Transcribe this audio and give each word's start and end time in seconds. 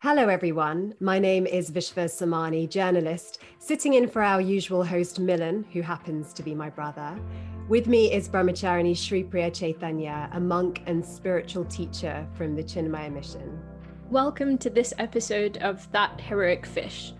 Hello, 0.00 0.28
everyone. 0.28 0.94
My 1.00 1.18
name 1.18 1.44
is 1.44 1.72
Vishva 1.72 2.04
Samani, 2.04 2.70
journalist, 2.70 3.40
sitting 3.58 3.94
in 3.94 4.06
for 4.06 4.22
our 4.22 4.40
usual 4.40 4.84
host, 4.84 5.18
Milan, 5.18 5.64
who 5.72 5.82
happens 5.82 6.32
to 6.34 6.44
be 6.44 6.54
my 6.54 6.70
brother. 6.70 7.18
With 7.68 7.88
me 7.88 8.12
is 8.12 8.28
Brahmacharini 8.28 8.96
Sri 8.96 9.24
Priya 9.24 9.50
Chaitanya, 9.50 10.30
a 10.32 10.38
monk 10.38 10.82
and 10.86 11.04
spiritual 11.04 11.64
teacher 11.64 12.24
from 12.34 12.54
the 12.54 12.62
Chinmaya 12.62 13.12
Mission. 13.12 13.60
Welcome 14.08 14.56
to 14.58 14.70
this 14.70 14.94
episode 14.98 15.56
of 15.56 15.90
That 15.90 16.20
Heroic 16.20 16.64
Fish, 16.64 17.12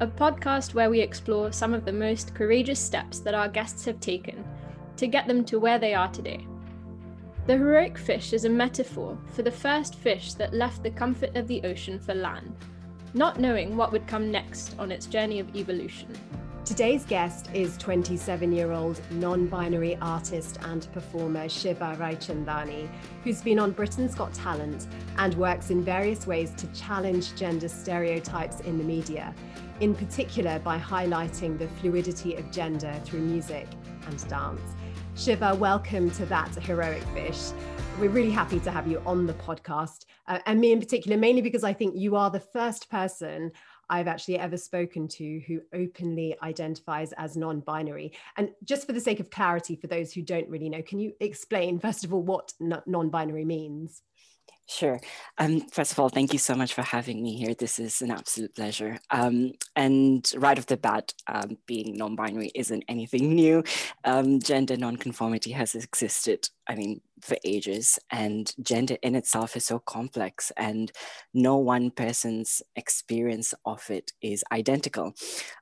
a 0.00 0.06
podcast 0.06 0.74
where 0.74 0.90
we 0.90 1.00
explore 1.00 1.52
some 1.52 1.72
of 1.72 1.86
the 1.86 1.92
most 1.94 2.34
courageous 2.34 2.78
steps 2.78 3.20
that 3.20 3.34
our 3.34 3.48
guests 3.48 3.86
have 3.86 3.98
taken 3.98 4.44
to 4.98 5.06
get 5.06 5.26
them 5.26 5.42
to 5.46 5.58
where 5.58 5.78
they 5.78 5.94
are 5.94 6.12
today. 6.12 6.46
The 7.46 7.56
heroic 7.56 7.96
fish 7.96 8.32
is 8.32 8.44
a 8.44 8.50
metaphor 8.50 9.16
for 9.30 9.42
the 9.42 9.52
first 9.52 9.94
fish 9.94 10.34
that 10.34 10.52
left 10.52 10.82
the 10.82 10.90
comfort 10.90 11.36
of 11.36 11.46
the 11.46 11.62
ocean 11.62 12.00
for 12.00 12.12
land, 12.12 12.56
not 13.14 13.38
knowing 13.38 13.76
what 13.76 13.92
would 13.92 14.08
come 14.08 14.32
next 14.32 14.74
on 14.80 14.90
its 14.90 15.06
journey 15.06 15.38
of 15.38 15.54
evolution. 15.54 16.12
Today's 16.64 17.04
guest 17.04 17.48
is 17.54 17.76
27 17.76 18.50
year 18.52 18.72
old 18.72 19.00
non 19.12 19.46
binary 19.46 19.96
artist 20.02 20.58
and 20.64 20.88
performer 20.92 21.48
Shiva 21.48 21.96
Raichandani, 22.00 22.88
who's 23.22 23.42
been 23.42 23.60
on 23.60 23.70
Britain's 23.70 24.16
Got 24.16 24.34
Talent 24.34 24.88
and 25.18 25.32
works 25.34 25.70
in 25.70 25.84
various 25.84 26.26
ways 26.26 26.50
to 26.56 26.66
challenge 26.72 27.36
gender 27.36 27.68
stereotypes 27.68 28.58
in 28.62 28.76
the 28.76 28.82
media, 28.82 29.32
in 29.78 29.94
particular 29.94 30.58
by 30.58 30.80
highlighting 30.80 31.56
the 31.56 31.68
fluidity 31.68 32.34
of 32.34 32.50
gender 32.50 32.92
through 33.04 33.20
music 33.20 33.68
and 34.08 34.28
dance. 34.28 34.75
Shiva, 35.16 35.54
welcome 35.54 36.10
to 36.10 36.26
that 36.26 36.54
heroic 36.56 37.02
fish. 37.14 37.50
We're 37.98 38.10
really 38.10 38.30
happy 38.30 38.60
to 38.60 38.70
have 38.70 38.86
you 38.86 39.02
on 39.06 39.26
the 39.26 39.32
podcast, 39.32 40.04
uh, 40.28 40.40
and 40.44 40.60
me 40.60 40.72
in 40.72 40.78
particular, 40.78 41.16
mainly 41.16 41.40
because 41.40 41.64
I 41.64 41.72
think 41.72 41.96
you 41.96 42.16
are 42.16 42.30
the 42.30 42.38
first 42.38 42.90
person 42.90 43.50
I've 43.88 44.08
actually 44.08 44.38
ever 44.38 44.58
spoken 44.58 45.08
to 45.08 45.40
who 45.46 45.62
openly 45.72 46.36
identifies 46.42 47.14
as 47.14 47.34
non 47.34 47.60
binary. 47.60 48.12
And 48.36 48.50
just 48.62 48.86
for 48.86 48.92
the 48.92 49.00
sake 49.00 49.18
of 49.18 49.30
clarity, 49.30 49.74
for 49.74 49.86
those 49.86 50.12
who 50.12 50.20
don't 50.20 50.50
really 50.50 50.68
know, 50.68 50.82
can 50.82 51.00
you 51.00 51.14
explain, 51.18 51.78
first 51.80 52.04
of 52.04 52.12
all, 52.12 52.22
what 52.22 52.52
non 52.60 53.08
binary 53.08 53.46
means? 53.46 54.02
Sure. 54.68 54.98
Um, 55.38 55.60
first 55.70 55.92
of 55.92 56.00
all, 56.00 56.08
thank 56.08 56.32
you 56.32 56.40
so 56.40 56.56
much 56.56 56.74
for 56.74 56.82
having 56.82 57.22
me 57.22 57.36
here. 57.36 57.54
This 57.54 57.78
is 57.78 58.02
an 58.02 58.10
absolute 58.10 58.52
pleasure. 58.56 58.98
Um, 59.12 59.52
and 59.76 60.28
right 60.36 60.58
off 60.58 60.66
the 60.66 60.76
bat, 60.76 61.14
um, 61.28 61.56
being 61.66 61.96
non 61.96 62.16
binary 62.16 62.50
isn't 62.52 62.84
anything 62.88 63.34
new. 63.36 63.62
Um, 64.04 64.40
gender 64.40 64.76
nonconformity 64.76 65.52
has 65.52 65.76
existed, 65.76 66.48
I 66.66 66.74
mean, 66.74 67.00
for 67.20 67.36
ages. 67.44 68.00
And 68.10 68.52
gender 68.60 68.96
in 69.02 69.14
itself 69.14 69.56
is 69.56 69.64
so 69.64 69.78
complex, 69.78 70.50
and 70.56 70.90
no 71.32 71.58
one 71.58 71.92
person's 71.92 72.60
experience 72.74 73.54
of 73.64 73.88
it 73.88 74.10
is 74.20 74.42
identical. 74.50 75.14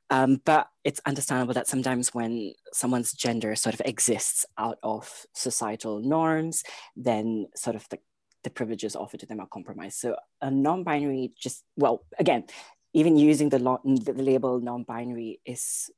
Um, 0.09 0.41
but 0.47 0.69
it's 0.83 1.01
understandable 1.05 1.55
that 1.55 1.69
sometimes 1.69 2.15
when 2.15 2.55
someone's 2.73 3.13
gender 3.13 3.55
sort 3.55 3.75
of 3.75 3.83
exists 3.85 4.47
out 4.57 4.79
of 4.83 5.27
societal 5.35 6.01
norms, 6.01 6.63
then 6.97 7.49
sort 7.55 7.77
of 7.77 7.87
the 7.91 7.99
the 8.45 8.51
privileges 8.51 8.95
offered 8.95 9.21
to 9.21 9.27
them 9.27 9.41
are 9.41 9.47
compromised. 9.47 9.99
So 9.99 10.17
a 10.41 10.51
non-binary 10.51 11.33
just, 11.39 11.65
well, 11.77 12.05
again, 12.19 12.45
even 12.93 13.17
using 13.17 13.49
the, 13.49 13.59
lo- 13.59 13.81
the 13.85 14.13
label 14.13 14.61
non-binary 14.61 15.41
is 15.45 15.91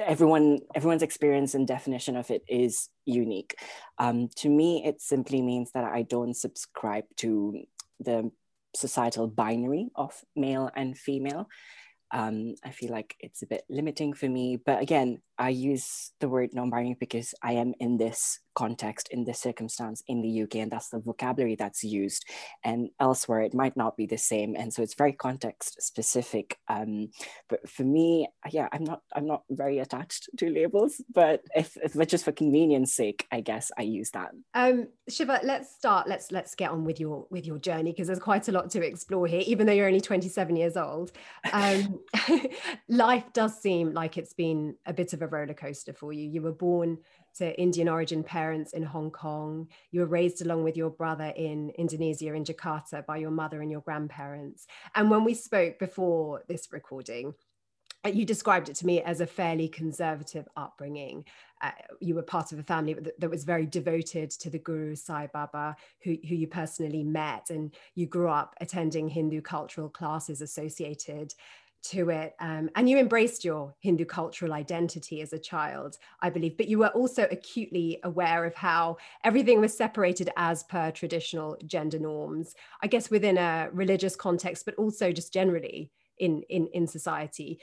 everyone 0.00 0.58
everyone's 0.74 1.02
experience 1.02 1.54
and 1.54 1.68
definition 1.68 2.16
of 2.16 2.30
it 2.30 2.42
is 2.48 2.88
unique 3.04 3.56
um, 3.98 4.26
to 4.34 4.48
me 4.48 4.82
it 4.82 5.02
simply 5.02 5.42
means 5.42 5.70
that 5.72 5.84
i 5.84 6.00
don't 6.00 6.32
subscribe 6.32 7.04
to 7.14 7.62
the 8.00 8.30
societal 8.74 9.26
binary 9.26 9.90
of 9.94 10.24
male 10.34 10.70
and 10.74 10.96
female 10.96 11.46
um, 12.12 12.54
I 12.64 12.70
feel 12.70 12.90
like 12.90 13.16
it's 13.20 13.42
a 13.42 13.46
bit 13.46 13.64
limiting 13.68 14.12
for 14.12 14.28
me. 14.28 14.56
But 14.56 14.80
again, 14.80 15.20
I 15.38 15.50
use 15.50 16.12
the 16.20 16.28
word 16.28 16.50
non 16.52 16.70
binary 16.70 16.96
because 16.98 17.34
I 17.42 17.52
am 17.52 17.74
in 17.80 17.96
this 17.96 18.40
context, 18.56 19.08
in 19.10 19.24
this 19.24 19.38
circumstance 19.38 20.02
in 20.08 20.22
the 20.22 20.42
UK, 20.42 20.56
and 20.56 20.72
that's 20.72 20.88
the 20.88 20.98
vocabulary 20.98 21.54
that's 21.54 21.84
used. 21.84 22.24
And 22.64 22.88
elsewhere, 22.98 23.42
it 23.42 23.54
might 23.54 23.76
not 23.76 23.96
be 23.96 24.06
the 24.06 24.16
same. 24.16 24.56
And 24.56 24.72
so 24.72 24.82
it's 24.82 24.94
very 24.94 25.12
context 25.12 25.80
specific. 25.82 26.58
Um, 26.68 27.10
but 27.48 27.68
for 27.68 27.84
me, 27.84 28.28
yeah, 28.50 28.68
I'm 28.72 28.84
not 28.84 29.02
I'm 29.14 29.26
not 29.26 29.42
very 29.50 29.78
attached 29.78 30.30
to 30.38 30.48
labels, 30.48 31.00
but 31.12 31.42
if, 31.54 31.76
if 31.76 31.94
just 32.08 32.24
for 32.24 32.32
convenience 32.32 32.94
sake, 32.94 33.26
I 33.30 33.40
guess 33.40 33.70
I 33.78 33.82
use 33.82 34.10
that. 34.12 34.30
Um, 34.54 34.88
Shiva, 35.08 35.40
let's 35.44 35.74
start. 35.74 36.08
Let's 36.08 36.32
let's 36.32 36.54
get 36.54 36.70
on 36.70 36.84
with 36.84 36.98
your 36.98 37.26
with 37.30 37.46
your 37.46 37.58
journey 37.58 37.92
because 37.92 38.06
there's 38.06 38.18
quite 38.18 38.48
a 38.48 38.52
lot 38.52 38.70
to 38.70 38.84
explore 38.84 39.26
here, 39.26 39.42
even 39.46 39.66
though 39.66 39.72
you're 39.72 39.86
only 39.86 40.00
27 40.00 40.56
years 40.56 40.76
old. 40.76 41.12
Um, 41.52 42.00
life 42.88 43.24
does 43.34 43.60
seem 43.60 43.92
like 43.92 44.16
it's 44.16 44.32
been 44.32 44.76
a 44.86 44.92
bit 44.92 45.12
of 45.12 45.22
a 45.22 45.25
roller 45.26 45.54
coaster 45.54 45.92
for 45.92 46.12
you. 46.12 46.28
You 46.28 46.42
were 46.42 46.52
born 46.52 46.98
to 47.36 47.58
Indian 47.60 47.88
origin 47.88 48.22
parents 48.22 48.72
in 48.72 48.82
Hong 48.82 49.10
Kong. 49.10 49.68
You 49.90 50.00
were 50.00 50.06
raised 50.06 50.42
along 50.42 50.64
with 50.64 50.76
your 50.76 50.90
brother 50.90 51.32
in 51.36 51.70
Indonesia, 51.78 52.34
in 52.34 52.44
Jakarta, 52.44 53.04
by 53.04 53.18
your 53.18 53.30
mother 53.30 53.60
and 53.60 53.70
your 53.70 53.82
grandparents. 53.82 54.66
And 54.94 55.10
when 55.10 55.24
we 55.24 55.34
spoke 55.34 55.78
before 55.78 56.42
this 56.48 56.68
recording, 56.72 57.34
uh, 58.04 58.10
you 58.10 58.24
described 58.24 58.68
it 58.68 58.76
to 58.76 58.86
me 58.86 59.02
as 59.02 59.20
a 59.20 59.26
fairly 59.26 59.68
conservative 59.68 60.46
upbringing. 60.56 61.24
Uh, 61.60 61.70
you 62.00 62.14
were 62.14 62.22
part 62.22 62.52
of 62.52 62.58
a 62.58 62.62
family 62.62 62.94
that, 62.94 63.18
that, 63.18 63.30
was 63.30 63.44
very 63.44 63.66
devoted 63.66 64.30
to 64.30 64.50
the 64.50 64.58
Guru 64.58 64.94
Sai 64.94 65.28
Baba, 65.32 65.74
who, 66.02 66.16
who 66.28 66.34
you 66.34 66.46
personally 66.46 67.02
met, 67.02 67.50
and 67.50 67.74
you 67.94 68.06
grew 68.06 68.28
up 68.28 68.54
attending 68.60 69.08
Hindu 69.08 69.40
cultural 69.40 69.88
classes 69.88 70.40
associated 70.40 71.34
to 71.90 72.10
it. 72.10 72.34
Um, 72.40 72.70
and 72.74 72.88
you 72.88 72.98
embraced 72.98 73.44
your 73.44 73.74
Hindu 73.80 74.04
cultural 74.04 74.52
identity 74.52 75.20
as 75.20 75.32
a 75.32 75.38
child, 75.38 75.96
I 76.20 76.30
believe, 76.30 76.56
but 76.56 76.68
you 76.68 76.78
were 76.78 76.88
also 76.88 77.26
acutely 77.30 78.00
aware 78.04 78.44
of 78.44 78.54
how 78.54 78.96
everything 79.24 79.60
was 79.60 79.76
separated 79.76 80.30
as 80.36 80.62
per 80.64 80.90
traditional 80.90 81.56
gender 81.66 81.98
norms, 81.98 82.54
I 82.82 82.86
guess 82.86 83.10
within 83.10 83.38
a 83.38 83.68
religious 83.72 84.16
context, 84.16 84.64
but 84.64 84.74
also 84.76 85.12
just 85.12 85.32
generally 85.32 85.90
in, 86.18 86.42
in, 86.48 86.68
in 86.68 86.86
society. 86.86 87.60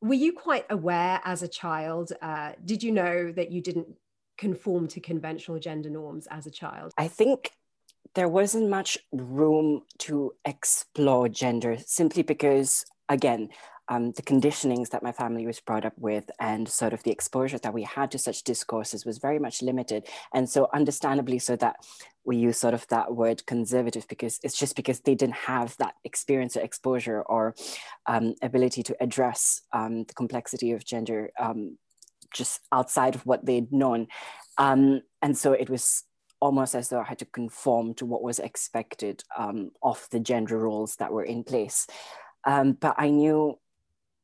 Were 0.00 0.14
you 0.14 0.32
quite 0.32 0.66
aware 0.70 1.20
as 1.24 1.42
a 1.42 1.48
child? 1.48 2.12
Uh, 2.20 2.52
did 2.64 2.82
you 2.82 2.92
know 2.92 3.32
that 3.32 3.50
you 3.50 3.62
didn't 3.62 3.88
conform 4.36 4.86
to 4.88 5.00
conventional 5.00 5.58
gender 5.58 5.90
norms 5.90 6.26
as 6.30 6.46
a 6.46 6.50
child? 6.50 6.92
I 6.98 7.08
think 7.08 7.50
there 8.14 8.28
wasn't 8.28 8.68
much 8.70 8.98
room 9.12 9.82
to 9.98 10.32
explore 10.44 11.28
gender 11.28 11.76
simply 11.84 12.22
because 12.22 12.84
again, 13.08 13.48
um, 13.88 14.12
the 14.12 14.22
conditionings 14.22 14.90
that 14.90 15.02
my 15.02 15.12
family 15.12 15.46
was 15.46 15.60
brought 15.60 15.84
up 15.84 15.92
with 15.96 16.28
and 16.40 16.68
sort 16.68 16.92
of 16.92 17.02
the 17.04 17.12
exposure 17.12 17.58
that 17.58 17.72
we 17.72 17.84
had 17.84 18.10
to 18.10 18.18
such 18.18 18.42
discourses 18.42 19.06
was 19.06 19.18
very 19.18 19.38
much 19.38 19.62
limited. 19.62 20.08
And 20.34 20.48
so, 20.48 20.68
understandably, 20.74 21.38
so 21.38 21.54
that 21.56 21.76
we 22.24 22.36
use 22.36 22.58
sort 22.58 22.74
of 22.74 22.86
that 22.88 23.14
word 23.14 23.46
conservative 23.46 24.08
because 24.08 24.40
it's 24.42 24.58
just 24.58 24.74
because 24.74 25.00
they 25.00 25.14
didn't 25.14 25.36
have 25.36 25.76
that 25.76 25.94
experience 26.04 26.56
or 26.56 26.60
exposure 26.60 27.22
or 27.22 27.54
um, 28.06 28.34
ability 28.42 28.82
to 28.84 28.96
address 29.00 29.62
um, 29.72 30.02
the 30.04 30.14
complexity 30.14 30.72
of 30.72 30.84
gender 30.84 31.30
um, 31.38 31.78
just 32.34 32.60
outside 32.72 33.14
of 33.14 33.24
what 33.24 33.46
they'd 33.46 33.72
known. 33.72 34.08
Um, 34.58 35.02
and 35.22 35.38
so, 35.38 35.52
it 35.52 35.70
was 35.70 36.02
almost 36.40 36.74
as 36.74 36.88
though 36.88 37.00
I 37.00 37.04
had 37.04 37.18
to 37.20 37.24
conform 37.24 37.94
to 37.94 38.06
what 38.06 38.22
was 38.22 38.38
expected 38.38 39.24
um, 39.36 39.70
of 39.82 40.06
the 40.10 40.20
gender 40.20 40.58
roles 40.58 40.96
that 40.96 41.12
were 41.12 41.24
in 41.24 41.44
place. 41.44 41.86
Um, 42.44 42.72
but 42.72 42.94
I 42.98 43.10
knew 43.10 43.58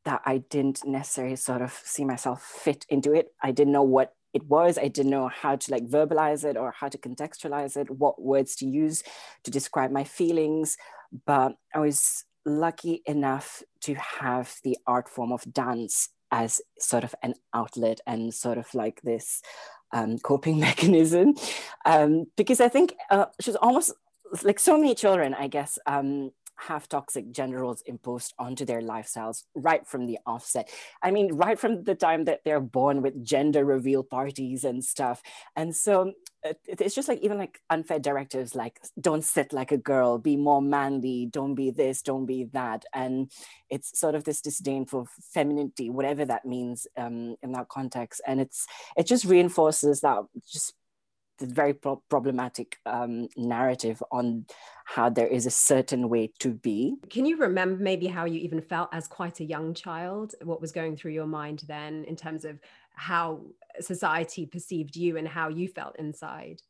that 0.05 0.23
I 0.25 0.39
didn't 0.39 0.85
necessarily 0.85 1.37
sort 1.37 1.63
of 1.63 1.73
see 1.73 2.05
myself 2.05 2.43
fit 2.43 2.87
into 2.89 3.13
it. 3.13 3.29
I 3.43 3.53
didn't 3.53 3.73
know 3.73 3.83
what 3.83 4.15
it 4.35 4.45
was. 4.47 4.79
I 4.79 4.89
didn't 4.89 5.11
know 5.11 5.29
how 5.29 5.57
to 5.57 5.71
like 5.71 5.87
verbalize 5.89 6.45
it 6.45 6.57
or 6.57 6.73
how 6.73 6.89
to 6.89 6.99
contextualize 6.99 7.77
it, 7.77 7.91
what 7.91 8.21
words 8.21 8.57
to 8.57 8.67
use 8.67 9.03
to 9.45 9.51
describe 9.51 9.91
my 9.91 10.05
feelings. 10.05 10.77
But 11.27 11.57
I 11.75 11.81
was 11.81 12.25
lucky 12.45 13.03
enough 13.07 13.63
to 13.83 13.95
have 13.95 14.57
the 14.65 14.77
art 14.87 15.09
form 15.09 15.33
of 15.33 15.53
dance 15.53 16.09
as 16.33 16.61
sort 16.79 17.05
of 17.05 17.15
an 17.23 17.35
outlet 17.55 18.01
and 18.07 18.35
sort 18.35 18.59
of 18.59 18.75
like 18.75 19.01
this 19.03 19.43
um, 19.93 20.19
coping 20.19 20.59
mechanism. 20.69 21.35
Um, 21.85 22.27
because 22.37 22.61
I 22.61 22.69
think 22.69 22.95
uh, 23.11 23.27
she 23.41 23.51
was 23.51 23.57
almost 23.57 23.93
like 24.43 24.59
so 24.59 24.77
many 24.79 24.95
children, 24.95 25.35
I 25.35 25.47
guess, 25.47 25.79
um, 25.87 26.33
have 26.57 26.89
toxic 26.89 27.33
gender 27.33 27.59
roles 27.61 27.83
imposed 27.83 28.35
onto 28.39 28.65
their 28.65 28.81
lifestyles 28.81 29.45
right 29.55 29.87
from 29.87 30.07
the 30.07 30.19
offset. 30.27 30.71
I 31.03 31.11
mean, 31.11 31.35
right 31.35 31.59
from 31.59 31.85
the 31.85 31.95
time 31.95 32.25
that 32.25 32.41
they're 32.45 32.61
born 32.61 33.03
with 33.03 33.25
gender 33.25 33.65
reveal 33.65 34.03
parties 34.03 34.65
and 34.65 34.85
stuff. 34.85 35.23
And 35.57 35.75
so 35.75 36.13
it's 36.67 36.95
just 36.95 37.09
like 37.09 37.21
even 37.21 37.39
like 37.39 37.61
unfair 37.71 37.99
directives 37.99 38.55
like 38.55 38.81
don't 39.01 39.25
sit 39.25 39.53
like 39.53 39.71
a 39.71 39.77
girl 39.77 40.19
be 40.19 40.37
more 40.37 40.61
manly 40.61 41.27
don't 41.27 41.55
be 41.55 41.71
this 41.71 42.03
don't 42.03 42.27
be 42.27 42.45
that 42.45 42.85
and 42.93 43.31
it's 43.71 43.99
sort 43.99 44.15
of 44.15 44.25
this 44.25 44.41
disdain 44.41 44.85
for 44.85 45.07
femininity 45.33 45.89
whatever 45.89 46.25
that 46.25 46.45
means 46.45 46.87
um, 46.97 47.37
in 47.43 47.53
that 47.53 47.69
context 47.69 48.21
and 48.27 48.41
it's 48.41 48.67
it 48.97 49.07
just 49.07 49.25
reinforces 49.25 50.01
that 50.01 50.19
just 50.51 50.75
very 51.41 51.75
pro- 51.75 52.03
problematic 52.09 52.79
um, 52.87 53.29
narrative 53.37 54.03
on 54.11 54.47
how 54.85 55.09
there 55.09 55.27
is 55.27 55.47
a 55.47 55.51
certain 55.51 56.09
way 56.09 56.31
to 56.39 56.51
be. 56.51 56.95
Can 57.11 57.25
you 57.25 57.37
remember 57.37 57.83
maybe 57.83 58.07
how 58.07 58.25
you 58.25 58.41
even 58.41 58.61
felt 58.61 58.89
as 58.93 59.07
quite 59.07 59.41
a 59.41 59.45
young 59.45 59.75
child? 59.75 60.35
What 60.43 60.61
was 60.61 60.73
going 60.73 60.97
through 60.97 61.13
your 61.13 61.27
mind 61.27 61.65
then 61.67 62.05
in 62.05 62.17
terms 62.17 62.45
of 62.45 62.59
how 62.95 63.41
society 63.81 64.47
perceived 64.47 64.97
you 64.97 65.17
and 65.17 65.29
how 65.29 65.49
you 65.49 65.69
felt 65.69 65.97
inside? 65.99 66.63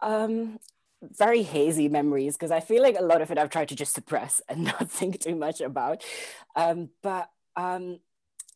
Um, 0.00 0.58
very 1.02 1.42
hazy 1.42 1.88
memories 1.88 2.36
because 2.36 2.50
I 2.50 2.60
feel 2.60 2.82
like 2.82 2.96
a 2.98 3.02
lot 3.02 3.22
of 3.22 3.30
it 3.30 3.38
I've 3.38 3.50
tried 3.50 3.68
to 3.68 3.76
just 3.76 3.94
suppress 3.94 4.40
and 4.48 4.64
not 4.64 4.90
think 4.90 5.20
too 5.20 5.34
much 5.34 5.60
about. 5.60 6.04
Um, 6.54 6.90
but 7.02 7.28
um, 7.56 7.98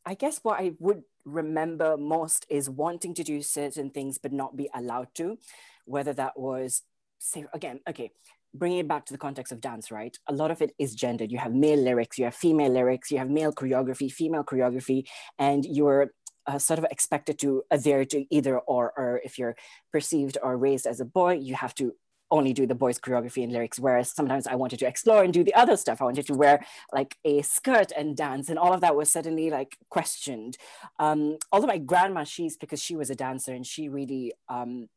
I 0.04 0.14
guess 0.14 0.40
what 0.42 0.60
I 0.60 0.72
would 0.78 1.02
remember 1.24 1.96
most 1.96 2.46
is 2.48 2.70
wanting 2.70 3.14
to 3.14 3.24
do 3.24 3.42
certain 3.42 3.90
things 3.90 4.18
but 4.18 4.32
not 4.32 4.56
be 4.56 4.70
allowed 4.74 5.08
to, 5.16 5.38
whether 5.84 6.12
that 6.12 6.38
was, 6.38 6.82
say, 7.18 7.44
again, 7.52 7.80
okay, 7.88 8.12
bringing 8.54 8.78
it 8.78 8.88
back 8.88 9.04
to 9.06 9.12
the 9.12 9.18
context 9.18 9.52
of 9.52 9.60
dance, 9.60 9.90
right? 9.90 10.16
A 10.28 10.32
lot 10.32 10.50
of 10.50 10.62
it 10.62 10.72
is 10.78 10.94
gendered. 10.94 11.30
You 11.30 11.38
have 11.38 11.52
male 11.52 11.78
lyrics, 11.78 12.18
you 12.18 12.24
have 12.24 12.34
female 12.34 12.70
lyrics, 12.70 13.10
you 13.10 13.18
have 13.18 13.28
male 13.28 13.52
choreography, 13.52 14.10
female 14.10 14.44
choreography, 14.44 15.04
and 15.38 15.64
you're 15.64 16.12
uh, 16.46 16.58
sort 16.58 16.78
of 16.78 16.86
expected 16.90 17.38
to 17.40 17.64
adhere 17.70 18.04
to 18.04 18.26
either 18.34 18.58
or, 18.58 18.92
or 18.96 19.20
if 19.24 19.38
you're 19.38 19.56
perceived 19.92 20.38
or 20.42 20.56
raised 20.56 20.86
as 20.86 21.00
a 21.00 21.04
boy, 21.04 21.34
you 21.34 21.54
have 21.54 21.74
to 21.74 21.94
only 22.30 22.52
do 22.52 22.66
the 22.66 22.74
boys 22.74 22.98
choreography 22.98 23.42
and 23.42 23.52
lyrics. 23.52 23.78
Whereas 23.78 24.12
sometimes 24.12 24.46
i 24.46 24.54
wanted 24.54 24.78
to 24.80 24.86
explore 24.86 25.22
and 25.22 25.32
do 25.32 25.44
the 25.44 25.54
other 25.54 25.76
stuff. 25.76 26.00
I 26.00 26.04
wanted 26.04 26.26
to 26.26 26.34
wear 26.34 26.64
like 26.92 27.16
a 27.24 27.42
skirt 27.42 27.92
and 27.96 28.16
dance 28.16 28.48
and 28.48 28.58
all 28.58 28.72
of 28.72 28.80
that 28.80 28.96
was 28.96 29.10
suddenly 29.10 29.50
like 29.50 29.76
questioned. 29.90 30.56
Um, 30.98 31.38
although 31.52 31.66
my 31.68 31.78
grandma 31.78 32.24
she's 32.24 32.56
because 32.56 32.82
she 32.82 32.96
was 32.96 33.10
a 33.10 33.14
dancer 33.14 33.52
and 33.52 33.66
she 33.66 33.88
really 33.88 34.32
um, 34.48 34.88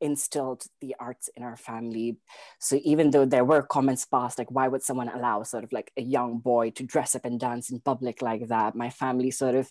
instilled 0.00 0.62
the 0.80 0.94
arts 1.00 1.28
in 1.36 1.42
our 1.42 1.56
family. 1.56 2.16
So 2.60 2.78
even 2.84 3.10
though 3.10 3.24
there 3.24 3.44
were 3.44 3.62
comments 3.62 4.04
passed 4.04 4.38
like 4.38 4.50
why 4.50 4.68
would 4.68 4.82
someone 4.82 5.08
allow 5.08 5.42
sort 5.42 5.64
of 5.64 5.72
like 5.72 5.90
a 5.96 6.02
young 6.02 6.38
boy 6.38 6.70
to 6.70 6.84
dress 6.84 7.16
up 7.16 7.24
and 7.24 7.40
dance 7.40 7.70
in 7.70 7.80
public 7.80 8.22
like 8.22 8.48
that? 8.48 8.76
My 8.76 8.90
family 8.90 9.32
sort 9.32 9.56
of 9.56 9.70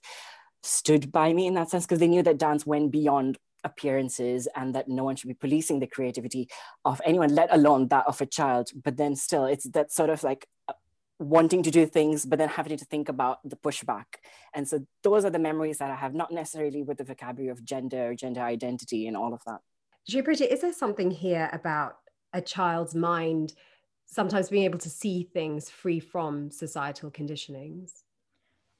stood 0.63 1.11
by 1.11 1.33
me 1.33 1.47
in 1.47 1.53
that 1.55 1.69
sense 1.69 1.85
because 1.85 1.99
they 1.99 2.07
knew 2.07 2.23
that 2.23 2.37
dance 2.37 2.65
went 2.65 2.91
beyond 2.91 3.37
appearances 3.63 4.47
and 4.55 4.73
that 4.75 4.87
no 4.87 5.03
one 5.03 5.15
should 5.15 5.27
be 5.27 5.33
policing 5.33 5.79
the 5.79 5.87
creativity 5.87 6.49
of 6.85 7.01
anyone, 7.05 7.33
let 7.33 7.53
alone 7.53 7.87
that 7.89 8.05
of 8.07 8.21
a 8.21 8.25
child. 8.25 8.69
But 8.83 8.97
then 8.97 9.15
still, 9.15 9.45
it's 9.45 9.65
that 9.71 9.91
sort 9.91 10.09
of 10.09 10.23
like 10.23 10.47
uh, 10.67 10.73
wanting 11.19 11.63
to 11.63 11.71
do 11.71 11.85
things, 11.85 12.25
but 12.25 12.39
then 12.39 12.49
having 12.49 12.77
to 12.77 12.85
think 12.85 13.09
about 13.09 13.47
the 13.47 13.55
pushback. 13.55 14.05
And 14.53 14.67
so 14.67 14.85
those 15.03 15.25
are 15.25 15.29
the 15.29 15.39
memories 15.39 15.77
that 15.79 15.91
I 15.91 15.95
have, 15.95 16.13
not 16.13 16.31
necessarily 16.31 16.83
with 16.83 16.97
the 16.97 17.03
vocabulary 17.03 17.51
of 17.51 17.63
gender, 17.63 18.09
or 18.09 18.15
gender 18.15 18.41
identity, 18.41 19.07
and 19.07 19.17
all 19.17 19.33
of 19.33 19.41
that. 19.45 19.59
Jupiter, 20.07 20.45
is 20.45 20.61
there 20.61 20.73
something 20.73 21.11
here 21.11 21.49
about 21.51 21.97
a 22.33 22.41
child's 22.41 22.95
mind 22.95 23.53
sometimes 24.05 24.49
being 24.49 24.63
able 24.63 24.79
to 24.79 24.89
see 24.89 25.23
things 25.33 25.69
free 25.69 25.99
from 25.99 26.49
societal 26.49 27.11
conditionings? 27.11 28.03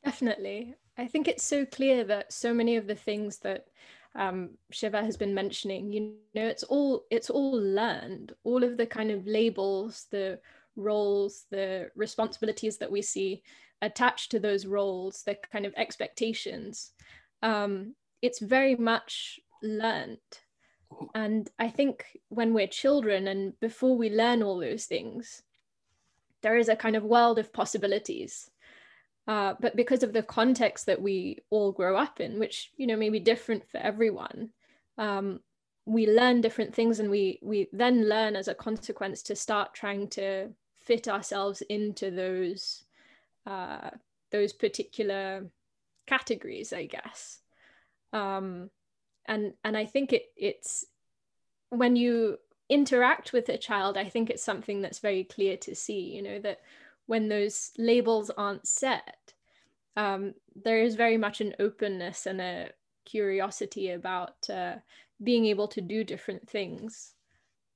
Definitely. 0.06 0.76
I 0.98 1.08
think 1.08 1.28
it's 1.28 1.44
so 1.44 1.66
clear 1.66 2.04
that 2.06 2.34
so 2.34 2.54
many 2.54 2.76
of 2.76 2.88
the 2.88 2.96
things 2.96 3.38
that 3.40 3.68
um, 4.16 4.52
Shiva 4.72 5.04
has 5.04 5.16
been 5.16 5.34
mentioning, 5.34 5.94
you 5.94 6.16
know, 6.34 6.48
it's 6.48 6.64
all 6.64 7.04
it's 7.12 7.30
all 7.30 7.52
learned. 7.52 8.34
All 8.44 8.64
of 8.64 8.78
the 8.78 8.88
kind 8.88 9.12
of 9.12 9.28
labels, 9.28 10.08
the 10.10 10.40
roles, 10.76 11.46
the 11.52 11.92
responsibilities 11.96 12.78
that 12.78 12.92
we 12.92 13.02
see 13.02 13.44
attached 13.82 14.32
to 14.32 14.40
those 14.40 14.66
roles, 14.66 15.24
the 15.24 15.38
kind 15.52 15.66
of 15.66 15.74
expectations. 15.78 16.94
Um, 17.44 17.94
it's 18.24 18.40
very 18.40 18.76
much 18.76 19.40
learned. 19.62 20.18
And 21.14 21.50
I 21.60 21.70
think 21.70 22.06
when 22.30 22.54
we're 22.54 22.68
children 22.68 23.28
and 23.28 23.60
before 23.60 23.96
we 23.98 24.10
learn 24.10 24.42
all 24.42 24.58
those 24.58 24.86
things, 24.86 25.44
there 26.42 26.58
is 26.58 26.70
a 26.70 26.76
kind 26.76 26.96
of 26.96 27.04
world 27.04 27.38
of 27.38 27.54
possibilities 27.54 28.50
uh, 29.28 29.56
but 29.60 29.76
because 29.76 30.04
of 30.04 30.14
the 30.14 30.24
context 30.24 30.86
that 30.86 31.02
we 31.02 31.40
all 31.50 31.72
grow 31.72 31.98
up 31.98 32.22
in, 32.22 32.40
which 32.40 32.72
you 32.78 32.88
know 32.88 32.96
may 32.96 33.10
be 33.10 33.20
different 33.20 33.70
for 33.70 33.78
everyone, 33.78 34.52
um, 34.98 35.42
we 35.86 36.08
learn 36.08 36.42
different 36.42 36.74
things, 36.74 37.00
and 37.00 37.10
we 37.10 37.40
we 37.42 37.68
then 37.74 38.08
learn 38.08 38.36
as 38.36 38.48
a 38.48 38.56
consequence 38.56 39.22
to 39.24 39.36
start 39.36 39.74
trying 39.74 40.08
to 40.10 40.50
fit 40.78 41.08
ourselves 41.10 41.62
into 41.70 42.10
those 42.10 42.84
uh, 43.46 43.90
those 44.32 44.54
particular 44.54 45.48
categories, 46.06 46.72
I 46.72 46.86
guess. 46.86 47.40
Um, 48.14 48.70
and 49.26 49.54
and 49.66 49.76
I 49.76 49.86
think 49.86 50.14
it 50.14 50.24
it's 50.38 50.86
when 51.70 51.98
you 51.98 52.38
interact 52.70 53.34
with 53.34 53.50
a 53.50 53.58
child, 53.58 53.98
I 53.98 54.06
think 54.06 54.30
it's 54.30 54.44
something 54.44 54.82
that's 54.82 55.00
very 55.00 55.26
clear 55.26 55.58
to 55.58 55.76
see. 55.76 56.16
You 56.16 56.22
know 56.22 56.40
that 56.40 56.62
when 57.08 57.30
those 57.30 57.72
labels 57.78 58.30
aren't 58.38 58.68
set, 58.68 59.34
um, 59.96 60.34
there 60.56 60.82
is 60.82 60.96
very 60.96 61.18
much 61.18 61.42
an 61.42 61.56
openness 61.60 62.28
and 62.28 62.40
a 62.40 62.70
curiosity 63.06 63.92
about 63.92 64.50
uh, 64.50 64.76
being 65.24 65.46
able 65.46 65.68
to 65.70 65.82
do 65.82 66.04
different 66.04 66.48
things. 66.48 67.14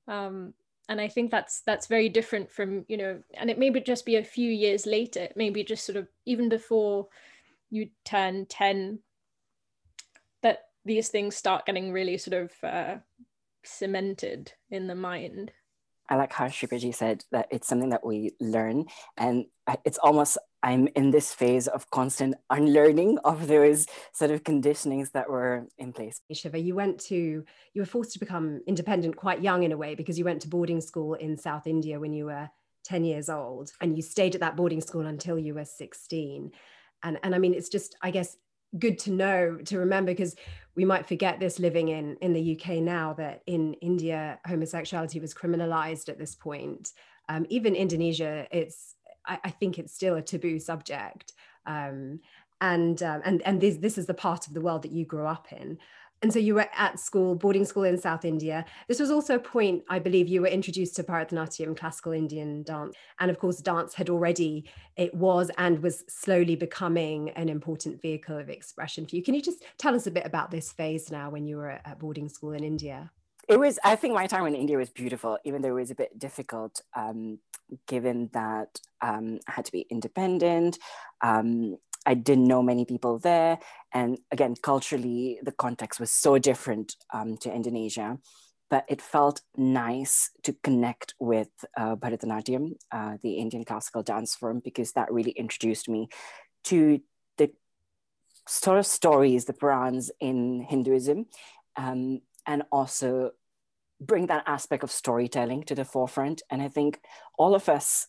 Um, 0.06 0.54
and 0.88 1.00
I 1.00 1.08
think 1.08 1.30
that's 1.30 1.60
that's 1.62 1.86
very 1.86 2.08
different 2.08 2.50
from 2.50 2.84
you 2.88 2.96
know, 2.96 3.22
and 3.34 3.50
it 3.50 3.58
may 3.58 3.70
just 3.80 4.04
be 4.04 4.16
a 4.16 4.24
few 4.24 4.50
years 4.50 4.86
later, 4.86 5.28
maybe 5.36 5.64
just 5.64 5.84
sort 5.86 5.96
of 5.96 6.06
even 6.26 6.48
before 6.48 7.08
you 7.70 7.88
turn 8.04 8.46
ten, 8.46 8.98
that 10.42 10.66
these 10.84 11.08
things 11.08 11.36
start 11.36 11.66
getting 11.66 11.92
really 11.92 12.18
sort 12.18 12.42
of 12.44 12.64
uh, 12.64 12.96
cemented 13.62 14.52
in 14.70 14.86
the 14.86 14.94
mind. 14.94 15.52
I 16.12 16.16
like 16.16 16.34
how 16.34 16.46
Sri 16.48 16.68
Priyaji 16.68 16.94
said 16.94 17.24
that 17.32 17.48
it's 17.50 17.66
something 17.66 17.88
that 17.88 18.04
we 18.04 18.32
learn, 18.38 18.84
and 19.16 19.46
it's 19.86 19.96
almost 19.96 20.36
I'm 20.62 20.86
in 20.94 21.10
this 21.10 21.32
phase 21.32 21.68
of 21.68 21.88
constant 21.90 22.34
unlearning 22.50 23.16
of 23.24 23.46
those 23.46 23.86
sort 24.12 24.30
of 24.30 24.44
conditionings 24.44 25.12
that 25.12 25.30
were 25.30 25.66
in 25.78 25.94
place. 25.94 26.20
Shiva, 26.30 26.58
you 26.58 26.74
went 26.74 26.98
to 27.06 27.16
you 27.16 27.80
were 27.80 27.86
forced 27.86 28.12
to 28.12 28.18
become 28.18 28.60
independent 28.66 29.16
quite 29.16 29.40
young 29.40 29.62
in 29.62 29.72
a 29.72 29.76
way 29.78 29.94
because 29.94 30.18
you 30.18 30.26
went 30.26 30.42
to 30.42 30.48
boarding 30.48 30.82
school 30.82 31.14
in 31.14 31.38
South 31.38 31.66
India 31.66 31.98
when 31.98 32.12
you 32.12 32.26
were 32.26 32.50
10 32.84 33.04
years 33.04 33.30
old, 33.30 33.72
and 33.80 33.96
you 33.96 34.02
stayed 34.02 34.34
at 34.34 34.42
that 34.42 34.54
boarding 34.54 34.82
school 34.82 35.06
until 35.06 35.38
you 35.38 35.54
were 35.54 35.64
16. 35.64 36.52
And 37.04 37.18
and 37.22 37.34
I 37.34 37.38
mean, 37.38 37.54
it's 37.54 37.70
just 37.70 37.96
I 38.02 38.10
guess 38.10 38.36
good 38.78 38.98
to 39.00 39.10
know 39.10 39.58
to 39.64 39.78
remember 39.78 40.12
because 40.12 40.36
we 40.74 40.84
might 40.84 41.06
forget 41.06 41.38
this 41.38 41.58
living 41.58 41.88
in 41.88 42.16
in 42.16 42.32
the 42.32 42.58
UK 42.58 42.76
now 42.76 43.12
that 43.14 43.42
in 43.46 43.74
India 43.74 44.38
homosexuality 44.46 45.20
was 45.20 45.34
criminalized 45.34 46.08
at 46.08 46.18
this 46.18 46.34
point. 46.34 46.92
Um, 47.28 47.46
even 47.48 47.74
Indonesia, 47.74 48.46
it's 48.50 48.96
I, 49.26 49.38
I, 49.44 49.50
think 49.50 49.78
it's 49.78 49.94
still 49.94 50.16
a 50.16 50.22
taboo 50.22 50.58
subject. 50.58 51.32
Um, 51.66 52.20
and 52.60 53.02
um, 53.02 53.20
and 53.24 53.42
and 53.42 53.60
this 53.60 53.76
this 53.76 53.98
is 53.98 54.06
the 54.06 54.14
part 54.14 54.46
of 54.46 54.54
the 54.54 54.60
world 54.60 54.82
that 54.82 54.92
you 54.92 55.04
grew 55.04 55.26
up 55.26 55.52
in 55.52 55.78
and 56.22 56.32
so 56.32 56.38
you 56.38 56.54
were 56.54 56.68
at 56.76 57.00
school, 57.00 57.34
boarding 57.34 57.64
school 57.64 57.82
in 57.82 57.98
South 57.98 58.24
India. 58.24 58.64
This 58.88 59.00
was 59.00 59.10
also 59.10 59.34
a 59.34 59.40
point, 59.40 59.82
I 59.88 59.98
believe, 59.98 60.28
you 60.28 60.40
were 60.40 60.46
introduced 60.46 60.94
to 60.96 61.02
Bharatanatyam, 61.02 61.76
classical 61.76 62.12
Indian 62.12 62.62
dance. 62.62 62.94
And 63.18 63.30
of 63.30 63.38
course, 63.38 63.58
dance 63.58 63.94
had 63.94 64.08
already, 64.08 64.70
it 64.96 65.12
was 65.14 65.50
and 65.58 65.82
was 65.82 66.04
slowly 66.08 66.54
becoming 66.54 67.30
an 67.30 67.48
important 67.48 68.00
vehicle 68.00 68.38
of 68.38 68.48
expression 68.48 69.04
for 69.04 69.16
you. 69.16 69.22
Can 69.22 69.34
you 69.34 69.42
just 69.42 69.64
tell 69.78 69.94
us 69.94 70.06
a 70.06 70.12
bit 70.12 70.24
about 70.24 70.50
this 70.50 70.70
phase 70.72 71.10
now 71.10 71.28
when 71.28 71.44
you 71.44 71.56
were 71.56 71.70
at 71.70 71.98
boarding 71.98 72.28
school 72.28 72.52
in 72.52 72.62
India? 72.62 73.10
It 73.48 73.58
was, 73.58 73.80
I 73.82 73.96
think 73.96 74.14
my 74.14 74.28
time 74.28 74.46
in 74.46 74.54
India 74.54 74.78
was 74.78 74.90
beautiful, 74.90 75.38
even 75.44 75.62
though 75.62 75.76
it 75.76 75.80
was 75.80 75.90
a 75.90 75.96
bit 75.96 76.16
difficult, 76.16 76.80
um, 76.94 77.40
given 77.88 78.30
that 78.32 78.78
um, 79.00 79.40
I 79.48 79.52
had 79.52 79.64
to 79.64 79.72
be 79.72 79.86
independent. 79.90 80.78
Um, 81.20 81.78
I 82.04 82.14
didn't 82.14 82.48
know 82.48 82.62
many 82.62 82.84
people 82.84 83.18
there. 83.18 83.58
And 83.92 84.18
again, 84.30 84.54
culturally, 84.60 85.38
the 85.42 85.52
context 85.52 86.00
was 86.00 86.10
so 86.10 86.38
different 86.38 86.96
um, 87.12 87.36
to 87.38 87.52
Indonesia. 87.52 88.18
But 88.70 88.84
it 88.88 89.02
felt 89.02 89.42
nice 89.56 90.30
to 90.44 90.54
connect 90.64 91.14
with 91.20 91.50
uh, 91.76 91.94
Bharatanatyam, 91.96 92.72
uh, 92.90 93.18
the 93.22 93.34
Indian 93.34 93.64
classical 93.64 94.02
dance 94.02 94.34
form, 94.34 94.62
because 94.64 94.92
that 94.92 95.12
really 95.12 95.32
introduced 95.32 95.90
me 95.90 96.08
to 96.64 97.00
the 97.36 97.50
sort 98.48 98.78
of 98.78 98.86
stories, 98.86 99.44
the 99.44 99.52
Puranas 99.52 100.10
in 100.20 100.62
Hinduism, 100.62 101.26
um, 101.76 102.22
and 102.46 102.62
also 102.72 103.32
bring 104.00 104.26
that 104.26 104.44
aspect 104.46 104.82
of 104.82 104.90
storytelling 104.90 105.64
to 105.64 105.74
the 105.74 105.84
forefront. 105.84 106.40
And 106.50 106.62
I 106.62 106.68
think 106.68 106.98
all 107.38 107.54
of 107.54 107.68
us 107.68 108.08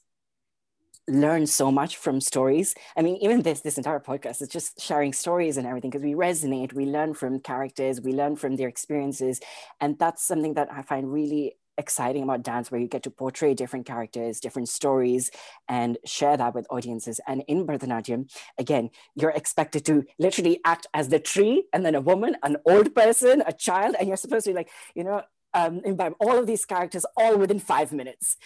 learn 1.08 1.46
so 1.46 1.72
much 1.72 1.98
from 1.98 2.22
stories. 2.22 2.76
I 2.96 3.02
mean, 3.02 3.18
even 3.18 3.42
this 3.42 3.62
this 3.62 3.78
entire 3.78 4.00
podcast 4.00 4.42
is 4.42 4.48
just 4.48 4.80
sharing 4.80 5.14
stories 5.14 5.58
and 5.58 5.68
everything 5.68 5.90
because 5.90 6.04
we 6.04 6.14
resonate, 6.14 6.74
we 6.74 6.86
learn 6.86 7.14
from 7.14 7.40
characters, 7.40 8.02
we 8.02 8.14
learn 8.14 8.36
from 8.36 8.56
their 8.56 8.70
experiences, 8.70 9.42
and 9.82 10.00
that's 10.00 10.24
something 10.24 10.54
that 10.54 10.72
I 10.72 10.82
find 10.82 11.12
really 11.12 11.58
exciting 11.78 12.24
about 12.24 12.44
dance 12.44 12.70
where 12.70 12.80
you 12.80 12.88
get 12.88 13.04
to 13.04 13.10
portray 13.10 13.54
different 13.56 13.86
characters 13.86 14.40
different 14.40 14.70
stories 14.70 15.32
and 15.68 15.98
share 16.06 16.38
that 16.38 16.54
with 16.54 16.68
audiences 16.70 17.20
and 17.28 17.44
in 17.48 17.66
bharatanatyam 17.66 18.30
again 18.60 18.92
you're 19.16 19.32
expected 19.32 19.84
to 19.84 20.04
literally 20.20 20.60
act 20.66 20.86
as 20.94 21.10
the 21.10 21.20
tree 21.20 21.64
and 21.74 21.84
then 21.84 21.96
a 21.96 22.02
woman 22.02 22.36
an 22.44 22.58
old 22.66 22.94
person 22.94 23.42
a 23.48 23.54
child 23.54 23.96
and 23.98 24.08
you're 24.08 24.18
supposed 24.18 24.46
to 24.46 24.52
be 24.52 24.56
like 24.56 24.70
you 24.94 25.04
know 25.04 25.24
um, 25.56 25.82
all 26.20 26.38
of 26.38 26.48
these 26.48 26.66
characters 26.66 27.06
all 27.16 27.38
within 27.38 27.60
five 27.60 27.92
minutes 27.92 28.38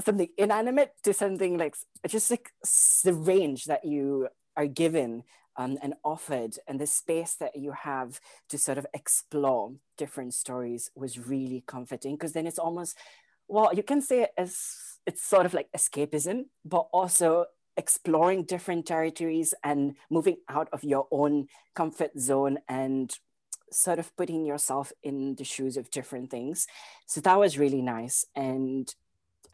something 0.00 0.28
inanimate 0.36 0.92
to 1.04 1.12
something 1.12 1.58
like 1.58 1.76
just 2.08 2.30
like 2.30 2.50
the 3.04 3.14
range 3.14 3.64
that 3.64 3.84
you 3.84 4.28
are 4.56 4.66
given 4.66 5.22
um, 5.56 5.78
and 5.82 5.94
offered 6.04 6.56
and 6.66 6.80
the 6.80 6.86
space 6.86 7.34
that 7.36 7.54
you 7.54 7.72
have 7.72 8.20
to 8.48 8.58
sort 8.58 8.78
of 8.78 8.86
explore 8.92 9.72
different 9.96 10.34
stories 10.34 10.90
was 10.96 11.28
really 11.28 11.62
comforting 11.66 12.14
because 12.14 12.32
then 12.32 12.46
it's 12.46 12.58
almost 12.58 12.96
well 13.46 13.72
you 13.72 13.82
can 13.82 14.00
say 14.00 14.26
as 14.36 14.98
it's 15.06 15.22
sort 15.22 15.46
of 15.46 15.54
like 15.54 15.68
escapism 15.76 16.46
but 16.64 16.86
also 16.92 17.46
exploring 17.76 18.44
different 18.44 18.86
territories 18.86 19.54
and 19.62 19.96
moving 20.10 20.36
out 20.48 20.68
of 20.72 20.84
your 20.84 21.06
own 21.10 21.46
comfort 21.74 22.10
zone 22.18 22.58
and 22.68 23.18
sort 23.72 23.98
of 23.98 24.16
putting 24.16 24.44
yourself 24.44 24.92
in 25.02 25.34
the 25.34 25.44
shoes 25.44 25.76
of 25.76 25.90
different 25.90 26.30
things. 26.30 26.66
So 27.06 27.20
that 27.22 27.38
was 27.38 27.58
really 27.58 27.82
nice 27.82 28.24
and 28.36 28.92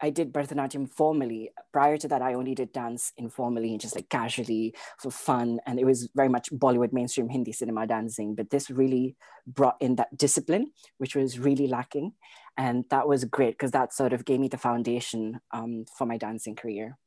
I 0.01 0.09
did 0.09 0.33
Bharatanatyam 0.33 0.89
formally. 0.89 1.51
Prior 1.71 1.97
to 1.97 2.07
that, 2.07 2.21
I 2.21 2.33
only 2.33 2.55
did 2.55 2.73
dance 2.73 3.13
informally 3.17 3.71
and 3.71 3.79
just 3.79 3.95
like 3.95 4.09
casually 4.09 4.73
for 4.97 5.11
fun. 5.11 5.59
And 5.65 5.79
it 5.79 5.85
was 5.85 6.09
very 6.15 6.29
much 6.29 6.51
Bollywood 6.51 6.91
mainstream 6.91 7.29
Hindi 7.29 7.51
cinema 7.51 7.85
dancing. 7.85 8.33
But 8.33 8.49
this 8.49 8.71
really 8.71 9.15
brought 9.45 9.77
in 9.79 9.95
that 9.97 10.17
discipline, 10.17 10.71
which 10.97 11.15
was 11.15 11.39
really 11.39 11.67
lacking. 11.67 12.13
And 12.57 12.85
that 12.89 13.07
was 13.07 13.25
great 13.25 13.51
because 13.51 13.71
that 13.71 13.93
sort 13.93 14.13
of 14.13 14.25
gave 14.25 14.39
me 14.39 14.47
the 14.47 14.57
foundation 14.57 15.39
um, 15.51 15.85
for 15.97 16.05
my 16.05 16.17
dancing 16.17 16.55
career. 16.55 16.97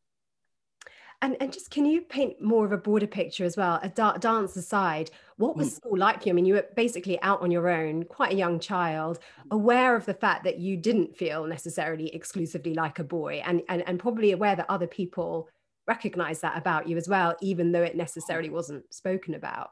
And, 1.24 1.38
and 1.40 1.50
just 1.50 1.70
can 1.70 1.86
you 1.86 2.02
paint 2.02 2.42
more 2.42 2.66
of 2.66 2.72
a 2.72 2.76
broader 2.76 3.06
picture 3.06 3.46
as 3.46 3.56
well? 3.56 3.80
A 3.82 3.88
da- 3.88 4.18
dance 4.18 4.56
aside, 4.56 5.10
what 5.38 5.56
was 5.56 5.70
mm. 5.70 5.76
school 5.76 5.96
like 5.96 6.20
for 6.20 6.28
you? 6.28 6.32
I 6.32 6.34
mean, 6.34 6.44
you 6.44 6.52
were 6.52 6.66
basically 6.76 7.18
out 7.22 7.40
on 7.40 7.50
your 7.50 7.66
own, 7.66 8.04
quite 8.04 8.34
a 8.34 8.36
young 8.36 8.60
child, 8.60 9.20
aware 9.50 9.96
of 9.96 10.04
the 10.04 10.12
fact 10.12 10.44
that 10.44 10.58
you 10.58 10.76
didn't 10.76 11.16
feel 11.16 11.46
necessarily 11.46 12.14
exclusively 12.14 12.74
like 12.74 12.98
a 12.98 13.04
boy, 13.04 13.42
and 13.42 13.62
and, 13.70 13.82
and 13.88 13.98
probably 13.98 14.32
aware 14.32 14.54
that 14.54 14.66
other 14.68 14.86
people 14.86 15.48
recognize 15.88 16.40
that 16.40 16.58
about 16.58 16.88
you 16.88 16.98
as 16.98 17.08
well, 17.08 17.34
even 17.40 17.72
though 17.72 17.82
it 17.82 17.96
necessarily 17.96 18.50
wasn't 18.50 18.92
spoken 18.92 19.32
about. 19.32 19.70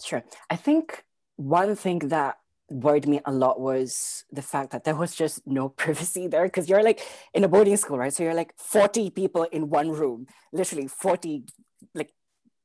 Sure. 0.00 0.22
I 0.48 0.54
think 0.54 1.02
one 1.34 1.74
thing 1.74 1.98
that 2.10 2.38
worried 2.70 3.08
me 3.08 3.20
a 3.24 3.32
lot 3.32 3.60
was 3.60 4.24
the 4.30 4.42
fact 4.42 4.70
that 4.72 4.84
there 4.84 4.94
was 4.94 5.14
just 5.14 5.46
no 5.46 5.68
privacy 5.82 6.28
there 6.28 6.44
because 6.44 6.68
you're 6.68 6.82
like 6.82 7.00
in 7.34 7.44
a 7.44 7.48
boarding 7.48 7.76
school 7.76 7.98
right? 7.98 8.12
So 8.12 8.22
you're 8.22 8.34
like 8.34 8.52
40 8.58 9.10
people 9.10 9.44
in 9.44 9.70
one 9.70 9.90
room 9.90 10.26
literally 10.52 10.86
40 10.88 11.44
like 11.94 12.12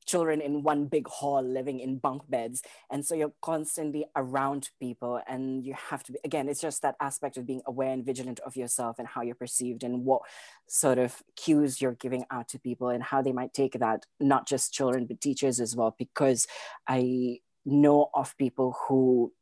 children 0.06 0.40
in 0.40 0.62
one 0.62 0.86
big 0.86 1.08
hall 1.08 1.42
living 1.42 1.80
in 1.80 1.98
bunk 1.98 2.22
beds. 2.28 2.62
And 2.90 3.04
so 3.04 3.14
you're 3.14 3.32
constantly 3.40 4.04
around 4.14 4.68
people 4.80 5.20
and 5.26 5.64
you 5.64 5.74
have 5.74 6.02
to 6.04 6.12
be 6.12 6.18
again 6.24 6.48
it's 6.48 6.60
just 6.60 6.82
that 6.82 6.96
aspect 7.00 7.36
of 7.36 7.46
being 7.46 7.62
aware 7.66 7.90
and 7.90 8.04
vigilant 8.04 8.40
of 8.40 8.56
yourself 8.56 8.98
and 8.98 9.08
how 9.08 9.22
you're 9.22 9.34
perceived 9.34 9.82
and 9.82 10.04
what 10.04 10.22
sort 10.68 10.98
of 10.98 11.22
cues 11.36 11.80
you're 11.80 11.92
giving 11.92 12.24
out 12.30 12.48
to 12.48 12.58
people 12.58 12.88
and 12.88 13.02
how 13.02 13.22
they 13.22 13.32
might 13.32 13.54
take 13.54 13.78
that 13.78 14.04
not 14.20 14.46
just 14.46 14.72
children 14.72 15.06
but 15.06 15.20
teachers 15.20 15.60
as 15.60 15.74
well 15.76 15.94
because 15.98 16.46
i 16.88 17.38
know 17.64 18.10
of 18.14 18.36
people 18.36 18.76
who 18.86 19.32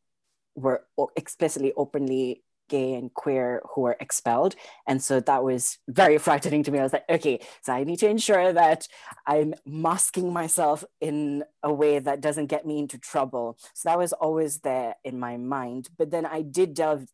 were 0.54 0.84
explicitly 1.16 1.72
openly 1.76 2.42
gay 2.72 2.94
and 2.94 3.12
queer 3.12 3.62
who 3.74 3.82
were 3.82 3.96
expelled. 4.00 4.56
And 4.86 5.02
so 5.02 5.20
that 5.20 5.44
was 5.44 5.78
very 5.86 6.18
frightening 6.26 6.62
to 6.64 6.70
me. 6.70 6.78
I 6.78 6.84
was 6.84 6.94
like, 6.94 7.04
okay, 7.08 7.40
so 7.62 7.72
I 7.72 7.84
need 7.84 7.98
to 7.98 8.08
ensure 8.08 8.52
that 8.52 8.88
I'm 9.26 9.54
masking 9.66 10.32
myself 10.32 10.82
in 11.00 11.44
a 11.62 11.72
way 11.72 11.98
that 11.98 12.22
doesn't 12.22 12.46
get 12.46 12.66
me 12.66 12.78
into 12.78 12.98
trouble. 12.98 13.58
So 13.74 13.90
that 13.90 13.98
was 13.98 14.14
always 14.14 14.60
there 14.60 14.96
in 15.04 15.20
my 15.20 15.36
mind. 15.36 15.90
But 15.98 16.10
then 16.10 16.24
I 16.24 16.40
did 16.40 16.72
delve 16.74 17.06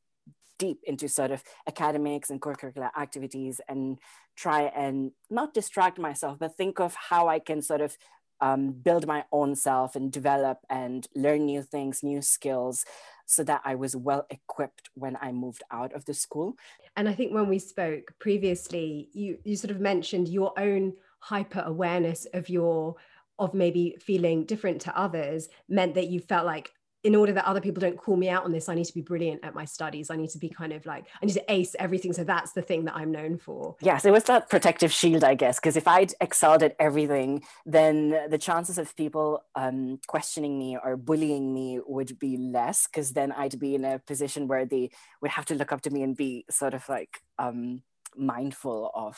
deep 0.59 0.81
into 0.85 1.09
sort 1.09 1.31
of 1.31 1.43
academics 1.67 2.31
and 2.31 2.41
co-curricular 2.41 2.91
activities 2.97 3.61
and 3.69 3.99
try 4.37 4.63
and 4.63 5.13
not 5.31 5.55
distract 5.55 5.99
myself, 5.99 6.39
but 6.39 6.57
think 6.57 6.79
of 6.81 6.95
how 6.95 7.29
I 7.29 7.39
can 7.39 7.63
sort 7.63 7.81
of 7.81 7.97
um, 8.41 8.71
build 8.73 9.07
my 9.07 9.25
own 9.33 9.57
self 9.57 9.97
and 9.97 10.13
develop 10.13 10.59
and 10.71 11.09
learn 11.15 11.47
new 11.47 11.63
things, 11.63 12.03
new 12.03 12.23
skills 12.23 12.85
so 13.29 13.45
that 13.45 13.61
I 13.63 13.75
was 13.75 13.95
well 13.95 14.27
equipped 14.31 14.89
when 14.95 15.19
I 15.21 15.33
moved 15.33 15.63
out 15.71 15.93
of 15.93 16.07
the 16.07 16.15
school. 16.15 16.57
And 16.97 17.07
I 17.07 17.13
think 17.13 17.33
when 17.33 17.47
we 17.47 17.59
spoke 17.59 18.15
previously, 18.19 19.11
you 19.13 19.39
you 19.45 19.55
sort 19.55 19.71
of 19.71 19.81
mentioned 19.81 20.29
your 20.29 20.59
own 20.59 20.95
hyper 21.21 21.63
awareness 21.65 22.27
of 22.33 22.49
your 22.49 22.97
of 23.39 23.53
maybe 23.53 23.97
feeling 24.01 24.47
different 24.47 24.81
to 24.81 24.99
others 24.99 25.49
meant 25.69 25.95
that 25.95 26.09
you 26.09 26.21
felt 26.21 26.47
like 26.47 26.73
in 27.09 27.15
order 27.15 27.33
that 27.33 27.47
other 27.47 27.63
people 27.63 27.81
don't 27.81 27.97
call 27.97 28.19
me 28.19 28.29
out 28.29 28.45
on 28.45 28.53
this, 28.53 28.69
I 28.69 28.75
need 28.75 28.85
to 28.85 28.93
be 28.93 29.01
brilliant 29.01 29.43
at 29.43 29.55
my 29.55 29.65
studies. 29.65 30.11
I 30.11 30.17
need 30.17 30.29
to 30.29 30.39
be 30.39 30.51
kind 30.51 30.75
of 30.75 30.85
like, 30.85 31.07
I 31.23 31.25
need 31.25 31.33
to 31.33 31.45
ace 31.49 31.75
everything. 31.79 32.13
So 32.13 32.23
that's 32.23 32.53
the 32.53 32.61
thing 32.61 32.85
that 32.85 32.95
I'm 32.95 33.11
known 33.11 33.39
for. 33.39 33.77
Yes, 33.81 34.05
it 34.05 34.11
was 34.11 34.25
that 34.25 34.51
protective 34.51 34.93
shield, 34.93 35.25
I 35.25 35.35
guess, 35.35 35.59
because 35.59 35.79
if 35.79 35.89
I'd 35.89 36.13
excelled 36.21 36.63
at 36.63 36.77
everything, 36.79 37.45
then 37.65 38.29
the 38.29 38.37
chances 38.37 38.77
of 38.77 38.95
people 38.95 39.43
um, 39.55 40.01
questioning 40.07 40.59
me 40.59 40.77
or 40.77 40.99
bullying 40.99 41.55
me 41.55 41.81
would 41.87 42.19
be 42.19 42.37
less, 42.37 42.87
because 42.87 43.15
then 43.15 43.33
I'd 43.33 43.59
be 43.59 43.75
in 43.75 43.87
a 43.87 44.01
position 44.01 44.47
where 44.47 44.67
they 44.67 44.91
would 45.23 45.31
have 45.31 45.47
to 45.47 45.55
look 45.55 45.73
up 45.73 45.81
to 45.83 45.91
me 45.91 46.03
and 46.03 46.15
be 46.15 46.45
sort 46.51 46.75
of 46.75 46.87
like 46.91 47.23
um, 47.39 47.83
mindful 48.19 48.91
of 48.95 49.17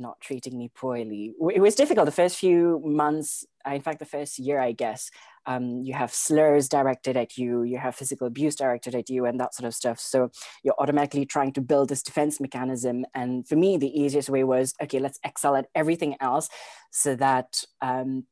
not 0.00 0.20
treating 0.20 0.58
me 0.58 0.70
poorly. 0.74 1.34
It 1.54 1.60
was 1.60 1.74
difficult 1.74 2.06
the 2.06 2.12
first 2.12 2.36
few 2.36 2.82
months, 2.84 3.44
in 3.70 3.82
fact, 3.82 3.98
the 3.98 4.04
first 4.04 4.38
year, 4.38 4.58
I 4.60 4.72
guess. 4.72 5.10
Um, 5.46 5.82
you 5.82 5.94
have 5.94 6.12
slurs 6.12 6.68
directed 6.68 7.16
at 7.16 7.36
you, 7.38 7.62
you 7.62 7.78
have 7.78 7.94
physical 7.94 8.26
abuse 8.26 8.56
directed 8.56 8.94
at 8.94 9.08
you, 9.08 9.26
and 9.26 9.38
that 9.40 9.54
sort 9.54 9.66
of 9.66 9.74
stuff. 9.74 10.00
So 10.00 10.30
you're 10.62 10.74
automatically 10.78 11.26
trying 11.26 11.52
to 11.52 11.60
build 11.60 11.88
this 11.88 12.02
defense 12.02 12.40
mechanism. 12.40 13.04
And 13.14 13.46
for 13.46 13.56
me, 13.56 13.76
the 13.76 14.00
easiest 14.00 14.28
way 14.28 14.44
was 14.44 14.74
okay, 14.82 14.98
let's 14.98 15.20
excel 15.24 15.56
at 15.56 15.66
everything 15.74 16.16
else 16.20 16.48
so 16.90 17.14
that 17.16 17.62
um, 17.80 18.24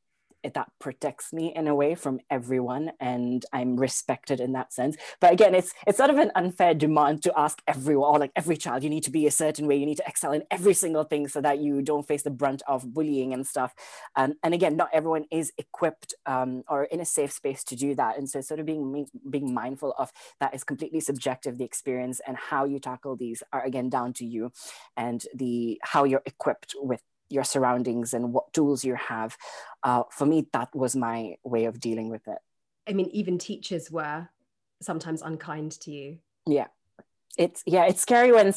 that 0.43 0.71
protects 0.79 1.33
me 1.33 1.53
in 1.55 1.67
a 1.67 1.75
way 1.75 1.95
from 1.95 2.21
everyone 2.31 2.93
and 3.01 3.45
i'm 3.53 3.77
respected 3.77 4.41
in 4.41 4.53
that 4.53 4.73
sense. 4.73 4.97
But 5.21 5.33
again 5.33 5.55
it's 5.55 5.73
it's 5.87 5.99
sort 5.99 6.11
of 6.11 6.19
an 6.19 6.31
unfair 6.35 6.75
demand 6.75 7.23
to 7.25 7.39
ask 7.39 7.61
everyone 7.67 8.11
or 8.11 8.19
like 8.19 8.33
every 8.37 8.57
child 8.57 8.83
you 8.83 8.91
need 8.91 9.05
to 9.05 9.11
be 9.11 9.27
a 9.27 9.31
certain 9.31 9.67
way. 9.67 9.77
You 9.77 9.87
need 9.87 9.97
to 9.97 10.07
excel 10.07 10.33
in 10.33 10.45
every 10.51 10.75
single 10.75 11.05
thing 11.05 11.29
so 11.29 11.41
that 11.41 11.59
you 11.59 11.83
don't 11.83 12.07
face 12.07 12.23
the 12.23 12.31
brunt 12.31 12.63
of 12.67 12.93
bullying 12.95 13.33
and 13.33 13.47
stuff. 13.47 13.75
Um, 14.17 14.35
and 14.43 14.55
again 14.55 14.77
not 14.77 14.91
everyone 14.93 15.25
is 15.31 15.53
equipped 15.59 16.15
um, 16.27 16.63
or 16.69 16.85
in 16.85 17.01
a 17.01 17.05
safe 17.05 17.33
space 17.33 17.65
to 17.65 17.77
do 17.77 17.95
that. 17.97 18.19
And 18.19 18.29
so 18.29 18.41
sort 18.41 18.61
of 18.61 18.67
being 18.67 19.07
being 19.29 19.53
mindful 19.53 19.95
of 19.99 20.13
that 20.41 20.55
is 20.55 20.65
completely 20.65 21.01
subjective. 21.01 21.59
The 21.59 21.65
experience 21.65 22.21
and 22.27 22.37
how 22.37 22.65
you 22.65 22.79
tackle 22.79 23.17
these 23.17 23.43
are 23.53 23.65
again 23.65 23.89
down 23.89 24.13
to 24.15 24.25
you 24.25 24.53
and 24.97 25.25
the 25.35 25.81
how 25.83 26.05
you're 26.05 26.23
equipped 26.27 26.75
with 26.79 27.03
your 27.31 27.45
surroundings 27.45 28.15
and 28.15 28.33
what 28.33 28.53
tools 28.53 28.85
you 28.85 28.95
have. 28.95 29.37
Uh, 29.83 30.03
for 30.11 30.27
me, 30.27 30.47
that 30.53 30.75
was 30.75 30.97
my 30.97 31.37
way 31.45 31.67
of 31.67 31.81
dealing 31.81 32.09
with 32.09 32.27
it. 32.27 32.39
I 32.89 32.93
mean, 32.93 33.09
even 33.13 33.39
teachers 33.39 33.91
were 33.91 34.29
sometimes 34.81 35.23
unkind 35.23 35.73
to 35.81 35.91
you. 35.91 36.19
Yeah, 36.47 36.69
it's 37.37 37.63
yeah, 37.67 37.85
it's 37.87 38.01
scary 38.01 38.33
when 38.33 38.55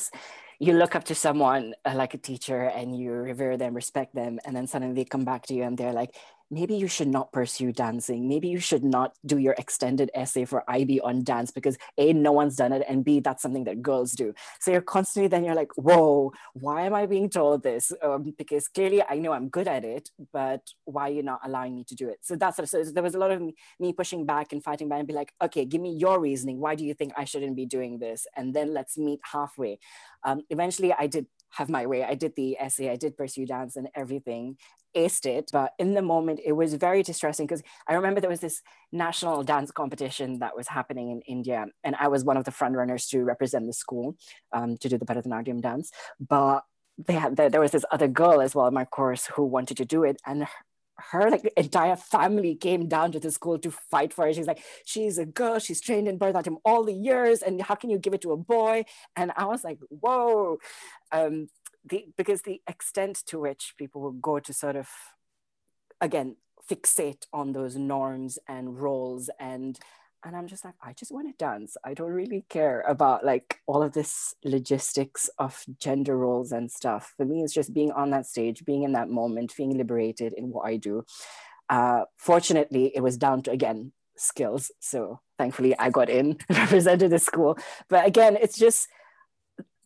you 0.59 0.73
look 0.73 0.95
up 0.95 1.03
to 1.05 1.15
someone 1.15 1.73
uh, 1.85 1.93
like 1.95 2.13
a 2.13 2.17
teacher 2.17 2.63
and 2.63 2.97
you 2.97 3.11
revere 3.11 3.57
them, 3.57 3.73
respect 3.73 4.15
them, 4.15 4.39
and 4.45 4.55
then 4.55 4.67
suddenly 4.67 4.93
they 4.95 5.05
come 5.05 5.25
back 5.25 5.47
to 5.47 5.53
you 5.53 5.63
and 5.63 5.77
they're 5.77 5.93
like, 5.93 6.15
maybe 6.51 6.75
you 6.75 6.88
should 6.88 7.08
not 7.08 7.31
pursue 7.31 7.72
dancing. 7.72 8.27
Maybe 8.27 8.50
you 8.50 8.60
should 8.60 8.84
not 8.84 9.15
do 9.25 9.38
your 9.38 9.55
extended 9.58 10.12
essay 10.13 10.43
for 10.43 10.70
IB 10.70 11.00
on 11.00 11.24
dance 11.24 11.50
because 11.50 11.77
A, 11.98 12.12
no 12.12 12.34
one's 12.34 12.58
done 12.58 12.74
it, 12.74 12.84
and 12.88 13.05
B, 13.05 13.22
that's 13.22 13.41
something 13.41 13.63
that 13.63 13.81
girls 13.81 14.12
do. 14.12 14.34
So 14.60 14.72
you're 14.72 14.81
constantly 14.81 15.29
then 15.29 15.46
you're 15.46 15.55
like, 15.55 15.72
whoa, 15.77 16.34
why 16.53 16.81
am 16.86 16.93
I 16.93 17.05
being 17.05 17.29
told 17.29 17.63
this? 17.63 17.93
Um, 18.03 18.34
because 18.38 18.67
clearly 18.67 19.01
I 19.10 19.15
know 19.15 19.31
I'm 19.31 19.48
good 19.48 19.67
at 19.67 19.86
it, 19.86 20.10
but 20.34 20.62
why 20.84 21.10
are 21.10 21.13
you 21.13 21.24
not 21.24 21.39
allowing 21.46 21.74
me 21.75 21.86
to 21.86 21.96
do 21.96 22.10
it? 22.10 22.20
So 22.22 22.36
that's 22.36 22.60
so 22.70 22.84
there 22.84 23.03
was 23.03 23.15
a 23.15 23.20
lot 23.20 23.31
of 23.31 23.41
me, 23.41 23.55
me 23.79 23.93
pushing 23.93 24.25
back 24.25 24.51
and 24.51 24.62
fighting 24.63 24.89
back 24.89 25.00
and 25.00 25.08
be 25.08 25.13
like, 25.13 25.34
okay, 25.41 25.63
give 25.63 25.81
me 25.81 25.93
your 25.93 26.20
reasoning. 26.20 26.60
Why 26.60 26.75
do 26.75 26.84
you 26.84 26.93
think 26.93 27.13
I 27.15 27.24
shouldn't 27.24 27.55
be 27.55 27.65
doing 27.65 28.00
this? 28.00 28.27
And 28.36 28.53
then 28.53 28.74
let's 28.74 28.98
meet 28.98 29.20
halfway. 29.24 29.79
Um, 30.24 30.41
eventually, 30.50 30.93
I 30.93 31.08
did 31.08 31.27
have 31.51 31.70
my 31.70 31.86
way. 31.86 32.03
I 32.03 32.15
did 32.15 32.36
the 32.36 32.58
essay, 32.60 32.89
I 32.89 32.96
did 32.96 33.17
pursue 33.17 33.46
dance 33.46 33.75
and 33.75 33.89
everything, 33.96 34.58
aced 34.96 35.25
it. 35.25 35.50
But 35.51 35.74
in 35.79 35.93
the 35.93 36.01
moment, 36.01 36.39
it 36.43 36.53
was 36.53 36.74
very 36.75 37.03
distressing 37.03 37.46
because 37.46 37.63
I 37.88 37.93
remember 37.93 38.22
there 38.22 38.29
was 38.29 38.39
this 38.39 38.62
national 38.91 39.43
dance 39.43 39.72
competition 39.72 40.39
that 40.39 40.55
was 40.55 40.67
happening 40.67 41.12
in 41.12 41.22
India, 41.22 41.65
and 41.84 41.96
I 42.00 42.08
was 42.08 42.24
one 42.24 42.38
of 42.38 42.46
the 42.46 42.51
front 42.51 42.75
runners 42.75 43.08
to 43.08 43.24
represent 43.24 43.67
the 43.67 43.74
school 43.74 44.15
um, 44.53 44.77
to 44.77 44.89
do 44.89 44.98
the 44.98 45.05
Bharatanatyam 45.05 45.62
dance. 45.62 45.91
But 46.20 46.63
they 46.98 47.13
had 47.13 47.36
there 47.36 47.62
was 47.62 47.72
this 47.72 47.86
other 47.91 48.08
girl 48.08 48.41
as 48.41 48.53
well 48.53 48.67
in 48.67 48.74
my 48.74 48.86
course 48.86 49.25
who 49.27 49.43
wanted 49.43 49.77
to 49.77 49.86
do 49.86 50.03
it, 50.03 50.22
and 50.25 50.48
her 51.12 51.29
like 51.29 51.51
entire 51.58 51.96
family 51.96 52.55
came 52.55 52.88
down 52.88 53.12
to 53.12 53.20
the 53.20 53.31
school 53.31 53.58
to 53.60 53.72
fight 53.72 54.13
for 54.13 54.27
it. 54.27 54.36
She's 54.36 54.48
like, 54.48 54.63
she's 54.86 55.17
a 55.17 55.25
girl, 55.25 55.60
she's 55.60 55.81
trained 55.81 56.08
in 56.08 56.20
Bharatanatyam 56.20 56.58
all 56.63 56.84
the 56.84 56.93
years, 56.93 57.41
and 57.41 57.62
how 57.62 57.75
can 57.75 57.89
you 57.89 57.98
give 57.98 58.13
it 58.13 58.22
to 58.22 58.31
a 58.31 58.38
boy? 58.38 58.86
And 59.15 59.31
I 59.36 59.46
was 59.46 59.63
like, 59.63 59.79
whoa. 59.89 60.60
Um, 61.12 61.48
the, 61.84 62.05
because 62.17 62.43
the 62.43 62.62
extent 62.67 63.24
to 63.27 63.39
which 63.39 63.74
people 63.77 64.01
will 64.01 64.12
go 64.12 64.39
to 64.39 64.53
sort 64.53 64.75
of, 64.75 64.88
again, 66.00 66.36
fixate 66.70 67.25
on 67.34 67.53
those 67.53 67.75
norms 67.75 68.38
and 68.48 68.79
roles 68.79 69.29
and 69.39 69.79
and 70.23 70.35
i'm 70.35 70.47
just 70.47 70.63
like 70.65 70.75
i 70.83 70.93
just 70.93 71.11
want 71.11 71.27
to 71.27 71.43
dance. 71.43 71.77
I 71.83 71.93
don't 71.93 72.11
really 72.11 72.45
care 72.49 72.81
about 72.81 73.25
like 73.25 73.59
all 73.67 73.83
of 73.83 73.93
this 73.93 74.35
logistics 74.43 75.29
of 75.37 75.63
gender 75.79 76.17
roles 76.17 76.51
and 76.51 76.71
stuff. 76.71 77.13
For 77.17 77.25
me 77.25 77.43
it's 77.43 77.53
just 77.53 77.73
being 77.73 77.91
on 77.91 78.11
that 78.11 78.25
stage 78.25 78.65
being 78.65 78.83
in 78.83 78.93
that 78.93 79.09
moment 79.09 79.55
being 79.55 79.77
liberated 79.77 80.33
in 80.33 80.51
what 80.51 80.65
i 80.65 80.77
do. 80.77 81.03
Uh, 81.69 82.03
fortunately 82.17 82.91
it 82.95 83.01
was 83.01 83.17
down 83.17 83.41
to 83.43 83.51
again 83.51 83.91
skills 84.17 84.71
so 84.79 85.19
thankfully 85.37 85.77
i 85.79 85.89
got 85.89 86.09
in 86.09 86.37
represented 86.49 87.11
the 87.11 87.19
school. 87.19 87.57
But 87.89 88.05
again 88.05 88.37
it's 88.39 88.57
just 88.57 88.87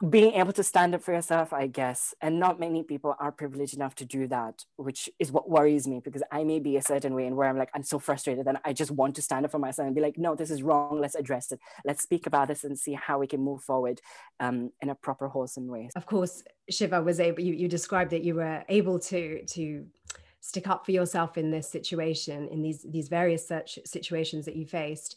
being 0.09 0.33
able 0.33 0.51
to 0.51 0.63
stand 0.63 0.93
up 0.93 1.01
for 1.01 1.13
yourself, 1.13 1.53
I 1.53 1.67
guess, 1.67 2.13
and 2.21 2.37
not 2.37 2.59
many 2.59 2.83
people 2.83 3.15
are 3.17 3.31
privileged 3.31 3.75
enough 3.75 3.95
to 3.95 4.05
do 4.05 4.27
that, 4.27 4.65
which 4.75 5.09
is 5.19 5.31
what 5.31 5.49
worries 5.49 5.87
me 5.87 6.01
because 6.03 6.21
I 6.31 6.43
may 6.43 6.59
be 6.59 6.75
a 6.75 6.81
certain 6.81 7.13
way 7.13 7.25
and 7.25 7.37
where 7.37 7.47
I'm 7.47 7.57
like, 7.57 7.69
I'm 7.73 7.83
so 7.83 7.97
frustrated 7.97 8.45
and 8.45 8.57
I 8.65 8.73
just 8.73 8.91
want 8.91 9.15
to 9.15 9.21
stand 9.21 9.45
up 9.45 9.51
for 9.51 9.59
myself 9.59 9.85
and 9.85 9.95
be 9.95 10.01
like, 10.01 10.17
no, 10.17 10.35
this 10.35 10.51
is 10.51 10.61
wrong. 10.61 10.99
Let's 10.99 11.15
address 11.15 11.53
it. 11.53 11.61
Let's 11.85 12.03
speak 12.03 12.27
about 12.27 12.49
this 12.49 12.65
and 12.65 12.77
see 12.77 12.93
how 12.93 13.19
we 13.19 13.27
can 13.27 13.39
move 13.39 13.61
forward 13.63 14.01
um, 14.41 14.71
in 14.81 14.89
a 14.89 14.95
proper, 14.95 15.29
wholesome 15.29 15.67
way. 15.67 15.89
Of 15.95 16.05
course, 16.05 16.43
Shiva 16.69 17.01
was 17.01 17.21
able, 17.21 17.39
you, 17.39 17.53
you 17.53 17.69
described 17.69 18.11
that 18.11 18.23
you 18.23 18.35
were 18.35 18.65
able 18.67 18.99
to, 18.99 19.45
to, 19.45 19.85
stick 20.41 20.67
up 20.67 20.85
for 20.85 20.91
yourself 20.91 21.39
in 21.39 21.49
this 21.49 21.67
situation 21.67 22.47
in 22.49 22.61
these 22.61 22.85
these 22.91 23.07
various 23.07 23.47
such 23.47 23.79
situations 23.83 24.45
that 24.45 24.55
you 24.55 24.63
faced 24.63 25.15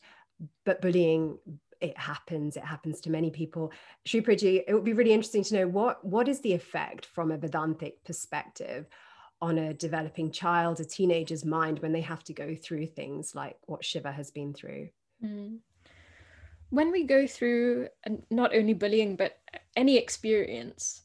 but 0.65 0.81
bullying 0.81 1.37
it 1.81 1.97
happens 1.97 2.57
it 2.57 2.65
happens 2.65 3.01
to 3.03 3.11
many 3.11 3.31
people. 3.31 3.73
Sri 4.05 4.21
Priyaji, 4.21 4.65
it 4.67 4.75
would 4.75 4.85
be 4.85 4.93
really 4.93 5.13
interesting 5.13 5.45
to 5.45 5.55
know 5.55 5.69
what 5.69 6.05
what 6.05 6.29
is 6.29 6.41
the 6.41 6.53
effect 6.53 7.07
from 7.07 7.31
a 7.31 7.39
vedantic 7.39 8.03
perspective 8.05 8.87
on 9.41 9.59
a 9.59 9.75
developing 9.75 10.31
child 10.31 10.81
a 10.81 10.85
teenager's 10.85 11.45
mind 11.45 11.79
when 11.79 11.93
they 11.93 12.01
have 12.01 12.25
to 12.25 12.33
go 12.33 12.55
through 12.55 12.87
things 12.87 13.35
like 13.35 13.57
what 13.67 13.85
shiva 13.85 14.11
has 14.11 14.31
been 14.31 14.53
through? 14.53 14.89
Mm. 15.25 15.59
when 16.71 16.93
we 16.93 17.03
go 17.03 17.27
through 17.27 17.89
not 18.31 18.55
only 18.55 18.73
bullying 18.73 19.17
but 19.17 19.39
any 19.75 19.97
experience 19.97 21.03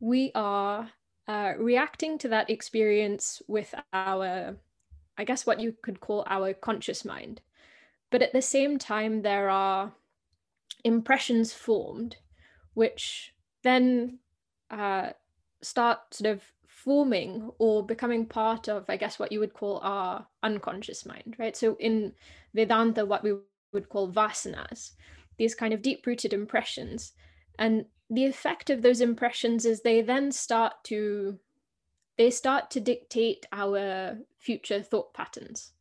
we 0.00 0.30
are 0.34 0.90
uh, 1.28 1.52
reacting 1.56 2.18
to 2.18 2.28
that 2.28 2.50
experience 2.50 3.40
with 3.48 3.74
our 3.94 4.54
i 5.16 5.24
guess 5.24 5.46
what 5.46 5.60
you 5.60 5.74
could 5.82 5.98
call 5.98 6.24
our 6.26 6.52
conscious 6.52 7.06
mind 7.06 7.40
but 8.12 8.22
at 8.22 8.32
the 8.32 8.42
same 8.42 8.78
time, 8.78 9.22
there 9.22 9.48
are 9.48 9.92
impressions 10.84 11.52
formed, 11.52 12.16
which 12.74 13.34
then 13.62 14.18
uh, 14.70 15.10
start 15.62 15.98
sort 16.12 16.30
of 16.30 16.42
forming 16.66 17.50
or 17.58 17.84
becoming 17.84 18.26
part 18.26 18.68
of, 18.68 18.84
I 18.88 18.96
guess, 18.98 19.18
what 19.18 19.32
you 19.32 19.40
would 19.40 19.54
call 19.54 19.80
our 19.82 20.26
unconscious 20.42 21.06
mind, 21.06 21.36
right? 21.38 21.56
So 21.56 21.76
in 21.80 22.12
Vedanta, 22.54 23.06
what 23.06 23.24
we 23.24 23.34
would 23.72 23.88
call 23.88 24.12
vasanas, 24.12 24.92
these 25.38 25.54
kind 25.54 25.72
of 25.72 25.80
deep 25.80 26.06
rooted 26.06 26.34
impressions. 26.34 27.12
And 27.58 27.86
the 28.10 28.26
effect 28.26 28.68
of 28.68 28.82
those 28.82 29.00
impressions 29.00 29.64
is 29.64 29.80
they 29.80 30.02
then 30.02 30.30
start 30.32 30.84
to 30.84 31.38
they 32.18 32.30
start 32.30 32.70
to 32.70 32.78
dictate 32.78 33.46
our 33.52 34.18
future 34.38 34.82
thought 34.82 35.14
patterns 35.14 35.72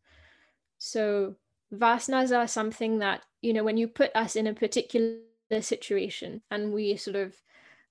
so 0.78 1.36
vasanas 1.74 2.36
are 2.36 2.48
something 2.48 3.00
that 3.00 3.22
you 3.42 3.54
know 3.54 3.64
when 3.64 3.78
you 3.78 3.88
put 3.88 4.16
us 4.16 4.36
in 4.36 4.48
a 4.48 4.54
particular 4.54 5.20
situation 5.60 6.42
and 6.52 6.74
we 6.74 6.96
sort 6.96 7.16
of 7.16 7.36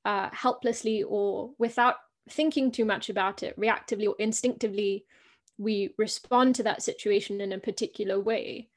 uh, 0.04 0.30
helplessly 0.32 1.02
or 1.02 1.50
without 1.58 1.96
thinking 2.28 2.70
too 2.70 2.84
much 2.84 3.10
about 3.10 3.42
it 3.42 3.58
reactively 3.58 4.08
or 4.08 4.14
instinctively 4.18 5.04
we 5.58 5.94
respond 5.98 6.54
to 6.54 6.62
that 6.62 6.82
situation 6.82 7.40
in 7.40 7.52
a 7.52 7.58
particular 7.58 8.18
way 8.18 8.68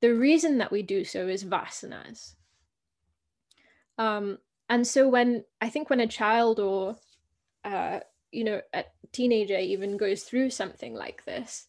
the 0.00 0.12
reason 0.12 0.58
that 0.58 0.72
we 0.72 0.82
do 0.82 1.04
so 1.04 1.26
is 1.26 1.44
vasanas. 1.44 2.34
Um, 3.96 4.38
and 4.68 4.86
so 4.86 5.08
when 5.08 5.44
i 5.60 5.68
think 5.68 5.90
when 5.90 6.00
a 6.00 6.06
child 6.06 6.60
or 6.60 6.96
uh, 7.64 8.00
you 8.30 8.44
know 8.44 8.60
a 8.72 8.84
teenager 9.12 9.58
even 9.58 9.96
goes 9.96 10.22
through 10.22 10.50
something 10.50 10.94
like 10.94 11.24
this 11.24 11.66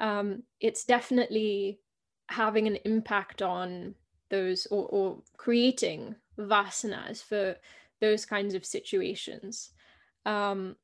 um, 0.00 0.44
it's 0.60 0.84
definitely 0.84 1.80
having 2.28 2.66
an 2.66 2.76
impact 2.84 3.42
on 3.42 3.94
those 4.30 4.66
or, 4.70 4.86
or 4.88 5.18
creating 5.36 6.14
vasanas 6.38 7.22
for 7.22 7.56
those 8.00 8.24
kinds 8.24 8.54
of 8.54 8.64
situations. 8.64 9.70
Um, 10.26 10.76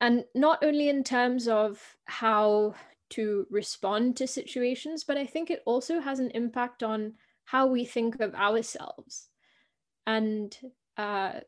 and 0.00 0.24
not 0.34 0.64
only 0.64 0.88
in 0.88 1.04
terms 1.04 1.46
of 1.46 1.96
how 2.06 2.74
to 3.10 3.46
respond 3.50 4.16
to 4.16 4.26
situations, 4.26 5.04
but 5.04 5.16
I 5.16 5.26
think 5.26 5.50
it 5.50 5.62
also 5.66 6.00
has 6.00 6.18
an 6.20 6.30
impact 6.30 6.82
on 6.82 7.14
how 7.44 7.66
we 7.66 7.84
think 7.84 8.20
of 8.20 8.34
ourselves. 8.34 9.28
And, 10.06 10.56
uh, 10.96 11.40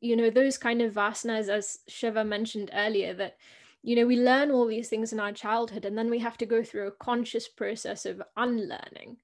you 0.00 0.16
know, 0.16 0.30
those 0.30 0.58
kind 0.58 0.82
of 0.82 0.94
vasanas, 0.94 1.48
as 1.48 1.78
Shiva 1.88 2.24
mentioned 2.24 2.70
earlier, 2.74 3.14
that 3.14 3.36
you 3.84 3.94
know 3.94 4.06
we 4.06 4.16
learn 4.16 4.50
all 4.50 4.66
these 4.66 4.88
things 4.88 5.12
in 5.12 5.20
our 5.20 5.30
childhood 5.30 5.84
and 5.84 5.96
then 5.96 6.08
we 6.08 6.18
have 6.18 6.38
to 6.38 6.46
go 6.46 6.62
through 6.62 6.88
a 6.88 7.04
conscious 7.04 7.46
process 7.46 8.06
of 8.06 8.22
unlearning. 8.36 9.18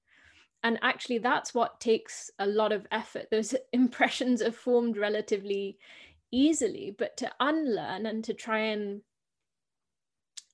And 0.63 0.77
actually 0.83 1.17
that's 1.17 1.55
what 1.55 1.79
takes 1.79 2.29
a 2.37 2.45
lot 2.45 2.71
of 2.71 2.85
effort. 2.91 3.29
Those 3.31 3.55
impressions 3.73 4.41
are 4.43 4.51
formed 4.51 4.97
relatively 4.97 5.79
easily 6.31 6.95
but 6.97 7.17
to 7.17 7.31
unlearn 7.39 8.05
and 8.05 8.23
to 8.23 8.35
try 8.35 8.59
and 8.59 9.01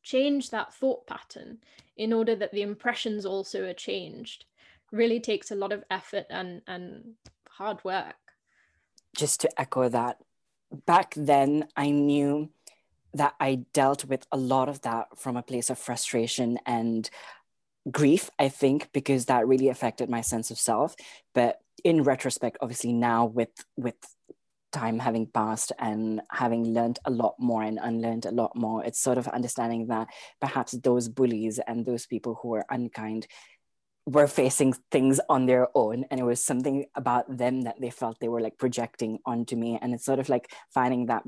change 0.01 0.51
that 0.51 0.73
thought 0.73 1.05
pattern 1.05 1.57
in 1.97 2.13
order 2.13 2.33
that 2.33 2.53
the 2.53 2.61
impressions 2.61 3.25
also 3.25 3.65
are 3.65 3.73
changed 3.73 4.45
really 4.93 5.19
takes 5.19 5.51
a 5.51 5.55
lot 5.55 5.73
of 5.73 5.83
effort 5.91 6.25
and 6.29 6.61
and 6.65 7.15
hard 7.49 7.83
work. 7.83 8.15
Just 9.17 9.41
to 9.41 9.59
echo 9.59 9.89
that 9.89 10.17
back 10.85 11.13
then 11.15 11.67
i 11.75 11.89
knew 11.89 12.49
that 13.17 13.35
I 13.39 13.65
dealt 13.73 14.05
with 14.05 14.25
a 14.31 14.37
lot 14.37 14.69
of 14.69 14.81
that 14.81 15.17
from 15.17 15.37
a 15.37 15.43
place 15.43 15.69
of 15.69 15.77
frustration 15.77 16.59
and 16.65 17.09
grief, 17.91 18.29
I 18.39 18.49
think, 18.49 18.89
because 18.93 19.25
that 19.25 19.47
really 19.47 19.69
affected 19.69 20.09
my 20.09 20.21
sense 20.21 20.51
of 20.51 20.59
self. 20.59 20.95
But 21.33 21.59
in 21.83 22.03
retrospect, 22.03 22.57
obviously 22.61 22.93
now 22.93 23.25
with 23.25 23.49
with 23.75 23.95
time 24.73 24.99
having 24.99 25.25
passed 25.25 25.71
and 25.79 26.21
having 26.29 26.73
learned 26.73 26.99
a 27.05 27.11
lot 27.11 27.35
more 27.39 27.63
and 27.63 27.79
unlearned 27.81 28.25
a 28.25 28.31
lot 28.31 28.55
more, 28.55 28.83
it's 28.83 28.99
sort 28.99 29.17
of 29.17 29.27
understanding 29.27 29.87
that 29.87 30.07
perhaps 30.41 30.73
those 30.73 31.07
bullies 31.07 31.59
and 31.59 31.85
those 31.85 32.05
people 32.05 32.37
who 32.41 32.49
were 32.49 32.65
unkind 32.69 33.27
were 34.05 34.27
facing 34.27 34.73
things 34.89 35.19
on 35.27 35.45
their 35.45 35.67
own 35.75 36.05
and 36.09 36.19
it 36.19 36.23
was 36.23 36.41
something 36.41 36.85
about 36.95 37.25
them 37.37 37.63
that 37.63 37.75
they 37.81 37.89
felt 37.89 38.17
they 38.19 38.29
were 38.29 38.39
like 38.39 38.57
projecting 38.57 39.19
onto 39.25 39.57
me 39.57 39.77
and 39.81 39.93
it's 39.93 40.05
sort 40.05 40.17
of 40.17 40.29
like 40.29 40.49
finding 40.73 41.07
that 41.07 41.23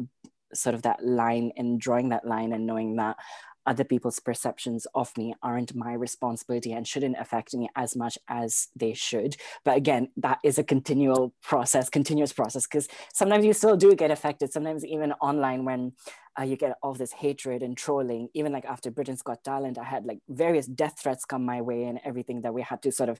sort 0.53 0.75
of 0.75 0.83
that 0.83 1.05
line 1.05 1.51
and 1.57 1.79
drawing 1.79 2.09
that 2.09 2.25
line 2.25 2.53
and 2.53 2.65
knowing 2.65 2.95
that 2.97 3.17
other 3.65 3.83
people's 3.83 4.19
perceptions 4.19 4.87
of 4.95 5.15
me 5.15 5.35
aren't 5.43 5.75
my 5.75 5.93
responsibility 5.93 6.71
and 6.71 6.87
shouldn't 6.87 7.17
affect 7.19 7.53
me 7.53 7.69
as 7.75 7.95
much 7.95 8.17
as 8.27 8.67
they 8.75 8.93
should. 8.93 9.35
But 9.63 9.77
again, 9.77 10.09
that 10.17 10.39
is 10.43 10.57
a 10.57 10.63
continual 10.63 11.35
process, 11.43 11.87
continuous 11.87 12.33
process, 12.33 12.65
because 12.65 12.87
sometimes 13.13 13.45
you 13.45 13.53
still 13.53 13.77
do 13.77 13.95
get 13.95 14.09
affected. 14.09 14.51
Sometimes 14.51 14.83
even 14.83 15.11
online 15.13 15.65
when 15.65 15.91
uh, 16.39 16.43
you 16.43 16.55
get 16.55 16.77
all 16.81 16.95
this 16.95 17.11
hatred 17.11 17.61
and 17.61 17.77
trolling, 17.77 18.29
even 18.33 18.51
like 18.51 18.65
after 18.65 18.89
Britain's 18.89 19.21
Got 19.21 19.43
Talent, 19.43 19.77
I 19.77 19.83
had 19.83 20.05
like 20.05 20.19
various 20.27 20.65
death 20.65 20.97
threats 20.99 21.25
come 21.25 21.45
my 21.45 21.61
way 21.61 21.83
and 21.83 21.99
everything 22.03 22.41
that 22.41 22.53
we 22.53 22.63
had 22.63 22.81
to 22.83 22.91
sort 22.91 23.09
of 23.09 23.19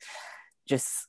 just 0.68 1.08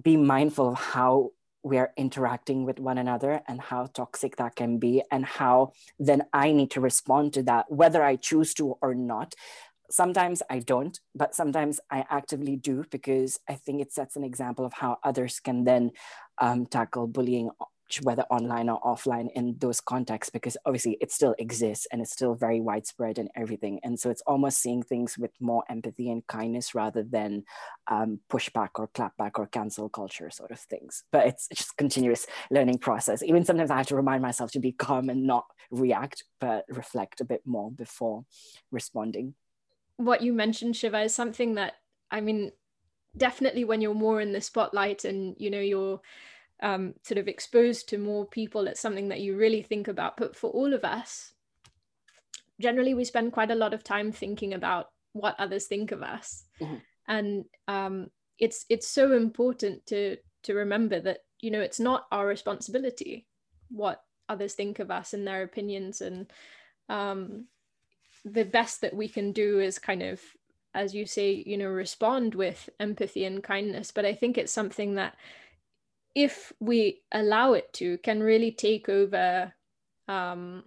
be 0.00 0.16
mindful 0.16 0.68
of 0.68 0.78
how 0.78 1.30
we 1.62 1.78
are 1.78 1.92
interacting 1.96 2.64
with 2.64 2.78
one 2.78 2.98
another 2.98 3.42
and 3.48 3.60
how 3.60 3.86
toxic 3.86 4.36
that 4.36 4.54
can 4.56 4.78
be 4.78 5.02
and 5.10 5.24
how 5.24 5.72
then 5.98 6.22
i 6.32 6.52
need 6.52 6.70
to 6.70 6.80
respond 6.80 7.32
to 7.32 7.42
that 7.42 7.70
whether 7.70 8.02
i 8.02 8.16
choose 8.16 8.54
to 8.54 8.76
or 8.82 8.94
not. 8.94 9.34
Sometimes 9.90 10.42
i 10.50 10.58
don't 10.58 10.98
but 11.14 11.34
sometimes 11.34 11.78
i 11.90 12.04
actively 12.10 12.56
do 12.56 12.84
because 12.90 13.38
i 13.48 13.54
think 13.54 13.80
it 13.80 13.92
sets 13.92 14.16
an 14.16 14.24
example 14.24 14.64
of 14.64 14.72
how 14.72 14.98
others 15.04 15.38
can 15.38 15.64
then 15.64 15.92
um, 16.38 16.66
tackle 16.66 17.06
bullying 17.06 17.50
whether 18.02 18.22
online 18.24 18.68
or 18.68 18.80
offline 18.80 19.28
in 19.34 19.56
those 19.58 19.80
contexts 19.80 20.30
because 20.30 20.56
obviously 20.64 20.96
it 21.00 21.12
still 21.12 21.34
exists 21.38 21.86
and 21.90 22.00
it's 22.00 22.12
still 22.12 22.34
very 22.34 22.60
widespread 22.60 23.18
and 23.18 23.30
everything. 23.36 23.80
And 23.82 23.98
so 23.98 24.10
it's 24.10 24.22
almost 24.26 24.60
seeing 24.60 24.82
things 24.82 25.16
with 25.16 25.30
more 25.40 25.64
empathy 25.68 26.10
and 26.10 26.26
kindness 26.26 26.74
rather 26.74 27.02
than 27.02 27.44
um, 27.88 28.20
pushback 28.28 28.70
or 28.76 28.88
clapback 28.88 29.32
or 29.38 29.46
cancel 29.46 29.88
culture 29.88 30.30
sort 30.30 30.50
of 30.50 30.58
things. 30.58 31.04
But 31.12 31.26
it's, 31.26 31.48
it's 31.50 31.60
just 31.60 31.76
continuous 31.76 32.26
learning 32.50 32.78
process. 32.78 33.22
Even 33.22 33.44
sometimes 33.44 33.70
i 33.70 33.76
have 33.76 33.86
to 33.86 33.96
remind 33.96 34.22
myself 34.22 34.50
to 34.52 34.60
be 34.60 34.72
calm 34.72 35.08
and 35.08 35.26
not 35.26 35.46
react 35.70 36.24
but 36.40 36.64
reflect 36.68 37.20
a 37.20 37.24
bit 37.24 37.42
more 37.44 37.70
before 37.70 38.24
responding. 38.70 39.34
What 39.96 40.22
you 40.22 40.32
mentioned 40.32 40.76
shiva 40.76 41.02
is 41.02 41.14
something 41.14 41.54
that 41.54 41.74
i 42.10 42.20
mean 42.20 42.52
definitely 43.16 43.64
when 43.64 43.80
you're 43.80 43.94
more 43.94 44.20
in 44.20 44.32
the 44.32 44.40
spotlight 44.40 45.04
and 45.04 45.34
you 45.38 45.50
know 45.50 45.60
you're 45.60 46.00
um, 46.62 46.94
sort 47.02 47.18
of 47.18 47.28
exposed 47.28 47.88
to 47.90 47.98
more 47.98 48.26
people, 48.26 48.66
it's 48.66 48.80
something 48.80 49.08
that 49.08 49.20
you 49.20 49.36
really 49.36 49.62
think 49.62 49.88
about. 49.88 50.16
But 50.16 50.36
for 50.36 50.50
all 50.50 50.72
of 50.72 50.84
us, 50.84 51.32
generally 52.60 52.94
we 52.94 53.04
spend 53.04 53.32
quite 53.32 53.50
a 53.50 53.56
lot 53.56 53.74
of 53.74 53.84
time 53.84 54.12
thinking 54.12 54.54
about 54.54 54.88
what 55.12 55.36
others 55.38 55.66
think 55.66 55.92
of 55.92 56.02
us. 56.02 56.44
Mm-hmm. 56.60 56.76
And 57.08 57.44
um, 57.68 58.08
it's 58.38 58.64
it's 58.68 58.88
so 58.88 59.12
important 59.12 59.86
to 59.86 60.16
to 60.42 60.54
remember 60.54 61.00
that 61.00 61.18
you 61.40 61.50
know 61.50 61.60
it's 61.60 61.80
not 61.80 62.06
our 62.12 62.26
responsibility 62.26 63.26
what 63.68 64.02
others 64.28 64.54
think 64.54 64.78
of 64.78 64.90
us 64.90 65.12
and 65.12 65.26
their 65.26 65.42
opinions 65.42 66.00
and 66.00 66.30
um, 66.88 67.46
the 68.24 68.44
best 68.44 68.80
that 68.80 68.94
we 68.94 69.08
can 69.08 69.32
do 69.32 69.60
is 69.60 69.78
kind 69.78 70.02
of 70.02 70.20
as 70.74 70.94
you 70.94 71.06
say 71.06 71.42
you 71.46 71.56
know 71.56 71.68
respond 71.68 72.34
with 72.34 72.68
empathy 72.78 73.24
and 73.24 73.42
kindness 73.42 73.90
but 73.90 74.04
i 74.04 74.12
think 74.12 74.36
it's 74.36 74.52
something 74.52 74.94
that 74.94 75.16
if 76.16 76.52
we 76.58 77.02
allow 77.12 77.52
it 77.52 77.72
to 77.74 77.98
can 77.98 78.20
really 78.20 78.50
take 78.50 78.88
over 78.88 79.52
um, 80.08 80.64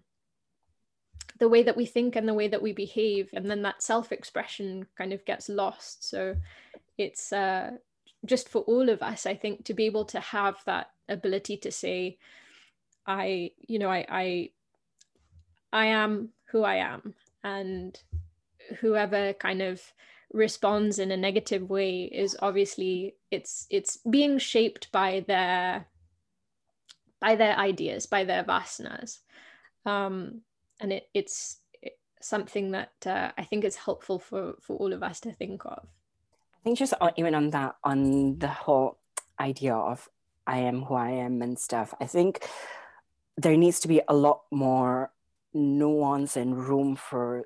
the 1.39 1.49
way 1.49 1.63
that 1.63 1.75
we 1.75 1.85
think 1.85 2.15
and 2.15 2.25
the 2.27 2.33
way 2.33 2.47
that 2.47 2.62
we 2.62 2.71
behave 2.71 3.29
and 3.33 3.49
then 3.49 3.63
that 3.63 3.83
self-expression 3.83 4.85
kind 4.97 5.12
of 5.12 5.25
gets 5.25 5.49
lost. 5.49 6.07
So 6.07 6.35
it's 6.97 7.33
uh, 7.33 7.71
just 8.25 8.49
for 8.49 8.62
all 8.63 8.89
of 8.89 9.01
us 9.01 9.25
i 9.25 9.33
think 9.33 9.63
to 9.65 9.73
be 9.73 9.85
able 9.85 10.05
to 10.05 10.19
have 10.19 10.57
that 10.65 10.91
ability 11.07 11.57
to 11.57 11.71
say 11.71 12.17
i 13.07 13.51
you 13.67 13.79
know 13.79 13.89
i 13.89 14.05
i, 14.09 14.49
I 15.71 15.85
am 15.88 16.29
who 16.51 16.63
i 16.63 16.75
am 16.75 17.13
and 17.43 17.97
whoever 18.81 19.33
kind 19.33 19.62
of 19.62 19.81
responds 20.31 20.99
in 20.99 21.11
a 21.11 21.17
negative 21.17 21.69
way 21.69 22.03
is 22.03 22.37
obviously 22.41 23.15
it's 23.31 23.65
it's 23.69 23.97
being 24.09 24.37
shaped 24.37 24.91
by 24.91 25.23
their 25.27 25.87
by 27.19 27.35
their 27.35 27.57
ideas 27.57 28.05
by 28.05 28.23
their 28.23 28.43
vasanas 28.43 29.19
um 29.85 30.41
and 30.79 30.93
it, 30.93 31.09
it's 31.13 31.59
something 32.21 32.71
that 32.71 32.91
uh, 33.05 33.31
I 33.37 33.43
think 33.43 33.63
is 33.63 33.75
helpful 33.75 34.19
for 34.19 34.55
for 34.61 34.75
all 34.77 34.93
of 34.93 35.03
us 35.03 35.19
to 35.21 35.31
think 35.31 35.65
of. 35.65 35.85
I 35.85 36.63
think 36.63 36.77
just 36.77 36.93
on, 36.99 37.11
even 37.17 37.35
on 37.35 37.49
that 37.51 37.75
on 37.83 38.39
the 38.39 38.47
whole 38.47 38.97
idea 39.39 39.73
of 39.75 40.09
I 40.45 40.59
am 40.59 40.83
who 40.83 40.95
I 40.95 41.11
am 41.11 41.41
and 41.41 41.57
stuff. 41.57 41.93
I 41.99 42.05
think 42.05 42.47
there 43.37 43.55
needs 43.55 43.79
to 43.81 43.87
be 43.87 44.01
a 44.07 44.15
lot 44.15 44.41
more 44.51 45.11
nuance 45.53 46.35
and 46.35 46.57
room 46.57 46.95
for 46.95 47.45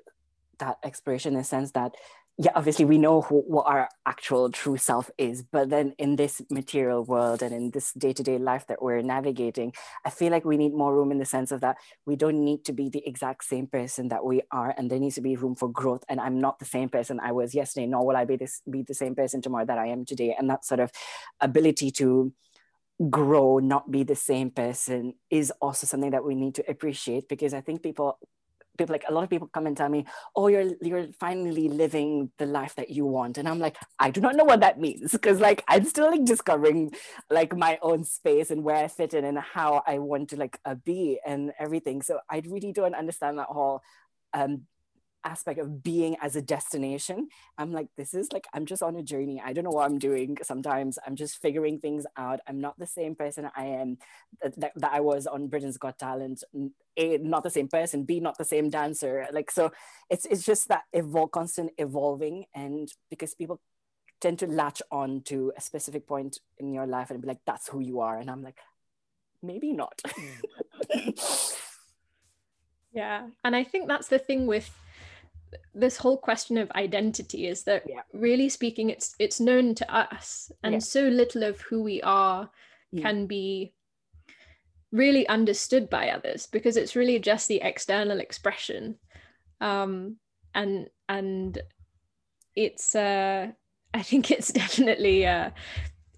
that 0.58 0.78
exploration 0.82 1.34
in 1.34 1.38
the 1.38 1.44
sense 1.44 1.70
that 1.72 1.94
yeah, 2.36 2.50
obviously 2.56 2.84
we 2.84 2.98
know 2.98 3.20
who, 3.20 3.42
what 3.46 3.66
our 3.66 3.88
actual 4.06 4.50
true 4.50 4.76
self 4.76 5.08
is, 5.18 5.42
but 5.42 5.70
then 5.70 5.94
in 5.98 6.16
this 6.16 6.42
material 6.50 7.04
world 7.04 7.42
and 7.42 7.54
in 7.54 7.70
this 7.70 7.92
day-to-day 7.92 8.38
life 8.38 8.66
that 8.66 8.82
we're 8.82 9.02
navigating, 9.02 9.72
I 10.04 10.10
feel 10.10 10.32
like 10.32 10.44
we 10.44 10.56
need 10.56 10.74
more 10.74 10.92
room 10.92 11.12
in 11.12 11.18
the 11.18 11.24
sense 11.24 11.52
of 11.52 11.60
that 11.60 11.76
we 12.06 12.16
don't 12.16 12.44
need 12.44 12.64
to 12.64 12.72
be 12.72 12.88
the 12.88 13.06
exact 13.06 13.44
same 13.44 13.68
person 13.68 14.08
that 14.08 14.24
we 14.24 14.42
are, 14.50 14.74
and 14.76 14.90
there 14.90 14.98
needs 14.98 15.14
to 15.14 15.20
be 15.20 15.36
room 15.36 15.54
for 15.54 15.70
growth. 15.70 16.02
And 16.08 16.20
I'm 16.20 16.40
not 16.40 16.58
the 16.58 16.64
same 16.64 16.88
person 16.88 17.20
I 17.20 17.30
was 17.30 17.54
yesterday, 17.54 17.86
nor 17.86 18.04
will 18.04 18.16
I 18.16 18.24
be 18.24 18.36
this 18.36 18.62
be 18.68 18.82
the 18.82 18.94
same 18.94 19.14
person 19.14 19.40
tomorrow 19.40 19.66
that 19.66 19.78
I 19.78 19.86
am 19.86 20.04
today. 20.04 20.34
And 20.36 20.50
that 20.50 20.64
sort 20.64 20.80
of 20.80 20.90
ability 21.40 21.92
to 21.92 22.32
grow, 23.10 23.58
not 23.58 23.92
be 23.92 24.02
the 24.02 24.16
same 24.16 24.50
person, 24.50 25.14
is 25.30 25.52
also 25.60 25.86
something 25.86 26.10
that 26.10 26.24
we 26.24 26.34
need 26.34 26.56
to 26.56 26.64
appreciate 26.68 27.28
because 27.28 27.54
I 27.54 27.60
think 27.60 27.82
people 27.82 28.18
people 28.76 28.92
like 28.92 29.04
a 29.08 29.12
lot 29.12 29.24
of 29.24 29.30
people 29.30 29.48
come 29.48 29.66
and 29.66 29.76
tell 29.76 29.88
me 29.88 30.04
oh 30.36 30.48
you're 30.48 30.70
you're 30.80 31.08
finally 31.18 31.68
living 31.68 32.30
the 32.38 32.46
life 32.46 32.74
that 32.76 32.90
you 32.90 33.06
want. 33.06 33.38
And 33.38 33.48
i'm 33.48 33.58
like 33.58 33.76
i 33.98 34.10
do 34.10 34.20
not 34.20 34.36
know 34.36 34.44
what 34.44 34.60
that 34.60 34.80
means 34.80 35.12
because 35.12 35.40
like 35.40 35.64
i'm 35.68 35.84
still 35.84 36.10
like 36.10 36.24
discovering 36.24 36.92
like 37.30 37.56
my 37.56 37.78
own 37.82 38.04
space 38.04 38.50
and 38.50 38.64
where 38.64 38.76
i 38.76 38.88
fit 38.88 39.14
in 39.14 39.24
and 39.24 39.38
how 39.38 39.82
i 39.86 39.98
want 39.98 40.30
to 40.30 40.36
like 40.36 40.58
uh, 40.64 40.74
be 40.74 41.20
and 41.26 41.52
everything. 41.58 42.02
So 42.02 42.20
i 42.30 42.42
really 42.46 42.72
don't 42.72 42.94
understand 42.94 43.38
that 43.38 43.48
whole 43.48 43.82
um 44.32 44.62
aspect 45.24 45.58
of 45.58 45.82
being 45.82 46.16
as 46.20 46.36
a 46.36 46.42
destination 46.42 47.28
i'm 47.58 47.72
like 47.72 47.88
this 47.96 48.14
is 48.14 48.32
like 48.32 48.46
i'm 48.52 48.66
just 48.66 48.82
on 48.82 48.96
a 48.96 49.02
journey. 49.02 49.42
I 49.44 49.52
don't 49.52 49.64
know 49.64 49.70
what 49.70 49.86
i'm 49.86 49.98
doing 49.98 50.36
sometimes. 50.42 50.98
I'm 51.06 51.16
just 51.16 51.40
figuring 51.40 51.78
things 51.78 52.06
out. 52.16 52.40
I'm 52.46 52.60
not 52.60 52.78
the 52.78 52.86
same 52.86 53.14
person 53.14 53.50
i 53.56 53.64
am 53.64 53.98
uh, 54.44 54.50
that, 54.58 54.72
that 54.76 54.92
i 54.92 55.00
was 55.00 55.26
on 55.26 55.48
britain's 55.48 55.78
got 55.78 55.98
talent 55.98 56.44
a 56.96 57.18
not 57.18 57.42
the 57.42 57.50
same 57.50 57.68
person 57.68 58.04
b 58.04 58.20
not 58.20 58.38
the 58.38 58.44
same 58.44 58.70
dancer. 58.70 59.26
Like 59.32 59.50
so 59.50 59.72
it's 60.10 60.26
it's 60.26 60.44
just 60.44 60.68
that 60.68 60.84
evol- 60.94 61.30
constant 61.30 61.72
evolving 61.78 62.44
and 62.54 62.88
because 63.10 63.34
people 63.34 63.60
tend 64.20 64.38
to 64.38 64.46
latch 64.46 64.80
on 64.90 65.20
to 65.22 65.52
a 65.56 65.60
specific 65.60 66.06
point 66.06 66.38
in 66.58 66.72
your 66.72 66.86
life 66.86 67.10
and 67.10 67.20
be 67.20 67.28
like 67.28 67.40
that's 67.46 67.68
who 67.68 67.80
you 67.80 68.00
are 68.00 68.18
and 68.18 68.30
i'm 68.30 68.42
like 68.42 68.58
maybe 69.42 69.72
not. 69.72 70.00
Mm. 70.94 71.60
Yeah. 72.94 73.26
And 73.42 73.56
i 73.56 73.64
think 73.64 73.88
that's 73.88 74.08
the 74.08 74.18
thing 74.20 74.46
with 74.46 74.70
this 75.74 75.96
whole 75.96 76.16
question 76.16 76.58
of 76.58 76.70
identity 76.72 77.46
is 77.46 77.64
that 77.64 77.82
yeah. 77.88 78.02
really 78.12 78.48
speaking 78.48 78.90
it's 78.90 79.14
it's 79.18 79.40
known 79.40 79.74
to 79.74 79.94
us 79.94 80.50
and 80.62 80.74
yeah. 80.74 80.78
so 80.78 81.02
little 81.02 81.42
of 81.42 81.60
who 81.62 81.82
we 81.82 82.00
are 82.02 82.50
mm. 82.94 83.02
can 83.02 83.26
be 83.26 83.72
really 84.92 85.26
understood 85.28 85.90
by 85.90 86.10
others 86.10 86.46
because 86.46 86.76
it's 86.76 86.94
really 86.94 87.18
just 87.18 87.48
the 87.48 87.60
external 87.62 88.20
expression 88.20 88.96
um, 89.60 90.16
and 90.54 90.88
and 91.08 91.58
it's 92.54 92.94
uh, 92.94 93.48
i 93.94 94.02
think 94.02 94.30
it's 94.30 94.52
definitely 94.52 95.26
uh, 95.26 95.50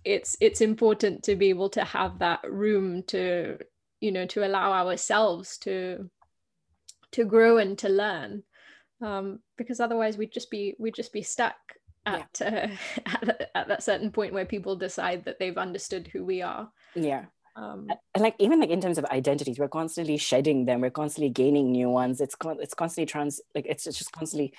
it's 0.05 0.37
it's 0.40 0.61
important 0.61 1.22
to 1.25 1.37
be 1.37 1.49
able 1.49 1.68
to 1.70 1.85
have 1.85 2.18
that 2.18 2.40
room 2.49 3.03
to 3.05 3.59
you 4.01 4.12
know 4.12 4.27
to 4.27 4.46
allow 4.46 4.72
ourselves 4.72 5.59
to 5.59 6.09
to 7.12 7.25
grow 7.25 7.59
and 7.59 7.79
to 7.79 7.88
learn 7.88 8.42
um, 9.03 9.41
because 9.57 9.81
otherwise 9.81 10.17
we'd 10.17 10.33
just 10.33 10.51
be 10.51 10.75
we'd 10.79 10.95
just 10.95 11.13
be 11.13 11.23
stuck 11.23 11.57
at 12.07 12.29
yeah. 12.41 12.71
uh, 12.97 13.01
at, 13.07 13.51
at, 13.55 13.69
that 13.69 13.83
certain 13.83 14.11
point 14.11 14.33
where 14.33 14.45
people 14.45 14.77
decide 14.77 15.25
that 15.25 15.39
they've 15.39 15.59
understood 15.59 16.09
who 16.09 16.25
we 16.25 16.43
are. 16.43 16.71
Yeah. 16.95 17.25
Um, 17.57 17.89
and 18.15 18.23
like 18.23 18.37
even 18.39 18.61
like 18.61 18.71
in 18.71 18.81
terms 18.81 18.99
of 18.99 19.07
identities, 19.07 19.59
we're 19.59 19.69
constantly 19.69 20.19
shedding 20.19 20.67
them. 20.67 20.83
We're 20.83 20.91
constantly 20.91 21.31
gaining 21.31 21.73
new 21.73 21.89
ones. 21.89 22.21
It's 22.21 22.35
con- 22.35 22.59
it's 22.61 22.75
constantly 22.75 23.07
trans 23.07 23.41
like 23.55 23.67
it's, 23.67 23.87
it's 23.87 23.99
just 23.99 24.13
constantly, 24.13 24.53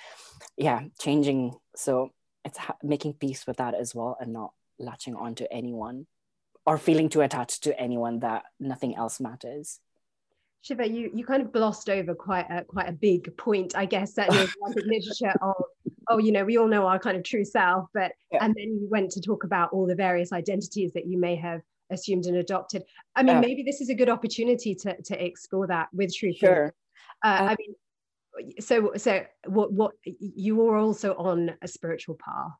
yeah, 0.56 0.82
changing. 1.00 1.54
So 1.76 2.10
it's 2.44 2.58
ha- 2.58 2.76
making 2.82 3.14
peace 3.14 3.46
with 3.46 3.58
that 3.58 3.74
as 3.74 3.94
well, 3.94 4.16
and 4.20 4.32
not 4.32 4.52
latching 4.80 5.14
on 5.14 5.36
to 5.36 5.52
anyone 5.52 6.06
or 6.66 6.76
feeling 6.76 7.08
too 7.08 7.22
attached 7.22 7.62
to 7.64 7.80
anyone 7.80 8.18
that 8.18 8.42
nothing 8.60 8.94
else 8.94 9.20
matters. 9.20 9.80
Shiva, 10.62 10.88
you, 10.88 11.10
you 11.14 11.24
kind 11.24 11.42
of 11.42 11.52
glossed 11.52 11.88
over 11.88 12.14
quite 12.14 12.46
a 12.50 12.64
quite 12.64 12.88
a 12.88 12.92
big 12.92 13.36
point, 13.36 13.76
I 13.76 13.84
guess, 13.84 14.14
certainly 14.14 14.42
in 14.42 14.88
literature 14.88 15.32
of, 15.42 15.54
oh, 16.08 16.18
you 16.18 16.32
know, 16.32 16.44
we 16.44 16.58
all 16.58 16.66
know 16.66 16.86
our 16.86 16.98
kind 16.98 17.16
of 17.16 17.22
true 17.22 17.44
self, 17.44 17.86
but 17.94 18.12
yeah. 18.32 18.44
and 18.44 18.54
then 18.56 18.78
you 18.80 18.88
went 18.90 19.10
to 19.12 19.20
talk 19.20 19.44
about 19.44 19.72
all 19.72 19.86
the 19.86 19.94
various 19.94 20.32
identities 20.32 20.92
that 20.94 21.06
you 21.06 21.18
may 21.18 21.36
have 21.36 21.60
assumed 21.90 22.26
and 22.26 22.36
adopted. 22.36 22.82
I 23.16 23.22
mean, 23.22 23.40
maybe 23.40 23.62
this 23.62 23.80
is 23.80 23.88
a 23.88 23.94
good 23.94 24.08
opportunity 24.08 24.74
to 24.74 25.00
to 25.02 25.24
explore 25.24 25.66
that 25.68 25.88
with 25.92 26.14
truth. 26.14 26.36
Sure. 26.36 26.74
Uh, 27.24 27.28
uh, 27.28 27.42
I 27.50 27.56
mean, 27.58 28.54
so 28.60 28.92
so 28.96 29.24
what 29.46 29.72
what 29.72 29.92
you 30.04 30.56
were 30.56 30.76
also 30.76 31.14
on 31.14 31.54
a 31.62 31.68
spiritual 31.68 32.16
path. 32.16 32.52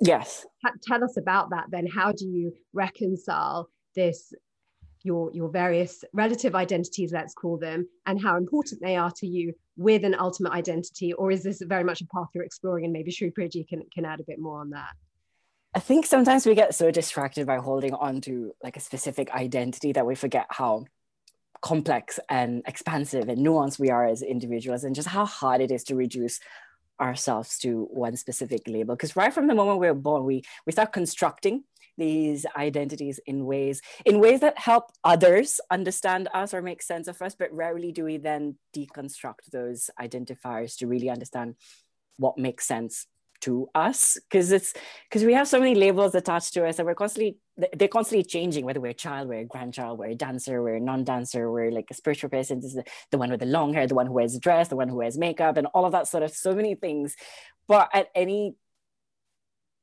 Yes. 0.00 0.44
Tell 0.86 1.04
us 1.04 1.16
about 1.16 1.50
that 1.50 1.66
then. 1.70 1.86
How 1.86 2.12
do 2.12 2.26
you 2.26 2.52
reconcile 2.72 3.68
this 3.94 4.32
your 5.04 5.30
your 5.32 5.48
various 5.48 6.02
relative 6.12 6.54
identities 6.54 7.12
let's 7.12 7.34
call 7.34 7.58
them 7.58 7.86
and 8.06 8.20
how 8.20 8.36
important 8.36 8.80
they 8.80 8.96
are 8.96 9.10
to 9.10 9.26
you 9.26 9.52
with 9.76 10.04
an 10.04 10.14
ultimate 10.18 10.52
identity 10.52 11.12
or 11.12 11.30
is 11.30 11.42
this 11.42 11.60
very 11.62 11.84
much 11.84 12.00
a 12.00 12.06
path 12.06 12.26
you're 12.34 12.44
exploring? 12.44 12.84
And 12.84 12.92
maybe 12.92 13.10
Sri 13.10 13.30
Priyaji 13.30 13.68
can 13.68 13.82
can 13.92 14.04
add 14.04 14.20
a 14.20 14.24
bit 14.24 14.38
more 14.38 14.60
on 14.60 14.70
that. 14.70 14.90
I 15.74 15.80
think 15.80 16.06
sometimes 16.06 16.46
we 16.46 16.54
get 16.54 16.74
so 16.74 16.90
distracted 16.90 17.46
by 17.46 17.56
holding 17.56 17.94
on 17.94 18.20
to 18.22 18.52
like 18.62 18.76
a 18.76 18.80
specific 18.80 19.30
identity 19.32 19.92
that 19.92 20.06
we 20.06 20.14
forget 20.14 20.46
how 20.48 20.84
complex 21.62 22.20
and 22.28 22.62
expansive 22.66 23.28
and 23.28 23.44
nuanced 23.44 23.78
we 23.78 23.90
are 23.90 24.06
as 24.06 24.22
individuals 24.22 24.84
and 24.84 24.94
just 24.94 25.08
how 25.08 25.24
hard 25.24 25.60
it 25.60 25.70
is 25.70 25.82
to 25.84 25.96
reduce 25.96 26.38
ourselves 27.00 27.58
to 27.58 27.88
one 27.90 28.16
specific 28.16 28.62
label. 28.68 28.94
Because 28.94 29.16
right 29.16 29.34
from 29.34 29.48
the 29.48 29.54
moment 29.54 29.80
we're 29.80 29.94
born 29.94 30.24
we 30.24 30.44
we 30.64 30.72
start 30.72 30.92
constructing 30.92 31.64
these 31.96 32.46
identities 32.56 33.20
in 33.26 33.44
ways 33.44 33.80
in 34.04 34.20
ways 34.20 34.40
that 34.40 34.58
help 34.58 34.90
others 35.04 35.60
understand 35.70 36.28
us 36.34 36.52
or 36.52 36.62
make 36.62 36.82
sense 36.82 37.08
of 37.08 37.20
us 37.22 37.34
but 37.34 37.52
rarely 37.52 37.92
do 37.92 38.04
we 38.04 38.16
then 38.16 38.56
deconstruct 38.74 39.46
those 39.52 39.90
identifiers 40.00 40.76
to 40.76 40.86
really 40.86 41.08
understand 41.08 41.54
what 42.16 42.38
makes 42.38 42.66
sense 42.66 43.06
to 43.44 43.68
us. 43.74 44.16
Because 44.30 44.52
it's 44.52 44.72
because 45.08 45.24
we 45.24 45.34
have 45.34 45.46
so 45.46 45.58
many 45.58 45.74
labels 45.74 46.14
attached 46.14 46.54
to 46.54 46.66
us 46.66 46.78
and 46.78 46.86
we're 46.86 46.94
constantly 46.94 47.36
they're 47.74 47.88
constantly 47.88 48.24
changing 48.24 48.64
whether 48.64 48.80
we're 48.80 48.88
a 48.88 48.94
child 48.94 49.28
we're 49.28 49.40
a 49.40 49.44
grandchild 49.44 49.98
we're 49.98 50.06
a 50.06 50.14
dancer 50.14 50.60
we're 50.60 50.76
a 50.76 50.80
non-dancer 50.80 51.48
we're 51.52 51.70
like 51.70 51.86
a 51.88 51.94
spiritual 51.94 52.28
person 52.28 52.58
this 52.58 52.70
is 52.70 52.74
the, 52.74 52.84
the 53.12 53.18
one 53.18 53.30
with 53.30 53.38
the 53.38 53.46
long 53.46 53.72
hair 53.72 53.86
the 53.86 53.94
one 53.94 54.06
who 54.06 54.12
wears 54.12 54.34
a 54.34 54.40
dress 54.40 54.66
the 54.68 54.74
one 54.74 54.88
who 54.88 54.96
wears 54.96 55.16
makeup 55.16 55.56
and 55.56 55.68
all 55.68 55.84
of 55.84 55.92
that 55.92 56.08
sort 56.08 56.22
of 56.22 56.32
so 56.32 56.54
many 56.54 56.74
things. 56.74 57.14
But 57.68 57.90
at 57.92 58.08
any 58.14 58.56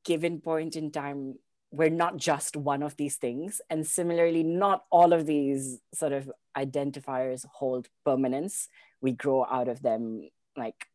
given 0.03 0.41
point 0.41 0.75
in 0.75 0.91
time 0.91 1.35
we're 1.71 1.89
not 1.89 2.17
just 2.17 2.57
one 2.57 2.83
of 2.83 2.97
these 2.97 3.15
things. 3.15 3.61
And 3.69 3.87
similarly, 3.87 4.43
not 4.43 4.83
all 4.91 5.13
of 5.13 5.25
these 5.25 5.79
sort 5.93 6.11
of 6.11 6.29
identifiers 6.57 7.45
hold 7.53 7.87
permanence. 8.05 8.67
We 9.01 9.13
grow 9.13 9.45
out 9.49 9.69
of 9.69 9.81
them 9.81 10.29
like 10.57 10.85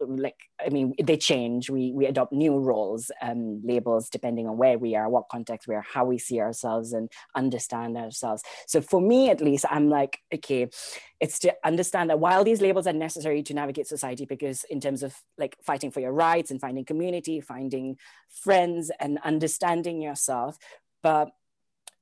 like 0.00 0.36
i 0.64 0.68
mean 0.68 0.94
they 1.02 1.16
change. 1.16 1.70
We 1.70 1.92
we 1.92 2.06
adopt 2.06 2.32
new 2.32 2.58
roles 2.58 3.10
um 3.20 3.60
labels 3.64 4.08
depending 4.08 4.46
on 4.48 4.56
where 4.56 4.78
we 4.78 4.94
are 4.96 5.08
what 5.08 5.28
context 5.30 5.68
we 5.68 5.74
are 5.74 5.82
how 5.82 6.04
we 6.04 6.18
see 6.18 6.40
ourselves 6.40 6.92
and 6.92 7.10
understand 7.34 7.96
ourselves. 7.96 8.42
So 8.66 8.80
for 8.80 9.00
me 9.00 9.30
at 9.30 9.40
least 9.40 9.64
i'm 9.70 9.88
like 9.88 10.18
okay 10.34 10.68
it's 11.20 11.38
to 11.40 11.54
understand 11.64 12.10
that 12.10 12.18
while 12.18 12.44
these 12.44 12.60
labels 12.60 12.86
are 12.86 12.92
necessary 12.92 13.42
to 13.44 13.54
navigate 13.54 13.86
society 13.86 14.24
because 14.24 14.64
in 14.64 14.80
terms 14.80 15.02
of 15.02 15.14
like 15.38 15.56
fighting 15.62 15.90
for 15.90 16.00
your 16.00 16.12
rights 16.12 16.50
and 16.50 16.60
finding 16.60 16.84
community 16.84 17.40
finding 17.40 17.96
friends 18.28 18.90
and 18.98 19.18
understanding 19.24 20.00
yourself 20.02 20.56
but 21.02 21.30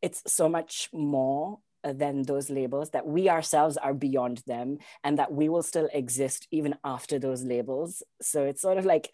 it's 0.02 0.22
so 0.26 0.48
much 0.48 0.88
more 0.92 1.58
Uh, 1.82 1.94
than 1.94 2.22
those 2.24 2.50
labels, 2.50 2.90
that 2.90 3.06
we 3.06 3.30
ourselves 3.30 3.78
are 3.78 3.94
beyond 3.94 4.42
them, 4.46 4.76
and 5.02 5.18
that 5.18 5.32
we 5.32 5.48
will 5.48 5.62
still 5.62 5.88
exist 5.94 6.46
even 6.50 6.74
after 6.84 7.18
those 7.18 7.42
labels. 7.42 8.02
So 8.20 8.44
it's 8.44 8.60
sort 8.60 8.76
of 8.76 8.84
like 8.84 9.08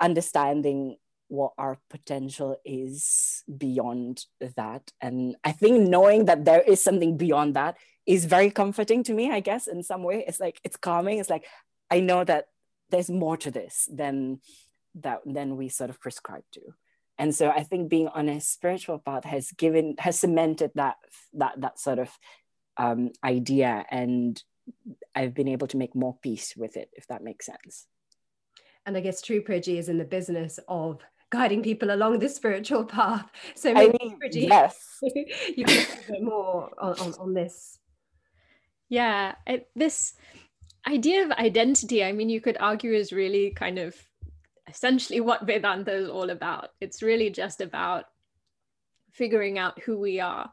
understanding 0.00 0.96
what 1.28 1.52
our 1.58 1.76
potential 1.90 2.56
is 2.64 3.44
beyond 3.46 4.24
that. 4.56 4.92
And 4.98 5.36
I 5.44 5.52
think 5.52 5.88
knowing 5.88 6.24
that 6.24 6.44
there 6.46 6.62
is 6.62 6.80
something 6.80 7.18
beyond 7.18 7.52
that 7.54 7.76
is 8.06 8.24
very 8.24 8.50
comforting 8.50 9.04
to 9.04 9.12
me, 9.12 9.30
I 9.30 9.40
guess, 9.40 9.66
in 9.66 9.82
some 9.82 10.02
way. 10.02 10.24
It's 10.26 10.40
like, 10.40 10.58
it's 10.64 10.78
calming. 10.78 11.18
It's 11.18 11.28
like, 11.28 11.44
I 11.90 12.00
know 12.00 12.24
that 12.24 12.46
there's 12.88 13.10
more 13.10 13.36
to 13.44 13.50
this 13.50 13.88
than 13.92 14.40
that 15.04 15.20
than 15.26 15.56
we 15.58 15.68
sort 15.68 15.90
of 15.90 16.00
prescribe 16.00 16.44
to 16.52 16.60
and 17.18 17.34
so 17.34 17.50
i 17.50 17.62
think 17.62 17.88
being 17.88 18.08
on 18.08 18.28
a 18.28 18.40
spiritual 18.40 18.98
path 18.98 19.24
has 19.24 19.50
given 19.52 19.94
has 19.98 20.18
cemented 20.18 20.70
that 20.74 20.96
that 21.32 21.60
that 21.60 21.78
sort 21.78 21.98
of 21.98 22.10
um, 22.78 23.10
idea 23.24 23.84
and 23.90 24.42
i've 25.14 25.34
been 25.34 25.48
able 25.48 25.66
to 25.66 25.76
make 25.76 25.94
more 25.94 26.16
peace 26.22 26.54
with 26.56 26.76
it 26.76 26.90
if 26.94 27.06
that 27.06 27.22
makes 27.22 27.46
sense. 27.46 27.86
And 28.84 28.96
i 28.96 29.00
guess 29.00 29.24
Sri 29.24 29.40
Priyaji 29.40 29.78
is 29.78 29.88
in 29.88 29.98
the 29.98 30.04
business 30.04 30.60
of 30.68 31.00
guiding 31.30 31.62
people 31.62 31.90
along 31.90 32.20
the 32.20 32.28
spiritual 32.28 32.84
path. 32.84 33.28
So 33.56 33.74
maybe 33.74 33.98
I 34.00 34.04
mean, 34.04 34.18
Priyaji, 34.20 34.48
yes. 34.48 34.98
you 35.02 35.64
can 35.64 35.84
a 35.84 36.12
bit 36.12 36.22
more 36.22 36.70
on, 36.78 37.00
on, 37.00 37.14
on 37.18 37.34
this. 37.34 37.78
Yeah 38.88 39.34
it, 39.46 39.68
this 39.74 40.14
idea 40.86 41.24
of 41.24 41.32
identity 41.32 42.04
i 42.04 42.12
mean 42.12 42.28
you 42.28 42.40
could 42.40 42.56
argue 42.60 42.92
is 42.92 43.12
really 43.12 43.50
kind 43.50 43.78
of 43.78 43.96
essentially 44.68 45.20
what 45.20 45.46
Vedanta 45.46 45.92
is 45.92 46.08
all 46.08 46.30
about. 46.30 46.70
It's 46.80 47.02
really 47.02 47.30
just 47.30 47.60
about 47.60 48.06
figuring 49.12 49.58
out 49.58 49.82
who 49.82 49.98
we 49.98 50.20
are. 50.20 50.50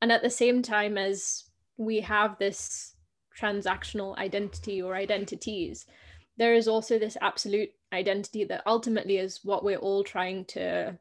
And 0.00 0.12
at 0.12 0.22
the 0.22 0.30
same 0.30 0.62
time 0.62 0.98
as 0.98 1.44
we 1.76 2.00
have 2.00 2.38
this 2.38 2.94
transactional 3.38 4.16
identity 4.18 4.82
or 4.82 4.94
identities, 4.94 5.86
there 6.36 6.54
is 6.54 6.68
also 6.68 6.98
this 6.98 7.16
absolute 7.20 7.70
identity 7.92 8.44
that 8.44 8.62
ultimately 8.66 9.16
is 9.18 9.40
what 9.42 9.64
we're 9.64 9.78
all 9.78 10.04
trying 10.04 10.44
to 10.44 10.98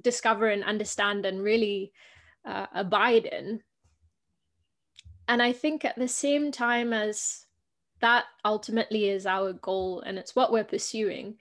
discover 0.00 0.48
and 0.48 0.64
understand 0.64 1.26
and 1.26 1.42
really 1.42 1.92
uh, 2.44 2.66
abide 2.74 3.26
in. 3.26 3.60
And 5.28 5.42
I 5.42 5.52
think 5.52 5.84
at 5.84 5.96
the 5.96 6.08
same 6.08 6.50
time 6.50 6.92
as 6.92 7.46
that 8.00 8.24
ultimately 8.44 9.10
is 9.10 9.26
our 9.26 9.52
goal 9.52 10.00
and 10.00 10.18
it's 10.18 10.34
what 10.34 10.50
we're 10.50 10.64
pursuing, 10.64 11.36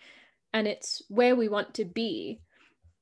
and 0.54 0.68
it's 0.68 1.02
where 1.10 1.36
we 1.36 1.48
want 1.48 1.74
to 1.76 1.86
be 1.86 2.42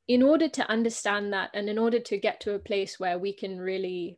in 0.08 0.24
order 0.24 0.48
to 0.48 0.70
understand 0.70 1.34
that 1.34 1.50
and 1.54 1.70
in 1.70 1.78
order 1.78 2.00
to 2.00 2.18
get 2.18 2.40
to 2.42 2.54
a 2.54 2.60
place 2.60 3.00
where 3.00 3.18
we 3.20 3.34
can 3.34 3.60
really 3.60 4.18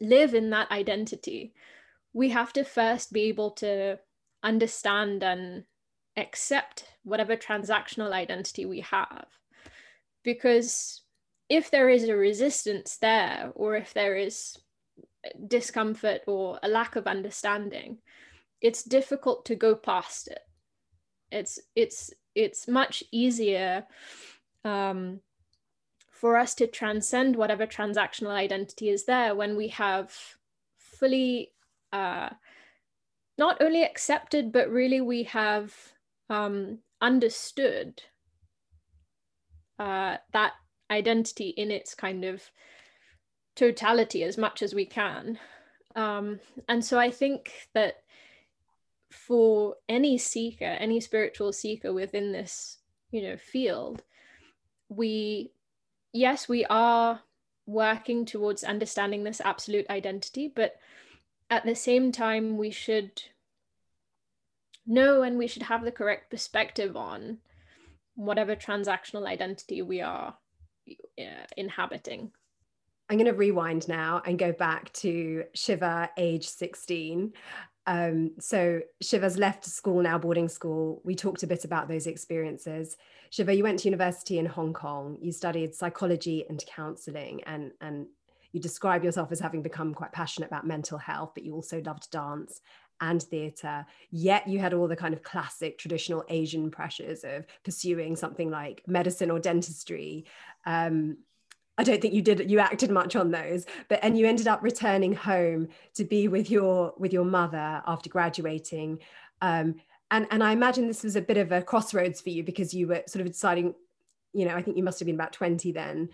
live 0.00 0.34
in 0.34 0.50
that 0.50 0.70
identity 0.70 1.52
we 2.14 2.30
have 2.30 2.52
to 2.52 2.64
first 2.64 3.12
be 3.12 3.22
able 3.22 3.50
to 3.50 3.98
understand 4.42 5.22
and 5.22 5.64
accept 6.16 6.84
whatever 7.02 7.36
transactional 7.36 8.12
identity 8.12 8.64
we 8.64 8.80
have. 8.80 9.26
Because 10.22 11.02
if 11.48 11.70
there 11.70 11.90
is 11.90 12.04
a 12.04 12.16
resistance 12.16 12.96
there 12.96 13.50
or 13.54 13.74
if 13.74 13.92
there 13.92 14.16
is 14.16 14.56
discomfort 15.48 16.22
or 16.26 16.58
a 16.62 16.68
lack 16.68 16.96
of 16.96 17.06
understanding 17.06 17.98
it's 18.60 18.82
difficult 18.82 19.44
to 19.46 19.54
go 19.54 19.74
past 19.74 20.28
it 20.28 20.40
it's 21.34 21.58
it's 21.74 22.12
it's 22.34 22.68
much 22.68 23.02
easier 23.10 23.84
um, 24.64 25.20
for 26.10 26.36
us 26.36 26.54
to 26.54 26.66
transcend 26.66 27.36
whatever 27.36 27.66
transactional 27.66 28.30
identity 28.30 28.88
is 28.88 29.04
there 29.04 29.34
when 29.34 29.56
we 29.56 29.68
have 29.68 30.12
fully 30.78 31.52
uh, 31.92 32.30
not 33.36 33.60
only 33.60 33.84
accepted 33.84 34.52
but 34.52 34.70
really 34.70 35.00
we 35.00 35.24
have 35.24 35.74
um, 36.30 36.78
understood 37.00 38.02
uh, 39.78 40.16
that 40.32 40.52
identity 40.90 41.48
in 41.48 41.70
its 41.70 41.94
kind 41.94 42.24
of 42.24 42.42
totality 43.56 44.22
as 44.22 44.38
much 44.38 44.62
as 44.62 44.74
we 44.74 44.84
can. 44.84 45.38
Um, 45.96 46.40
and 46.68 46.84
so 46.84 46.98
i 46.98 47.08
think 47.08 47.52
that 47.72 48.03
for 49.14 49.76
any 49.88 50.18
seeker, 50.18 50.64
any 50.64 51.00
spiritual 51.00 51.52
seeker 51.52 51.92
within 51.92 52.32
this, 52.32 52.78
you 53.10 53.22
know, 53.22 53.36
field, 53.36 54.02
we, 54.88 55.52
yes, 56.12 56.48
we 56.48 56.64
are 56.66 57.20
working 57.66 58.26
towards 58.26 58.64
understanding 58.64 59.24
this 59.24 59.40
absolute 59.40 59.88
identity, 59.88 60.52
but 60.54 60.76
at 61.48 61.64
the 61.64 61.74
same 61.74 62.12
time, 62.12 62.58
we 62.58 62.70
should 62.70 63.22
know 64.86 65.22
and 65.22 65.38
we 65.38 65.46
should 65.46 65.62
have 65.62 65.84
the 65.84 65.92
correct 65.92 66.30
perspective 66.30 66.96
on 66.96 67.38
whatever 68.16 68.54
transactional 68.54 69.26
identity 69.26 69.80
we 69.82 70.00
are 70.00 70.36
uh, 71.18 71.46
inhabiting. 71.56 72.30
I'm 73.08 73.18
going 73.18 73.30
to 73.30 73.36
rewind 73.36 73.86
now 73.88 74.22
and 74.24 74.38
go 74.38 74.52
back 74.52 74.92
to 74.94 75.44
Shiva, 75.54 76.10
age 76.16 76.48
16. 76.48 77.32
Um, 77.86 78.32
so 78.40 78.80
Shiva's 79.02 79.36
left 79.36 79.64
school 79.64 80.02
now, 80.02 80.18
boarding 80.18 80.48
school. 80.48 81.02
We 81.04 81.14
talked 81.14 81.42
a 81.42 81.46
bit 81.46 81.64
about 81.64 81.88
those 81.88 82.06
experiences. 82.06 82.96
Shiva, 83.30 83.54
you 83.54 83.62
went 83.62 83.80
to 83.80 83.88
university 83.88 84.38
in 84.38 84.46
Hong 84.46 84.72
Kong. 84.72 85.18
You 85.20 85.32
studied 85.32 85.74
psychology 85.74 86.44
and 86.48 86.64
counseling, 86.66 87.42
and 87.44 87.72
and 87.80 88.06
you 88.52 88.60
describe 88.60 89.04
yourself 89.04 89.32
as 89.32 89.40
having 89.40 89.62
become 89.62 89.92
quite 89.92 90.12
passionate 90.12 90.46
about 90.46 90.66
mental 90.66 90.96
health, 90.96 91.32
but 91.34 91.44
you 91.44 91.54
also 91.54 91.82
loved 91.82 92.10
dance 92.10 92.60
and 93.00 93.20
theatre. 93.22 93.84
Yet 94.10 94.46
you 94.46 94.60
had 94.60 94.72
all 94.72 94.86
the 94.86 94.96
kind 94.96 95.12
of 95.12 95.24
classic 95.24 95.76
traditional 95.76 96.24
Asian 96.28 96.70
pressures 96.70 97.24
of 97.24 97.46
pursuing 97.64 98.14
something 98.14 98.50
like 98.50 98.82
medicine 98.86 99.30
or 99.30 99.40
dentistry. 99.40 100.26
Um, 100.64 101.18
I 101.76 101.84
don't 101.84 102.00
think 102.00 102.14
you 102.14 102.22
did 102.22 102.50
you 102.50 102.60
acted 102.60 102.90
much 102.90 103.16
on 103.16 103.30
those 103.30 103.66
but 103.88 103.98
and 104.02 104.16
you 104.16 104.26
ended 104.26 104.46
up 104.46 104.62
returning 104.62 105.12
home 105.12 105.68
to 105.94 106.04
be 106.04 106.28
with 106.28 106.50
your 106.50 106.94
with 106.96 107.12
your 107.12 107.24
mother 107.24 107.82
after 107.86 108.08
graduating. 108.08 109.00
Um, 109.42 109.76
and 110.10 110.26
and 110.30 110.44
I 110.44 110.52
imagine 110.52 110.86
this 110.86 111.02
was 111.02 111.16
a 111.16 111.22
bit 111.22 111.36
of 111.36 111.52
a 111.52 111.62
crossroads 111.62 112.20
for 112.20 112.30
you 112.30 112.42
because 112.44 112.72
you 112.72 112.88
were 112.88 113.02
sort 113.06 113.24
of 113.24 113.32
deciding 113.32 113.74
you 114.32 114.44
know 114.44 114.54
I 114.54 114.62
think 114.62 114.76
you 114.76 114.84
must 114.84 114.98
have 115.00 115.06
been 115.06 115.16
about 115.16 115.32
20 115.32 115.72
then. 115.72 116.10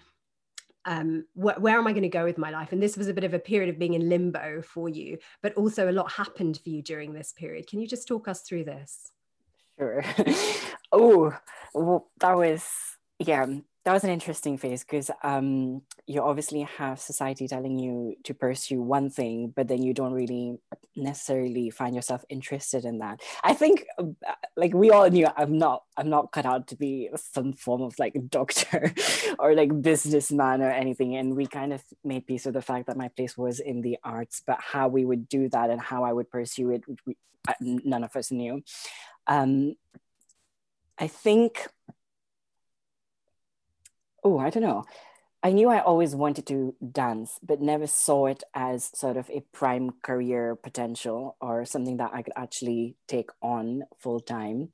Um, 0.87 1.27
wh- 1.35 1.61
where 1.61 1.77
am 1.77 1.87
I 1.87 1.93
going 1.93 2.05
to 2.05 2.09
go 2.09 2.25
with 2.25 2.39
my 2.39 2.51
life? 2.51 2.73
And 2.73 2.83
this 2.83 2.97
was 2.97 3.09
a 3.09 3.13
bit 3.13 3.25
of 3.25 3.35
a 3.35 3.39
period 3.39 3.69
of 3.69 3.79
being 3.79 3.93
in 3.93 4.09
limbo 4.09 4.63
for 4.63 4.89
you 4.89 5.19
but 5.43 5.53
also 5.55 5.91
a 5.91 5.93
lot 5.93 6.11
happened 6.11 6.59
for 6.63 6.71
you 6.71 6.83
during 6.83 7.13
this 7.13 7.35
period. 7.37 7.67
Can 7.67 7.81
you 7.81 7.87
just 7.87 8.09
talk 8.09 8.29
us 8.29 8.41
through 8.43 8.65
this? 8.65 9.13
Sure. 9.79 10.03
Oh 10.93 11.33
well 11.73 12.11
that 12.19 12.37
was 12.37 12.69
yeah 13.21 13.47
that 13.85 13.95
was 13.95 14.05
an 14.05 14.11
interesting 14.11 14.59
phase 14.59 14.85
because 14.85 15.11
um, 15.23 15.81
you 16.07 16.21
obviously 16.21 16.63
have 16.63 17.01
society 17.01 17.49
telling 17.49 17.79
you 17.79 18.15
to 18.25 18.35
pursue 18.35 18.83
one 18.83 19.09
thing, 19.09 19.53
but 19.57 19.69
then 19.69 19.83
you 19.83 19.95
don't 19.95 20.13
really 20.13 20.59
necessarily 20.97 21.71
find 21.71 21.95
yourself 21.95 22.23
interested 22.29 22.85
in 22.85 22.99
that. 22.99 23.21
I 23.43 23.55
think, 23.55 23.87
uh, 23.99 24.05
like 24.55 24.75
we 24.75 24.91
all 24.91 25.09
knew, 25.09 25.29
I'm 25.35 25.57
not, 25.57 25.85
I'm 25.97 26.11
not 26.11 26.31
cut 26.31 26.45
out 26.45 26.67
to 26.69 26.77
be 26.77 27.09
some 27.17 27.55
form 27.55 27.81
of 27.81 27.99
like 27.99 28.15
doctor 28.29 28.93
or 29.39 29.55
like 29.55 29.81
businessman 29.81 30.61
or 30.61 30.71
anything. 30.71 31.17
And 31.17 31.35
we 31.35 31.47
kind 31.47 31.73
of 31.73 31.83
made 32.05 32.27
peace 32.27 32.45
with 32.45 32.55
the 32.55 32.63
fact 32.63 32.87
that 32.89 32.99
my 32.99 33.09
place 33.09 33.39
was 33.39 33.61
in 33.61 33.81
the 33.81 33.97
arts, 34.05 34.43
but 34.47 34.59
how 34.61 34.89
we 34.89 35.07
would 35.07 35.27
do 35.27 35.49
that 35.49 35.71
and 35.71 35.81
how 35.81 36.05
I 36.05 36.13
would 36.13 36.31
pursue 36.31 36.71
it, 36.73 36.85
we, 37.07 37.17
none 37.61 38.05
of 38.05 38.15
us 38.15 38.31
knew. 38.31 38.63
Um, 39.27 39.77
I 40.99 41.07
think 41.07 41.67
oh, 44.25 44.39
I 44.39 44.51
don't 44.51 44.63
know. 44.63 44.85
I 45.43 45.53
knew 45.53 45.69
I 45.71 45.81
always 45.81 46.15
wanted 46.15 46.47
to 46.49 46.75
dance, 46.93 47.39
but 47.43 47.61
never 47.63 47.87
saw 47.87 48.27
it 48.27 48.43
as 48.55 48.91
sort 48.99 49.17
of 49.17 49.31
a 49.31 49.43
prime 49.53 49.93
career 50.03 50.55
potential 50.55 51.37
or 51.41 51.65
something 51.65 51.97
that 51.97 52.11
I 52.13 52.23
could 52.23 52.35
actually 52.37 52.97
take 53.09 53.31
on 53.41 53.85
full 53.99 54.21
time. 54.21 54.71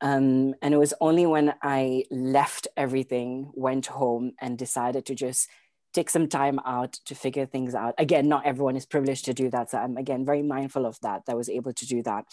Um, 0.00 0.54
and 0.62 0.72
it 0.72 0.78
was 0.78 0.94
only 1.00 1.26
when 1.26 1.52
I 1.62 2.04
left 2.10 2.66
everything, 2.76 3.52
went 3.54 3.86
home, 3.86 4.32
and 4.40 4.56
decided 4.56 5.04
to 5.06 5.14
just 5.14 5.48
take 5.92 6.08
some 6.08 6.28
time 6.28 6.58
out 6.64 6.94
to 7.04 7.14
figure 7.14 7.44
things 7.46 7.74
out. 7.74 7.94
Again, 7.98 8.28
not 8.28 8.46
everyone 8.46 8.76
is 8.76 8.86
privileged 8.86 9.26
to 9.26 9.34
do 9.34 9.50
that. 9.50 9.70
So 9.70 9.78
I'm 9.78 9.98
again 9.98 10.24
very 10.24 10.42
mindful 10.42 10.86
of 10.86 10.98
that, 11.00 11.26
that 11.26 11.32
I 11.32 11.36
was 11.36 11.50
able 11.50 11.72
to 11.74 11.86
do 11.86 12.02
that. 12.04 12.24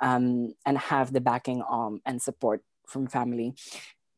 um, 0.00 0.54
and 0.66 0.78
have 0.78 1.12
the 1.12 1.20
backing 1.20 1.62
arm 1.62 2.00
and 2.06 2.20
support 2.20 2.62
from 2.86 3.06
family 3.06 3.54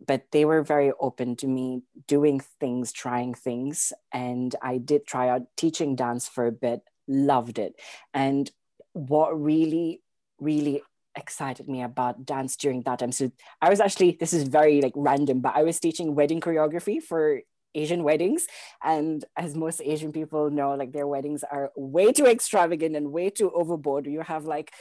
but 0.07 0.27
they 0.33 0.45
were 0.45 0.63
very 0.63 0.93
open 1.01 1.37
to 1.37 1.47
me 1.47 1.83
doing 2.07 2.41
things, 2.61 2.93
trying 2.93 3.35
things. 3.35 3.93
And 4.13 4.55
I 4.63 4.79
did 4.79 5.07
try 5.07 5.29
out 5.29 5.43
teaching 5.57 5.97
dance 5.97 6.29
for 6.29 6.47
a 6.47 6.53
bit, 6.53 6.81
loved 7.07 7.59
it. 7.59 7.75
And 8.15 8.51
what 8.93 9.41
really, 9.41 10.03
really 10.39 10.83
excited 11.17 11.69
me 11.69 11.83
about 11.83 12.25
dance 12.25 12.57
during 12.57 12.83
that 12.83 12.99
time. 12.99 13.13
So 13.13 13.31
I 13.61 13.69
was 13.69 13.81
actually, 13.81 14.17
this 14.19 14.33
is 14.33 14.45
very 14.45 14.81
like 14.81 14.95
random, 14.97 15.41
but 15.41 15.55
I 15.55 15.63
was 15.63 15.79
teaching 15.79 16.15
wedding 16.15 16.41
choreography 16.41 17.03
for 17.03 17.41
Asian 17.75 18.03
weddings. 18.03 18.47
And 18.83 19.25
as 19.37 19.55
most 19.55 19.81
Asian 19.83 20.13
people 20.13 20.51
know, 20.51 20.75
like 20.75 20.93
their 20.93 21.07
weddings 21.07 21.45
are 21.51 21.71
way 21.77 22.13
too 22.13 22.27
extravagant 22.27 22.97
and 22.97 23.13
way 23.13 23.31
too 23.31 23.51
overboard. 23.51 24.07
You 24.07 24.21
have 24.21 24.45
like 24.45 24.73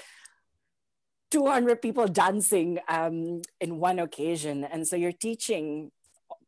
200 1.31 1.81
people 1.81 2.07
dancing 2.07 2.79
um, 2.87 3.41
in 3.59 3.79
one 3.79 3.99
occasion. 3.99 4.63
And 4.65 4.87
so 4.87 4.95
you're 4.95 5.11
teaching 5.11 5.91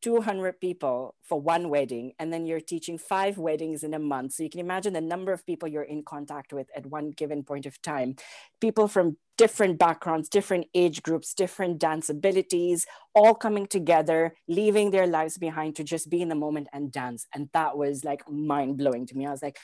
200 0.02 0.60
people 0.60 1.16
for 1.24 1.40
one 1.40 1.70
wedding, 1.70 2.12
and 2.20 2.32
then 2.32 2.46
you're 2.46 2.60
teaching 2.60 2.98
five 2.98 3.38
weddings 3.38 3.84
in 3.84 3.94
a 3.94 4.00
month. 4.00 4.34
So 4.34 4.44
you 4.44 4.50
can 4.50 4.60
imagine 4.60 4.92
the 4.92 5.00
number 5.00 5.32
of 5.32 5.46
people 5.46 5.70
you're 5.70 5.84
in 5.84 6.04
contact 6.04 6.52
with 6.52 6.68
at 6.76 6.86
one 6.86 7.12
given 7.12 7.44
point 7.44 7.66
of 7.66 7.82
time. 7.82 8.18
People 8.60 8.90
from 8.90 9.16
different 9.38 9.80
backgrounds, 9.80 10.28
different 10.28 10.68
age 10.76 11.02
groups, 11.04 11.34
different 11.34 11.80
dance 11.80 12.10
abilities, 12.10 12.86
all 13.16 13.34
coming 13.34 13.66
together, 13.66 14.36
leaving 14.48 14.92
their 14.92 15.08
lives 15.08 15.38
behind 15.38 15.78
to 15.78 15.86
just 15.86 16.10
be 16.10 16.22
in 16.22 16.28
the 16.28 16.36
moment 16.36 16.68
and 16.74 16.92
dance. 16.92 17.26
And 17.34 17.50
that 17.54 17.78
was 17.78 18.04
like 18.04 18.30
mind 18.30 18.78
blowing 18.78 19.08
to 19.08 19.16
me. 19.16 19.26
I 19.26 19.32
was 19.32 19.42
like, 19.42 19.58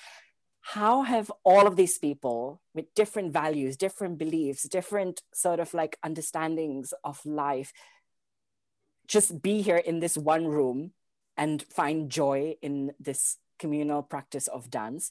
how 0.73 1.01
have 1.01 1.32
all 1.43 1.65
of 1.65 1.75
these 1.75 1.97
people 1.97 2.62
with 2.75 2.93
different 2.93 3.34
values, 3.34 3.75
different 3.75 4.19
beliefs, 4.19 4.69
different 4.69 5.23
sort 5.34 5.60
of 5.60 5.73
like 5.73 5.97
understandings 6.03 6.93
of 7.03 7.25
life 7.25 7.73
just 9.08 9.41
be 9.41 9.63
here 9.63 9.77
in 9.77 9.99
this 9.99 10.15
one 10.15 10.45
room 10.45 10.91
and 11.36 11.63
find 11.63 12.12
joy 12.12 12.53
in 12.62 12.91
this 12.99 13.38
communal 13.58 14.03
practice 14.03 14.45
of 14.47 14.69
dance? 14.69 15.10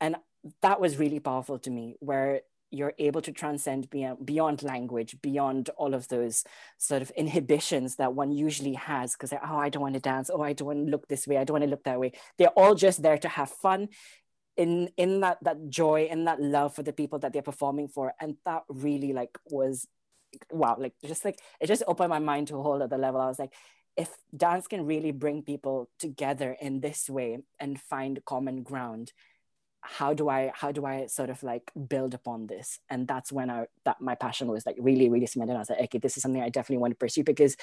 And 0.00 0.16
that 0.62 0.80
was 0.80 0.96
really 0.96 1.20
powerful 1.20 1.58
to 1.58 1.70
me, 1.70 1.96
where 2.00 2.40
you're 2.70 2.94
able 2.98 3.20
to 3.20 3.32
transcend 3.32 3.90
beyond, 3.90 4.24
beyond 4.24 4.62
language, 4.62 5.20
beyond 5.20 5.68
all 5.76 5.92
of 5.92 6.08
those 6.08 6.44
sort 6.78 7.02
of 7.02 7.10
inhibitions 7.10 7.96
that 7.96 8.14
one 8.14 8.32
usually 8.32 8.74
has 8.74 9.12
because 9.12 9.34
oh, 9.34 9.58
I 9.58 9.68
don't 9.68 9.82
want 9.82 9.94
to 9.94 10.00
dance. 10.00 10.30
Oh, 10.32 10.40
I 10.40 10.54
don't 10.54 10.66
want 10.66 10.86
to 10.86 10.90
look 10.90 11.08
this 11.08 11.26
way. 11.26 11.36
I 11.36 11.44
don't 11.44 11.54
want 11.54 11.64
to 11.64 11.70
look 11.70 11.84
that 11.84 12.00
way. 12.00 12.12
They're 12.38 12.48
all 12.48 12.74
just 12.74 13.02
there 13.02 13.18
to 13.18 13.28
have 13.28 13.50
fun 13.50 13.88
in 14.58 14.90
in 14.96 15.20
that 15.20 15.38
that 15.42 15.70
joy 15.70 16.08
and 16.10 16.26
that 16.26 16.42
love 16.42 16.74
for 16.74 16.82
the 16.82 16.92
people 16.92 17.18
that 17.20 17.32
they're 17.32 17.40
performing 17.40 17.88
for. 17.88 18.12
And 18.20 18.36
that 18.44 18.64
really 18.68 19.14
like 19.14 19.38
was 19.46 19.86
wow 20.50 20.76
like 20.78 20.92
just 21.06 21.24
like 21.24 21.40
it 21.58 21.68
just 21.68 21.82
opened 21.86 22.10
my 22.10 22.18
mind 22.18 22.48
to 22.48 22.58
a 22.58 22.62
whole 22.62 22.82
other 22.82 22.98
level. 22.98 23.20
I 23.20 23.28
was 23.28 23.38
like 23.38 23.54
if 23.96 24.10
dance 24.36 24.66
can 24.66 24.84
really 24.84 25.12
bring 25.12 25.42
people 25.42 25.88
together 25.98 26.56
in 26.60 26.80
this 26.80 27.08
way 27.08 27.38
and 27.58 27.80
find 27.80 28.24
common 28.24 28.62
ground 28.62 29.12
how 29.80 30.12
do 30.12 30.28
i 30.28 30.52
how 30.54 30.72
do 30.72 30.84
i 30.84 31.06
sort 31.06 31.30
of 31.30 31.42
like 31.44 31.70
build 31.88 32.12
upon 32.12 32.48
this? 32.48 32.80
And 32.90 33.06
that's 33.06 33.32
when 33.32 33.48
i 33.48 33.66
that 33.84 34.00
my 34.00 34.16
passion 34.16 34.48
was 34.48 34.66
like 34.66 34.76
really 34.78 35.08
really 35.08 35.26
cemented. 35.26 35.54
I 35.54 35.60
was 35.60 35.70
like 35.70 35.80
okay 35.82 35.98
this 35.98 36.16
is 36.16 36.22
something 36.24 36.42
i 36.42 36.48
definitely 36.48 36.82
want 36.82 36.90
to 36.90 36.96
pursue 36.96 37.22
because 37.22 37.56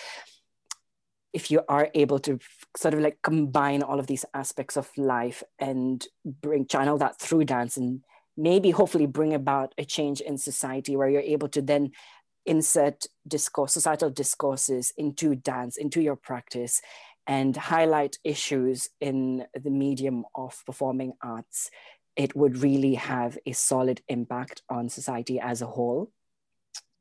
if 1.36 1.52
you 1.52 1.62
are 1.68 1.90
able 1.94 2.18
to 2.18 2.40
sort 2.78 2.94
of 2.94 3.02
like 3.02 3.18
combine 3.22 3.84
all 3.84 4.00
of 4.00 4.08
these 4.08 4.24
aspects 4.34 4.78
of 4.78 4.90
life 4.98 5.44
and 5.60 6.08
bring 6.24 6.66
channel 6.66 6.98
that 6.98 7.20
through 7.20 7.44
dance 7.44 7.76
and 7.76 8.02
maybe 8.38 8.72
hopefully 8.72 9.06
bring 9.06 9.34
about 9.34 9.74
a 9.78 9.84
change 9.84 10.22
in 10.22 10.38
society 10.38 10.96
where 10.96 11.10
you're 11.10 11.34
able 11.36 11.50
to 11.50 11.62
then 11.62 11.92
insert 12.46 13.06
discourse 13.28 13.74
societal 13.74 14.10
discourses 14.10 14.94
into 14.98 15.36
dance 15.36 15.76
into 15.76 16.02
your 16.02 16.16
practice 16.16 16.82
and 17.28 17.58
highlight 17.58 18.18
issues 18.24 18.88
in 19.02 19.46
the 19.62 19.70
medium 19.70 20.24
of 20.36 20.64
performing 20.66 21.12
arts 21.22 21.70
it 22.16 22.34
would 22.34 22.60
really 22.60 22.94
have 22.94 23.38
a 23.46 23.52
solid 23.52 24.02
impact 24.08 24.62
on 24.70 24.88
society 24.88 25.38
as 25.38 25.62
a 25.62 25.66
whole 25.66 26.12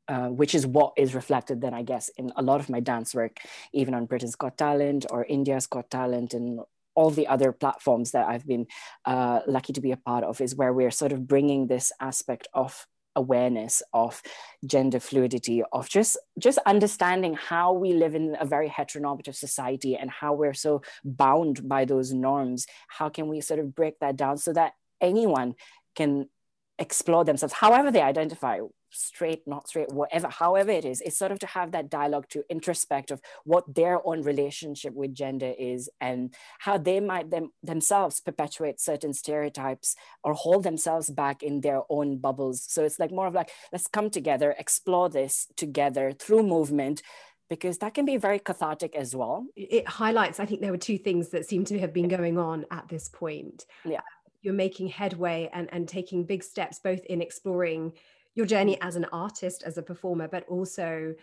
uh, 0.07 0.27
which 0.27 0.53
is 0.53 0.67
what 0.67 0.93
is 0.97 1.15
reflected 1.15 1.61
then, 1.61 1.73
I 1.73 1.83
guess, 1.83 2.09
in 2.09 2.31
a 2.35 2.41
lot 2.41 2.59
of 2.59 2.69
my 2.69 2.79
dance 2.79 3.15
work, 3.15 3.39
even 3.73 3.93
on 3.93 4.05
Britain's 4.05 4.35
Got 4.35 4.57
Talent 4.57 5.05
or 5.09 5.25
India's 5.25 5.67
Got 5.67 5.89
Talent 5.89 6.33
and 6.33 6.59
all 6.93 7.09
the 7.09 7.27
other 7.27 7.51
platforms 7.51 8.11
that 8.11 8.27
I've 8.27 8.47
been 8.47 8.67
uh, 9.05 9.41
lucky 9.47 9.73
to 9.73 9.81
be 9.81 9.91
a 9.91 9.97
part 9.97 10.23
of, 10.23 10.41
is 10.41 10.55
where 10.55 10.73
we're 10.73 10.91
sort 10.91 11.11
of 11.11 11.27
bringing 11.27 11.67
this 11.67 11.91
aspect 11.99 12.47
of 12.53 12.87
awareness 13.15 13.81
of 13.93 14.21
gender 14.65 14.99
fluidity 14.99 15.63
of 15.71 15.87
just 15.87 16.17
just 16.37 16.57
understanding 16.65 17.33
how 17.33 17.71
we 17.71 17.93
live 17.93 18.13
in 18.13 18.35
a 18.39 18.45
very 18.45 18.69
heteronormative 18.69 19.35
society 19.35 19.95
and 19.95 20.11
how 20.11 20.33
we're 20.33 20.53
so 20.53 20.81
bound 21.03 21.67
by 21.67 21.85
those 21.85 22.11
norms. 22.13 22.67
How 22.87 23.09
can 23.09 23.27
we 23.27 23.41
sort 23.41 23.59
of 23.59 23.73
break 23.73 23.99
that 23.99 24.17
down 24.17 24.37
so 24.37 24.53
that 24.53 24.73
anyone 25.01 25.55
can 25.95 26.29
explore 26.77 27.23
themselves 27.23 27.53
however 27.53 27.89
they 27.89 28.01
identify 28.01 28.59
straight, 28.95 29.47
not 29.47 29.67
straight, 29.67 29.91
whatever, 29.91 30.27
however 30.27 30.71
it 30.71 30.85
is, 30.85 31.01
it's 31.01 31.17
sort 31.17 31.31
of 31.31 31.39
to 31.39 31.47
have 31.47 31.71
that 31.71 31.89
dialogue 31.89 32.27
to 32.29 32.43
introspect 32.49 33.11
of 33.11 33.21
what 33.43 33.75
their 33.75 34.05
own 34.07 34.21
relationship 34.23 34.93
with 34.93 35.13
gender 35.13 35.53
is 35.57 35.89
and 36.01 36.33
how 36.59 36.77
they 36.77 36.99
might 36.99 37.29
them, 37.29 37.51
themselves 37.63 38.19
perpetuate 38.19 38.79
certain 38.79 39.13
stereotypes 39.13 39.95
or 40.23 40.33
hold 40.33 40.63
themselves 40.63 41.09
back 41.09 41.43
in 41.43 41.61
their 41.61 41.81
own 41.89 42.17
bubbles. 42.17 42.63
So 42.67 42.83
it's 42.83 42.99
like 42.99 43.11
more 43.11 43.27
of 43.27 43.33
like, 43.33 43.51
let's 43.71 43.87
come 43.87 44.09
together, 44.09 44.55
explore 44.57 45.09
this 45.09 45.47
together 45.55 46.11
through 46.11 46.43
movement 46.43 47.01
because 47.49 47.77
that 47.79 47.93
can 47.93 48.05
be 48.05 48.17
very 48.17 48.39
cathartic 48.39 48.95
as 48.95 49.15
well. 49.15 49.45
It 49.55 49.87
highlights, 49.87 50.39
I 50.39 50.45
think 50.45 50.61
there 50.61 50.71
were 50.71 50.77
two 50.77 50.97
things 50.97 51.29
that 51.29 51.45
seem 51.45 51.65
to 51.65 51.79
have 51.79 51.93
been 51.93 52.07
going 52.07 52.37
on 52.37 52.65
at 52.71 52.87
this 52.87 53.09
point. 53.09 53.65
Yeah. 53.83 54.01
You're 54.41 54.53
making 54.53 54.87
headway 54.87 55.49
and, 55.53 55.69
and 55.71 55.87
taking 55.87 56.23
big 56.23 56.43
steps 56.43 56.79
both 56.79 57.03
in 57.05 57.21
exploring 57.21 57.93
your 58.35 58.45
journey 58.45 58.79
as 58.81 58.95
an 58.95 59.05
artist, 59.11 59.63
as 59.63 59.77
a 59.77 59.81
performer, 59.81 60.27
but 60.27 60.47
also 60.47 61.15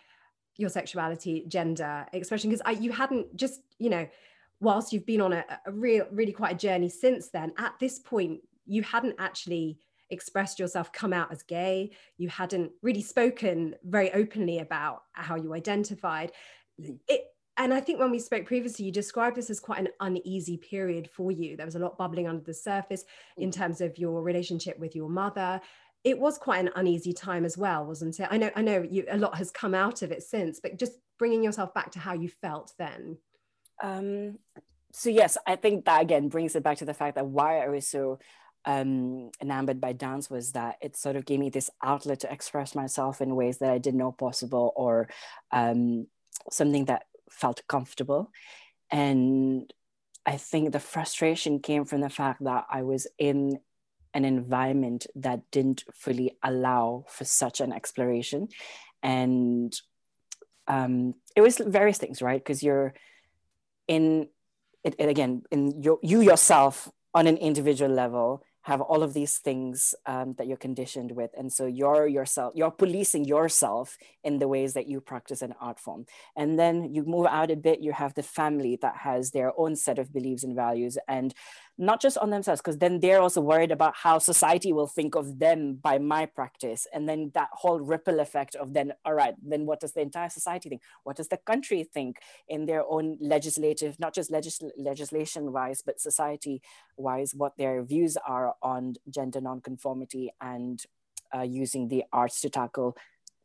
your 0.57 0.69
sexuality, 0.69 1.45
gender 1.49 2.07
expression. 2.13 2.51
Because 2.51 2.81
you 2.81 2.91
hadn't 2.93 3.37
just, 3.37 3.61
you 3.79 3.91
know, 3.91 4.07
whilst 4.61 4.93
you've 4.93 5.07
been 5.07 5.21
on 5.21 5.33
a, 5.33 5.45
a 5.67 5.73
real, 5.73 6.07
really 6.11 6.33
quite 6.33 6.55
a 6.55 6.59
journey 6.59 6.89
since 6.89 7.29
then, 7.29 7.53
at 7.59 7.75
this 7.79 7.99
point, 7.99 8.41
you 8.67 8.83
hadn't 8.83 9.17
actually 9.19 9.79
expressed 10.11 10.59
yourself, 10.59 10.93
come 10.93 11.13
out 11.13 11.33
as 11.33 11.43
gay. 11.43 11.91
You 12.19 12.29
hadn't 12.29 12.71
really 12.83 13.03
spoken 13.03 13.75
very 13.83 14.13
openly 14.13 14.59
about 14.59 15.03
how 15.13 15.37
you 15.37 15.55
identified. 15.55 16.33
Mm. 16.81 16.99
It, 17.09 17.23
and 17.59 17.75
I 17.75 17.81
think 17.81 17.99
when 17.99 18.11
we 18.11 18.19
spoke 18.19 18.47
previously, 18.47 18.87
you 18.87 18.93
described 18.93 19.37
this 19.37 19.51
as 19.51 19.61
quite 19.61 19.81
an 19.81 19.89
uneasy 20.01 20.57
period 20.57 21.09
for 21.11 21.31
you. 21.31 21.57
There 21.57 21.67
was 21.67 21.75
a 21.75 21.79
lot 21.79 21.99
bubbling 21.99 22.27
under 22.27 22.43
the 22.43 22.55
surface 22.55 23.05
in 23.37 23.51
mm. 23.51 23.55
terms 23.55 23.81
of 23.81 23.99
your 23.99 24.23
relationship 24.23 24.79
with 24.79 24.95
your 24.95 25.09
mother, 25.09 25.61
it 26.05 26.19
was 26.19 26.37
quite 26.39 26.61
an 26.61 26.71
uneasy 26.75 27.13
time 27.13 27.45
as 27.45 27.57
well 27.57 27.85
wasn't 27.85 28.19
it? 28.19 28.29
I 28.31 28.39
know 28.39 28.51
i 28.57 28.63
know 28.63 28.83
you 28.83 29.05
a 29.11 29.19
lot 29.19 29.37
has 29.37 29.51
come 29.51 29.75
out 29.75 30.03
of 30.03 30.13
it 30.13 30.23
since 30.23 30.61
but 30.61 30.79
just 30.79 30.93
bringing 31.19 31.45
yourself 31.45 31.73
back 31.75 31.93
to 31.93 31.99
how 31.99 32.15
you 32.15 32.29
felt 32.29 32.73
then. 32.79 33.19
Um, 33.83 34.39
so 34.93 35.11
yes 35.11 35.37
i 35.47 35.57
think 35.57 35.87
that 35.87 36.03
again 36.03 36.29
brings 36.29 36.55
it 36.55 36.63
back 36.63 36.79
to 36.79 36.85
the 36.85 36.95
fact 36.95 37.17
that 37.17 37.27
why 37.27 37.59
i 37.59 37.69
was 37.69 37.87
so 37.87 38.19
um, 38.65 39.33
enamored 39.41 39.81
by 39.81 39.93
dance 39.93 40.31
was 40.31 40.53
that 40.53 40.77
it 40.81 40.97
sort 40.97 41.17
of 41.17 41.25
gave 41.25 41.41
me 41.41 41.51
this 41.51 41.69
outlet 41.83 42.21
to 42.21 42.33
express 42.33 42.77
myself 42.77 43.21
in 43.21 43.35
ways 43.35 43.59
that 43.59 43.73
i 43.73 43.79
didn't 43.79 43.99
know 43.99 44.13
possible 44.13 44.73
or 44.77 45.09
um, 45.51 46.07
something 46.49 46.85
that 46.85 47.07
felt 47.29 47.63
comfortable. 47.67 48.31
And 48.91 49.73
i 50.25 50.37
think 50.37 50.71
the 50.71 50.79
frustration 50.79 51.59
came 51.59 51.85
from 51.85 52.03
the 52.03 52.11
fact 52.11 52.45
that 52.45 52.67
i 52.71 52.83
was 52.83 53.09
in 53.19 53.59
an 54.15 54.25
environment 54.25 55.07
that 55.15 55.51
didn't 55.51 55.85
fully 55.95 56.37
allow 56.43 57.05
for 57.09 57.25
such 57.25 57.61
an 57.61 57.73
exploration. 57.73 58.49
And 59.03 59.75
um, 60.69 61.15
it 61.35 61.41
was 61.41 61.59
various 61.59 61.99
things, 61.99 62.23
right? 62.23 62.39
Because 62.39 62.63
you're 62.63 62.95
in 63.89 64.29
it, 64.85 64.97
it, 64.99 65.09
again, 65.09 65.43
in 65.51 65.83
your, 65.83 65.99
you 66.03 66.21
yourself 66.21 66.91
on 67.15 67.27
an 67.27 67.37
individual 67.37 67.91
level 67.91 68.43
have 68.63 68.81
all 68.81 69.03
of 69.03 69.13
these 69.13 69.39
things 69.39 69.93
um, 70.07 70.35
that 70.39 70.47
you're 70.47 70.57
conditioned 70.57 71.13
with 71.13 71.31
and 71.37 71.53
so 71.53 71.67
you're 71.67 72.07
yourself 72.07 72.53
you're 72.55 72.71
policing 72.71 73.25
yourself 73.25 73.99
in 74.23 74.39
the 74.39 74.49
ways 74.49 74.75
that 74.75 74.89
you 74.89 75.01
practice 75.01 75.43
an 75.43 75.53
art 75.61 75.79
form 75.79 76.07
and 76.37 76.59
then 76.59 76.95
you 76.95 77.05
move 77.05 77.27
out 77.27 77.51
a 77.51 77.57
bit 77.57 77.81
you 77.81 77.93
have 77.93 78.15
the 78.15 78.23
family 78.23 78.79
that 78.81 78.97
has 78.97 79.33
their 79.33 79.53
own 79.59 79.75
set 79.75 79.99
of 79.99 80.13
beliefs 80.13 80.45
and 80.45 80.55
values 80.55 80.97
and 81.09 81.35
not 81.79 82.01
just 82.01 82.19
on 82.19 82.31
themselves, 82.31 82.61
because 82.61 82.79
then 82.79 83.01
they're 83.01 83.21
also 83.21 83.41
worried 83.41 83.71
about 83.71 83.95
how 83.97 84.19
society 84.19 84.73
will 84.73 84.87
think 84.87 85.15
of 85.15 85.39
them 85.39 85.75
by 85.75 85.99
my 85.99 86.27
practice. 86.27 86.87
And 86.93 87.09
then 87.09 87.31
that 87.35 87.49
whole 87.53 87.81
ripple 87.81 88.21
effect 88.21 88.55
of 88.55 88.75
then, 88.75 88.93
all 89.05 89.15
right, 89.15 89.35
then 89.43 89.67
what 89.67 89.81
does 89.81 89.93
the 89.93 90.01
entire 90.01 90.29
society 90.29 90.69
think? 90.69 90.83
What 91.03 91.17
does 91.17 91.29
the 91.29 91.39
country 91.39 91.83
think 91.83 92.19
in 92.49 92.67
their 92.67 92.85
own 92.85 93.17
legislative, 93.21 93.99
not 93.99 94.15
just 94.15 94.31
legis- 94.31 94.61
legislation 94.77 95.53
wise, 95.53 95.83
but 95.85 96.01
society 96.01 96.61
wise, 96.97 97.35
what 97.35 97.57
their 97.57 97.83
views 97.83 98.17
are 98.27 98.55
on 98.63 98.95
gender 99.09 99.41
nonconformity 99.41 100.31
and 100.41 100.85
uh, 101.35 101.43
using 101.43 101.89
the 101.89 102.05
arts 102.13 102.41
to 102.43 102.51
tackle 102.51 102.97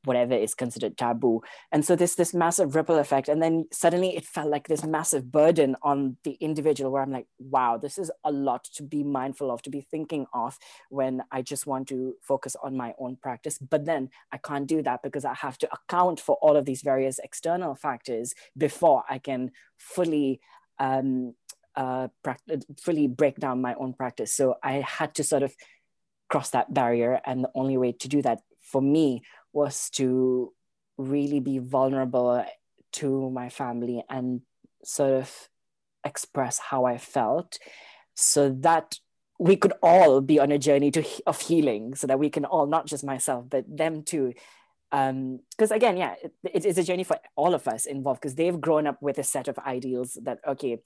whatever 0.08 0.34
is 0.34 0.56
considered 0.56 0.98
taboo. 0.98 1.42
And 1.72 1.86
so 1.86 1.96
this 1.96 2.16
this 2.16 2.34
massive 2.34 2.76
ripple 2.76 2.98
effect 2.98 3.28
and 3.28 3.42
then 3.42 3.66
suddenly 3.72 4.16
it 4.16 4.26
felt 4.26 4.50
like 4.50 4.68
this 4.68 4.84
massive 4.84 5.32
burden 5.32 5.76
on 5.82 6.18
the 6.24 6.38
individual 6.40 6.92
where 6.92 7.04
i'm 7.04 7.12
like 7.12 7.28
wow 7.40 7.78
this 7.78 7.98
is 7.98 8.12
a 8.24 8.32
lot 8.32 8.64
to 8.64 8.84
be 8.84 9.04
mindful 9.04 9.52
of 9.52 9.62
to 9.62 9.70
be 9.70 9.82
thinking 9.82 10.26
of 10.34 10.58
when 10.90 11.22
i 11.32 11.42
just 11.42 11.68
want 11.68 11.88
to 11.88 12.16
focus 12.22 12.56
on 12.64 12.76
my 12.76 12.94
own 13.00 13.16
practice. 13.16 13.58
But 13.58 13.86
then 13.86 14.10
i 14.32 14.38
can't 14.38 14.68
do 14.68 14.82
that 14.84 15.04
because 15.04 15.26
i 15.26 15.34
have 15.34 15.58
to 15.60 15.70
account 15.74 16.20
for 16.20 16.38
all 16.42 16.56
of 16.56 16.66
these 16.66 16.82
various 16.82 17.20
external 17.20 17.76
factors 17.76 18.34
before 18.58 19.04
i 19.10 19.18
can 19.18 19.52
fully 19.78 20.40
um, 20.80 21.34
uh, 21.76 22.08
fully 22.80 23.08
break 23.08 23.38
down 23.38 23.62
my 23.62 23.74
own 23.76 23.94
practice. 23.94 24.34
So 24.34 24.56
i 24.64 24.74
had 24.98 25.16
to 25.16 25.24
sort 25.24 25.44
of 25.44 25.56
cross 26.30 26.50
that 26.52 26.74
barrier 26.74 27.22
and 27.26 27.44
the 27.44 27.52
only 27.56 27.78
way 27.78 27.92
to 27.94 28.08
do 28.08 28.22
that 28.22 28.40
for 28.62 28.82
me 28.82 29.22
was 29.58 29.90
to 29.90 30.54
really 30.98 31.40
be 31.40 31.58
vulnerable 31.58 32.46
to 32.94 33.30
my 33.32 33.50
family 33.50 34.04
and 34.08 34.42
sort 34.84 35.14
of 35.14 35.50
express 36.06 36.60
how 36.60 36.86
I 36.86 37.00
felt 37.00 37.58
so 38.14 38.50
that 38.62 39.00
we 39.40 39.56
could 39.56 39.74
all 39.82 40.22
be 40.22 40.40
on 40.40 40.52
a 40.52 40.60
journey 40.60 40.92
to 40.92 41.04
of 41.26 41.42
healing 41.42 41.96
so 41.96 42.06
that 42.08 42.20
we 42.20 42.30
can 42.30 42.46
all 42.46 42.68
not 42.68 42.86
just 42.86 43.04
myself 43.04 43.46
but 43.50 43.66
them 43.68 44.04
too. 44.04 44.34
Because 44.92 45.72
um, 45.72 45.80
again 45.80 45.98
yeah 45.98 46.14
it, 46.24 46.34
it 46.54 46.66
is 46.66 46.78
a 46.78 46.84
journey 46.84 47.04
for 47.04 47.18
all 47.36 47.54
of 47.54 47.68
us 47.68 47.86
involved 47.86 48.22
because 48.22 48.36
they've 48.36 48.62
grown 48.62 48.86
up 48.88 49.02
with 49.02 49.18
a 49.18 49.24
set 49.24 49.48
of 49.48 49.58
ideals 49.60 50.18
that 50.24 50.40
okay 50.48 50.78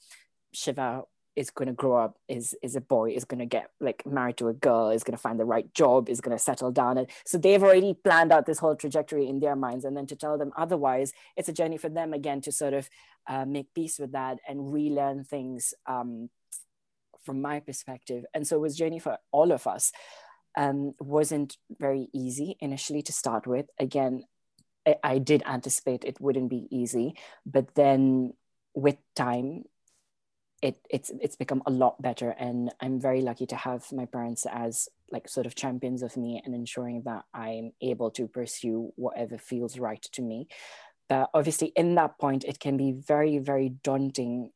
shiva 0.53 1.03
is 1.35 1.49
going 1.49 1.67
to 1.67 1.73
grow 1.73 1.95
up 1.95 2.17
is 2.27 2.55
is 2.61 2.75
a 2.75 2.81
boy 2.81 3.11
is 3.11 3.25
going 3.25 3.39
to 3.39 3.45
get 3.45 3.69
like 3.79 4.05
married 4.05 4.37
to 4.37 4.47
a 4.49 4.53
girl 4.53 4.89
is 4.89 5.03
going 5.03 5.15
to 5.15 5.21
find 5.21 5.39
the 5.39 5.45
right 5.45 5.73
job 5.73 6.09
is 6.09 6.21
going 6.21 6.35
to 6.35 6.43
settle 6.43 6.71
down 6.71 6.97
and 6.97 7.07
so 7.25 7.37
they've 7.37 7.63
already 7.63 7.93
planned 7.93 8.31
out 8.31 8.45
this 8.45 8.59
whole 8.59 8.75
trajectory 8.75 9.27
in 9.27 9.39
their 9.39 9.55
minds 9.55 9.85
and 9.85 9.95
then 9.95 10.05
to 10.05 10.15
tell 10.15 10.37
them 10.37 10.51
otherwise 10.57 11.13
it's 11.37 11.49
a 11.49 11.53
journey 11.53 11.77
for 11.77 11.89
them 11.89 12.13
again 12.13 12.41
to 12.41 12.51
sort 12.51 12.73
of 12.73 12.89
uh, 13.27 13.45
make 13.45 13.73
peace 13.73 13.99
with 13.99 14.11
that 14.11 14.39
and 14.47 14.73
relearn 14.73 15.23
things 15.23 15.73
um, 15.85 16.29
from 17.23 17.41
my 17.41 17.59
perspective. 17.59 18.25
And 18.33 18.47
so 18.47 18.55
it 18.57 18.61
was 18.61 18.77
journey 18.77 18.99
for 18.99 19.17
all 19.31 19.51
of 19.51 19.67
us. 19.67 19.91
Um, 20.57 20.93
wasn't 20.99 21.55
very 21.79 22.09
easy 22.13 22.57
initially 22.59 23.01
to 23.03 23.13
start 23.13 23.47
with. 23.47 23.67
Again 23.79 24.23
I, 24.85 24.95
I 25.03 25.17
did 25.19 25.43
anticipate 25.45 26.03
it 26.03 26.19
wouldn't 26.19 26.49
be 26.49 26.67
easy 26.71 27.15
but 27.45 27.73
then 27.75 28.33
with 28.73 28.97
time 29.15 29.63
it 30.61 30.77
it's 30.89 31.11
it's 31.19 31.35
become 31.35 31.63
a 31.65 31.71
lot 31.71 32.01
better. 32.01 32.29
And 32.31 32.73
i'm 32.79 32.99
very 32.99 33.21
lucky 33.21 33.45
to 33.47 33.55
have 33.55 33.91
my 33.91 34.05
parents 34.05 34.45
as 34.49 34.89
like 35.11 35.27
sort 35.27 35.45
of 35.45 35.55
champions 35.55 36.03
of 36.03 36.15
me 36.17 36.41
and 36.43 36.55
ensuring 36.55 37.03
that 37.05 37.23
i'm 37.33 37.71
able 37.81 38.11
to 38.11 38.27
pursue 38.27 38.91
whatever 38.95 39.37
feels 39.37 39.79
right 39.79 40.01
to 40.13 40.21
me. 40.21 40.47
But 41.09 41.29
obviously 41.33 41.73
in 41.75 41.95
that 41.95 42.17
point 42.19 42.43
it 42.43 42.59
can 42.59 42.77
be 42.77 42.91
very 42.91 43.37
very 43.39 43.69
daunting 43.69 44.51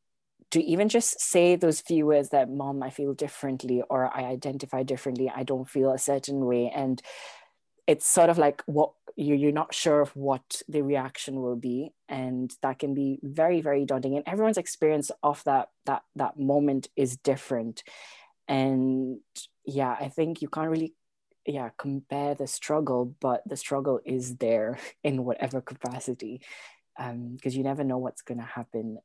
to 0.52 0.62
even 0.62 0.88
just 0.88 1.20
say 1.20 1.56
those 1.56 1.80
few 1.80 2.06
words 2.06 2.28
that 2.30 2.48
mom 2.48 2.82
i 2.82 2.90
feel 2.90 3.12
differently 3.14 3.82
or 3.90 4.06
i 4.16 4.24
identify 4.24 4.82
differently. 4.82 5.30
I 5.34 5.42
don't 5.42 5.68
feel 5.68 5.92
a 5.92 5.98
certain 5.98 6.44
way. 6.44 6.72
And 6.74 7.02
it's 7.86 8.06
sort 8.06 8.30
of 8.30 8.38
like 8.38 8.62
what 8.66 8.92
you're 9.16 9.52
not 9.52 9.74
sure 9.74 10.02
of 10.02 10.14
what 10.14 10.62
the 10.68 10.82
reaction 10.82 11.40
will 11.40 11.56
be 11.56 11.90
and 12.08 12.54
that 12.62 12.78
can 12.78 12.94
be 12.94 13.18
very 13.22 13.60
very 13.62 13.84
daunting 13.84 14.14
and 14.14 14.28
everyone's 14.28 14.58
experience 14.58 15.10
of 15.22 15.42
that 15.44 15.70
that 15.86 16.02
that 16.14 16.38
moment 16.38 16.88
is 16.96 17.16
different. 17.16 17.82
And 18.48 19.20
yeah 19.66 19.96
i 20.00 20.08
think 20.08 20.40
you 20.40 20.48
can't 20.48 20.70
really 20.70 20.94
yeah 21.44 21.70
compare 21.76 22.34
the 22.34 22.46
struggle 22.46 23.14
but 23.20 23.42
the 23.46 23.56
struggle 23.56 24.00
is 24.04 24.36
there 24.36 24.78
in 25.04 25.24
whatever 25.24 25.60
capacity 25.60 26.40
because 26.96 27.10
um, 27.10 27.36
you 27.42 27.62
never 27.62 27.84
know 27.84 27.98
what's 27.98 28.22
going 28.22 28.38
to 28.38 28.44
happen 28.44 28.98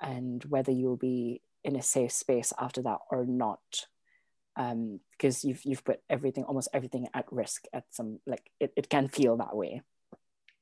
and 0.00 0.42
whether 0.44 0.72
you'll 0.72 0.96
be 0.96 1.40
in 1.62 1.76
a 1.76 1.82
safe 1.82 2.10
space 2.10 2.52
after 2.58 2.82
that 2.82 2.98
or 3.10 3.24
not 3.24 3.60
um, 4.60 5.00
because 5.12 5.42
you've 5.42 5.64
you've 5.64 5.84
put 5.84 6.00
everything 6.10 6.44
almost 6.44 6.68
everything 6.74 7.08
at 7.14 7.24
risk 7.30 7.64
at 7.72 7.84
some 7.90 8.20
like 8.26 8.50
it, 8.60 8.72
it 8.76 8.90
can 8.90 9.08
feel 9.08 9.38
that 9.38 9.56
way. 9.56 9.80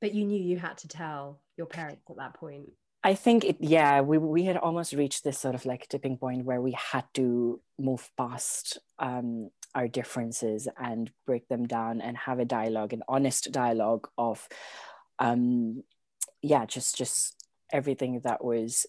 But 0.00 0.14
you 0.14 0.24
knew 0.24 0.40
you 0.40 0.56
had 0.56 0.78
to 0.78 0.88
tell 0.88 1.40
your 1.56 1.66
parents 1.66 2.02
at 2.08 2.16
that 2.16 2.34
point. 2.34 2.70
I 3.02 3.14
think 3.14 3.44
it 3.44 3.56
yeah 3.58 4.00
we, 4.00 4.18
we 4.18 4.44
had 4.44 4.56
almost 4.56 4.92
reached 4.92 5.24
this 5.24 5.38
sort 5.38 5.56
of 5.56 5.66
like 5.66 5.88
tipping 5.88 6.16
point 6.16 6.44
where 6.44 6.60
we 6.60 6.72
had 6.72 7.04
to 7.14 7.60
move 7.78 8.08
past 8.16 8.78
um, 9.00 9.50
our 9.74 9.88
differences 9.88 10.68
and 10.80 11.10
break 11.26 11.48
them 11.48 11.66
down 11.66 12.00
and 12.00 12.16
have 12.16 12.38
a 12.38 12.44
dialogue 12.44 12.92
an 12.92 13.02
honest 13.08 13.50
dialogue 13.50 14.08
of 14.16 14.46
um, 15.18 15.82
yeah 16.40 16.66
just 16.66 16.96
just 16.96 17.34
everything 17.72 18.20
that 18.22 18.44
was 18.44 18.86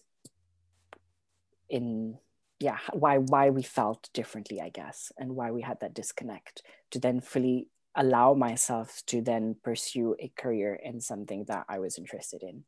in 1.68 2.16
yeah 2.60 2.78
why 2.92 3.18
why 3.18 3.50
we 3.50 3.62
felt 3.62 4.08
differently 4.14 4.60
i 4.60 4.68
guess 4.68 5.10
and 5.18 5.34
why 5.34 5.50
we 5.50 5.62
had 5.62 5.80
that 5.80 5.94
disconnect 5.94 6.62
to 6.90 6.98
then 6.98 7.20
fully 7.20 7.66
allow 7.96 8.34
myself 8.34 9.02
to 9.06 9.20
then 9.20 9.56
pursue 9.64 10.14
a 10.20 10.28
career 10.36 10.74
in 10.74 11.00
something 11.00 11.44
that 11.44 11.64
i 11.68 11.78
was 11.78 11.98
interested 11.98 12.42
in. 12.42 12.64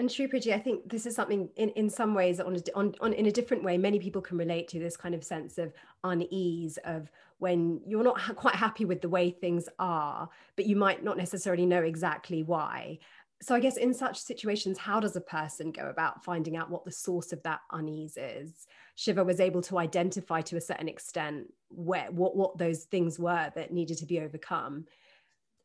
And 0.00 0.10
Sri 0.10 0.26
Priyaji, 0.26 0.54
I 0.54 0.58
think 0.58 0.88
this 0.88 1.04
is 1.04 1.14
something 1.14 1.50
in, 1.56 1.68
in 1.70 1.90
some 1.90 2.14
ways 2.14 2.40
on, 2.40 2.56
a, 2.56 2.60
on, 2.74 2.94
on 3.02 3.12
in 3.12 3.26
a 3.26 3.30
different 3.30 3.62
way, 3.62 3.76
many 3.76 3.98
people 3.98 4.22
can 4.22 4.38
relate 4.38 4.66
to 4.68 4.78
this 4.78 4.96
kind 4.96 5.14
of 5.14 5.22
sense 5.22 5.58
of 5.58 5.74
unease 6.04 6.78
of 6.84 7.10
when 7.38 7.82
you're 7.86 8.02
not 8.02 8.18
ha- 8.18 8.32
quite 8.32 8.54
happy 8.54 8.86
with 8.86 9.02
the 9.02 9.10
way 9.10 9.30
things 9.30 9.68
are, 9.78 10.26
but 10.56 10.64
you 10.64 10.74
might 10.74 11.04
not 11.04 11.18
necessarily 11.18 11.66
know 11.66 11.82
exactly 11.82 12.42
why 12.42 12.98
so 13.42 13.54
i 13.54 13.60
guess 13.60 13.76
in 13.76 13.94
such 13.94 14.18
situations 14.18 14.78
how 14.78 15.00
does 15.00 15.16
a 15.16 15.20
person 15.20 15.72
go 15.72 15.88
about 15.88 16.24
finding 16.24 16.56
out 16.56 16.70
what 16.70 16.84
the 16.84 16.92
source 16.92 17.32
of 17.32 17.42
that 17.42 17.60
unease 17.72 18.16
is? 18.16 18.66
Shiva 18.96 19.24
was 19.24 19.40
able 19.40 19.62
to 19.62 19.78
identify 19.78 20.42
to 20.42 20.56
a 20.56 20.60
certain 20.60 20.88
extent 20.88 21.52
where 21.68 22.10
what 22.10 22.36
what 22.36 22.58
those 22.58 22.84
things 22.84 23.18
were 23.18 23.50
that 23.54 23.72
needed 23.72 23.98
to 23.98 24.06
be 24.06 24.20
overcome. 24.20 24.86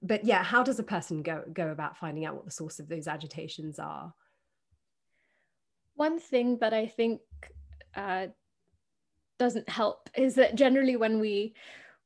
But 0.02 0.24
yeah 0.24 0.44
how 0.44 0.64
does 0.64 0.80
a 0.80 0.84
person 0.84 1.22
go 1.22 1.44
go 1.52 1.70
about 1.70 1.98
finding 1.98 2.26
out 2.26 2.36
what 2.36 2.46
the 2.46 2.52
source 2.52 2.80
of 2.80 2.88
those 2.88 3.08
agitations 3.08 3.80
are? 3.80 4.14
One 5.96 6.20
thing 6.20 6.58
that 6.60 6.74
i 6.74 6.88
think 6.88 7.22
uh, 7.96 8.28
doesn't 9.38 9.70
help 9.70 10.10
is 10.16 10.36
that 10.36 10.56
generally 10.56 10.96
when 10.96 11.20
we 11.20 11.54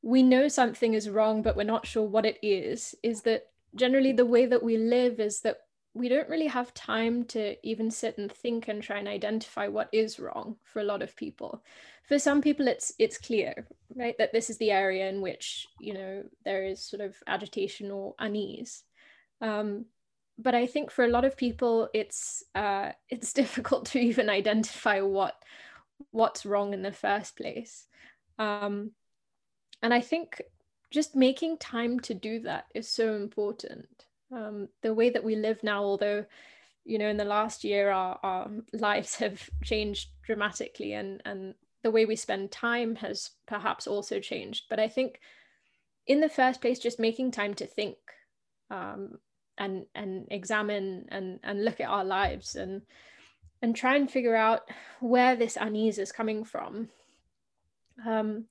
we 0.02 0.22
know 0.22 0.48
something 0.48 0.94
is 0.94 1.10
wrong 1.10 1.42
but 1.42 1.56
we're 1.56 1.62
not 1.62 1.86
sure 1.86 2.02
what 2.02 2.24
it 2.24 2.38
is 2.42 2.94
is 3.02 3.22
that 3.22 3.49
generally 3.74 4.12
the 4.12 4.26
way 4.26 4.46
that 4.46 4.62
we 4.62 4.76
live 4.76 5.20
is 5.20 5.40
that 5.42 5.58
we 5.92 6.08
don't 6.08 6.28
really 6.28 6.46
have 6.46 6.72
time 6.72 7.24
to 7.24 7.56
even 7.66 7.90
sit 7.90 8.16
and 8.18 8.30
think 8.30 8.68
and 8.68 8.82
try 8.82 8.98
and 8.98 9.08
identify 9.08 9.66
what 9.66 9.88
is 9.92 10.20
wrong 10.20 10.56
for 10.62 10.80
a 10.80 10.84
lot 10.84 11.02
of 11.02 11.16
people. 11.16 11.62
For 12.04 12.18
some 12.18 12.40
people 12.40 12.68
it's 12.68 12.92
it's 12.98 13.18
clear 13.18 13.66
right 13.96 14.16
that 14.18 14.32
this 14.32 14.50
is 14.50 14.58
the 14.58 14.70
area 14.70 15.08
in 15.08 15.20
which 15.20 15.66
you 15.80 15.94
know 15.94 16.24
there 16.44 16.64
is 16.64 16.80
sort 16.80 17.00
of 17.00 17.16
agitation 17.26 17.90
or 17.90 18.14
unease. 18.18 18.82
Um, 19.40 19.86
but 20.42 20.54
i 20.54 20.66
think 20.66 20.90
for 20.90 21.04
a 21.04 21.08
lot 21.08 21.24
of 21.24 21.36
people 21.36 21.88
it's 21.92 22.42
uh, 22.54 22.92
it's 23.08 23.32
difficult 23.32 23.86
to 23.86 23.98
even 23.98 24.30
identify 24.30 25.00
what 25.00 25.34
what's 26.12 26.46
wrong 26.46 26.72
in 26.72 26.82
the 26.82 26.92
first 26.92 27.36
place. 27.36 27.86
Um, 28.38 28.92
and 29.82 29.92
i 29.92 30.00
think 30.00 30.40
just 30.90 31.14
making 31.14 31.58
time 31.58 32.00
to 32.00 32.14
do 32.14 32.40
that 32.40 32.66
is 32.74 32.88
so 32.88 33.14
important. 33.14 34.06
Um, 34.32 34.68
the 34.82 34.94
way 34.94 35.10
that 35.10 35.24
we 35.24 35.36
live 35.36 35.62
now, 35.62 35.82
although, 35.82 36.24
you 36.84 36.98
know, 36.98 37.08
in 37.08 37.16
the 37.16 37.24
last 37.24 37.64
year, 37.64 37.90
our, 37.90 38.18
our 38.22 38.50
lives 38.72 39.14
have 39.16 39.48
changed 39.62 40.10
dramatically 40.22 40.92
and, 40.92 41.22
and 41.24 41.54
the 41.82 41.90
way 41.90 42.06
we 42.06 42.16
spend 42.16 42.50
time 42.50 42.96
has 42.96 43.30
perhaps 43.46 43.86
also 43.86 44.20
changed. 44.20 44.64
But 44.68 44.80
I 44.80 44.88
think 44.88 45.20
in 46.06 46.20
the 46.20 46.28
first 46.28 46.60
place, 46.60 46.78
just 46.78 46.98
making 46.98 47.30
time 47.30 47.54
to 47.54 47.66
think 47.66 47.96
um, 48.70 49.18
and, 49.56 49.86
and 49.94 50.26
examine 50.30 51.06
and, 51.08 51.40
and 51.42 51.64
look 51.64 51.80
at 51.80 51.88
our 51.88 52.04
lives 52.04 52.56
and, 52.56 52.82
and 53.62 53.76
try 53.76 53.96
and 53.96 54.10
figure 54.10 54.36
out 54.36 54.62
where 55.00 55.36
this 55.36 55.56
unease 55.60 55.98
is 55.98 56.12
coming 56.12 56.44
from. 56.44 56.88
Um, 58.06 58.46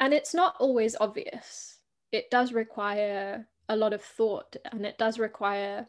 and 0.00 0.12
it's 0.12 0.34
not 0.34 0.54
always 0.58 0.96
obvious. 1.00 1.78
It 2.12 2.30
does 2.30 2.52
require 2.52 3.48
a 3.68 3.76
lot 3.76 3.92
of 3.92 4.02
thought 4.02 4.56
and 4.70 4.86
it 4.86 4.98
does 4.98 5.18
require 5.18 5.88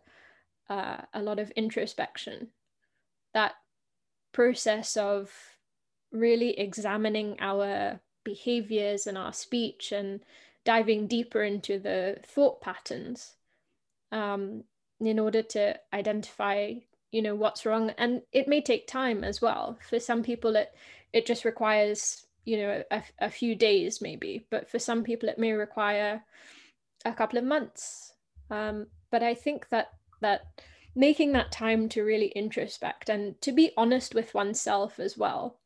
uh, 0.69 0.97
a 1.13 1.21
lot 1.21 1.39
of 1.39 1.51
introspection. 1.51 2.49
That 3.33 3.53
process 4.31 4.97
of 4.97 5.31
really 6.11 6.57
examining 6.59 7.37
our 7.39 7.99
behaviors 8.23 9.07
and 9.07 9.17
our 9.17 9.33
speech 9.33 9.91
and 9.91 10.21
diving 10.65 11.07
deeper 11.07 11.43
into 11.43 11.79
the 11.79 12.17
thought 12.25 12.61
patterns 12.61 13.35
um, 14.11 14.63
in 14.99 15.19
order 15.19 15.41
to 15.41 15.79
identify 15.93 16.73
you 17.11 17.21
know 17.21 17.35
what's 17.35 17.65
wrong 17.65 17.91
and 17.97 18.21
it 18.33 18.49
may 18.49 18.61
take 18.61 18.85
time 18.85 19.23
as 19.23 19.41
well 19.41 19.79
for 19.89 19.97
some 19.97 20.21
people 20.21 20.57
it 20.57 20.75
it 21.13 21.25
just 21.25 21.45
requires 21.45 22.26
you 22.47 22.57
know 22.57 22.83
a, 22.91 23.03
a 23.19 23.29
few 23.29 23.55
days 23.55 24.01
maybe 24.01 24.47
but 24.49 24.69
for 24.69 24.79
some 24.79 25.03
people 25.03 25.29
it 25.29 25.37
may 25.39 25.51
require 25.51 26.23
a 27.05 27.13
couple 27.13 27.37
of 27.39 27.45
months 27.45 28.13
Um, 28.49 28.87
but 29.11 29.23
I 29.23 29.35
think 29.35 29.69
that 29.69 29.87
that 30.21 30.41
making 30.95 31.33
that 31.33 31.51
time 31.51 31.89
to 31.89 32.03
really 32.03 32.27
introspect 32.35 33.09
and 33.09 33.39
to 33.41 33.51
be 33.51 33.71
honest 33.77 34.15
with 34.15 34.33
oneself 34.33 34.99
as 34.99 35.17
well, 35.17 35.59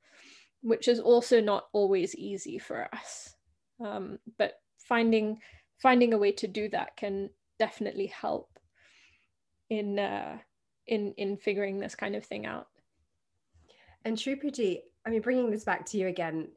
which 0.62 0.88
is 0.88 1.00
also 1.00 1.40
not 1.42 1.68
always 1.74 2.16
easy 2.16 2.60
for 2.60 2.90
us. 2.94 3.36
Um, 3.84 4.20
but 4.38 4.54
finding 4.78 5.40
finding 5.82 6.14
a 6.14 6.18
way 6.18 6.32
to 6.34 6.48
do 6.48 6.70
that 6.70 6.98
can 6.98 7.30
definitely 7.60 8.08
help 8.08 8.60
in 9.70 10.00
uh, 10.00 10.38
in 10.88 11.14
in 11.18 11.38
figuring 11.38 11.80
this 11.80 11.96
kind 11.96 12.16
of 12.16 12.26
thing 12.26 12.46
out. 12.46 12.68
And 14.06 14.20
Sri 14.20 14.36
Priyaji, 14.36 14.80
I 15.06 15.10
mean, 15.12 15.22
bringing 15.22 15.52
this 15.52 15.64
back 15.64 15.86
to 15.88 15.98
you 15.98 16.08
again, 16.08 16.50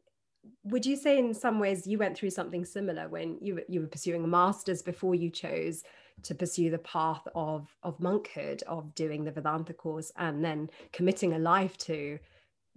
would 0.64 0.86
you 0.86 0.97
say 0.97 1.18
in 1.18 1.34
some 1.34 1.59
ways 1.59 1.86
you 1.86 1.99
went 1.99 2.16
through 2.16 2.30
something 2.30 2.64
similar 2.64 3.09
when 3.09 3.38
you 3.40 3.62
you 3.68 3.80
were 3.80 3.86
pursuing 3.86 4.24
a 4.24 4.28
master's 4.28 4.82
before 4.82 5.14
you 5.14 5.30
chose 5.30 5.82
to 6.22 6.34
pursue 6.34 6.70
the 6.70 6.78
path 6.78 7.26
of 7.34 7.74
of 7.82 7.99
monkhood, 7.99 8.62
of 8.64 8.95
doing 8.95 9.24
the 9.24 9.32
Vedanta 9.32 9.72
course, 9.72 10.12
and 10.16 10.45
then 10.45 10.70
committing 10.92 11.32
a 11.34 11.38
life 11.38 11.76
to 11.78 12.18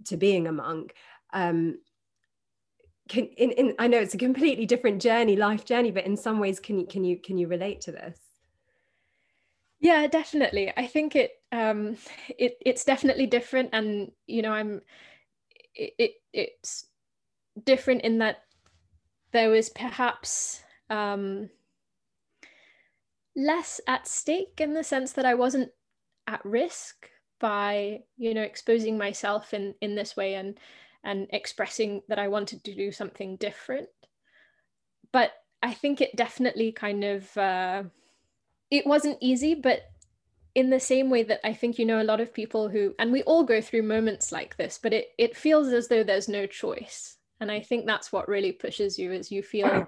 to 0.04 0.16
being 0.16 0.46
a 0.46 0.52
monk? 0.52 0.94
Um, 1.32 1.78
can 3.08 3.24
in, 3.36 3.50
in 3.52 3.74
I 3.78 3.86
know 3.86 3.98
it's 3.98 4.14
a 4.14 4.18
completely 4.18 4.66
different 4.66 5.00
journey, 5.00 5.36
life 5.36 5.64
journey, 5.64 5.90
but 5.90 6.04
in 6.04 6.16
some 6.16 6.38
ways, 6.38 6.60
can 6.60 6.78
you 6.78 6.86
can 6.86 7.04
you 7.04 7.18
can 7.18 7.38
you 7.38 7.48
relate 7.48 7.80
to 7.82 7.92
this? 7.92 8.18
Yeah, 9.80 10.06
definitely. 10.08 10.72
I 10.76 10.86
think 10.86 11.16
it 11.16 11.32
um 11.52 11.96
it 12.38 12.58
it's 12.64 12.84
definitely 12.84 13.26
different 13.26 13.70
and 13.72 14.10
you 14.26 14.42
know 14.42 14.52
I'm 14.52 14.82
it, 15.74 15.94
it 15.98 16.12
it's 16.32 16.86
different 17.64 18.02
in 18.02 18.18
that 18.18 18.44
there 19.32 19.50
was 19.50 19.68
perhaps 19.68 20.62
um 20.90 21.50
less 23.36 23.80
at 23.86 24.06
stake 24.06 24.54
in 24.58 24.74
the 24.74 24.84
sense 24.84 25.12
that 25.12 25.24
I 25.26 25.34
wasn't 25.34 25.70
at 26.26 26.44
risk 26.44 27.08
by 27.40 28.00
you 28.16 28.34
know 28.34 28.42
exposing 28.42 28.98
myself 28.98 29.54
in 29.54 29.74
in 29.80 29.94
this 29.94 30.16
way 30.16 30.34
and 30.34 30.58
and 31.04 31.28
expressing 31.30 32.02
that 32.08 32.18
I 32.18 32.28
wanted 32.28 32.64
to 32.64 32.74
do 32.74 32.90
something 32.90 33.36
different 33.36 33.88
but 35.12 35.32
I 35.62 35.74
think 35.74 36.00
it 36.00 36.16
definitely 36.16 36.72
kind 36.72 37.04
of 37.04 37.36
uh, 37.36 37.84
it 38.70 38.86
wasn't 38.86 39.18
easy, 39.20 39.54
but 39.54 39.82
in 40.54 40.70
the 40.70 40.80
same 40.80 41.10
way 41.10 41.22
that 41.24 41.46
I 41.46 41.52
think 41.52 41.78
you 41.78 41.86
know 41.86 42.00
a 42.00 42.04
lot 42.04 42.20
of 42.20 42.34
people 42.34 42.68
who 42.68 42.94
and 42.98 43.12
we 43.12 43.22
all 43.24 43.44
go 43.44 43.60
through 43.60 43.82
moments 43.82 44.32
like 44.32 44.56
this, 44.56 44.78
but 44.82 44.92
it 44.92 45.08
it 45.18 45.36
feels 45.36 45.68
as 45.68 45.88
though 45.88 46.04
there's 46.04 46.28
no 46.28 46.46
choice. 46.46 47.17
And 47.40 47.50
I 47.50 47.60
think 47.60 47.86
that's 47.86 48.12
what 48.12 48.28
really 48.28 48.52
pushes 48.52 48.98
you 48.98 49.12
is 49.12 49.30
you 49.30 49.42
feel 49.42 49.68
mm. 49.68 49.86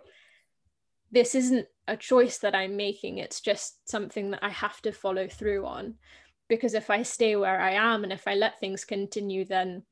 this 1.11 1.35
isn't 1.35 1.67
a 1.89 1.97
choice 1.97 2.39
that 2.39 2.55
I'm 2.55 2.77
making. 2.77 3.19
It's 3.19 3.41
just 3.41 3.89
something 3.89 4.31
that 4.31 4.45
I 4.45 4.51
have 4.51 4.81
to 4.83 4.93
follow 4.93 5.29
through 5.29 5.67
on. 5.67 5.95
Because 6.49 6.75
if 6.75 6.91
I 6.91 7.03
stay 7.03 7.37
where 7.37 7.61
I 7.61 7.73
am 7.73 8.03
and 8.05 8.13
if 8.13 8.27
I 8.27 8.35
let 8.35 8.59
things 8.59 8.85
continue, 8.85 9.45
then 9.45 9.83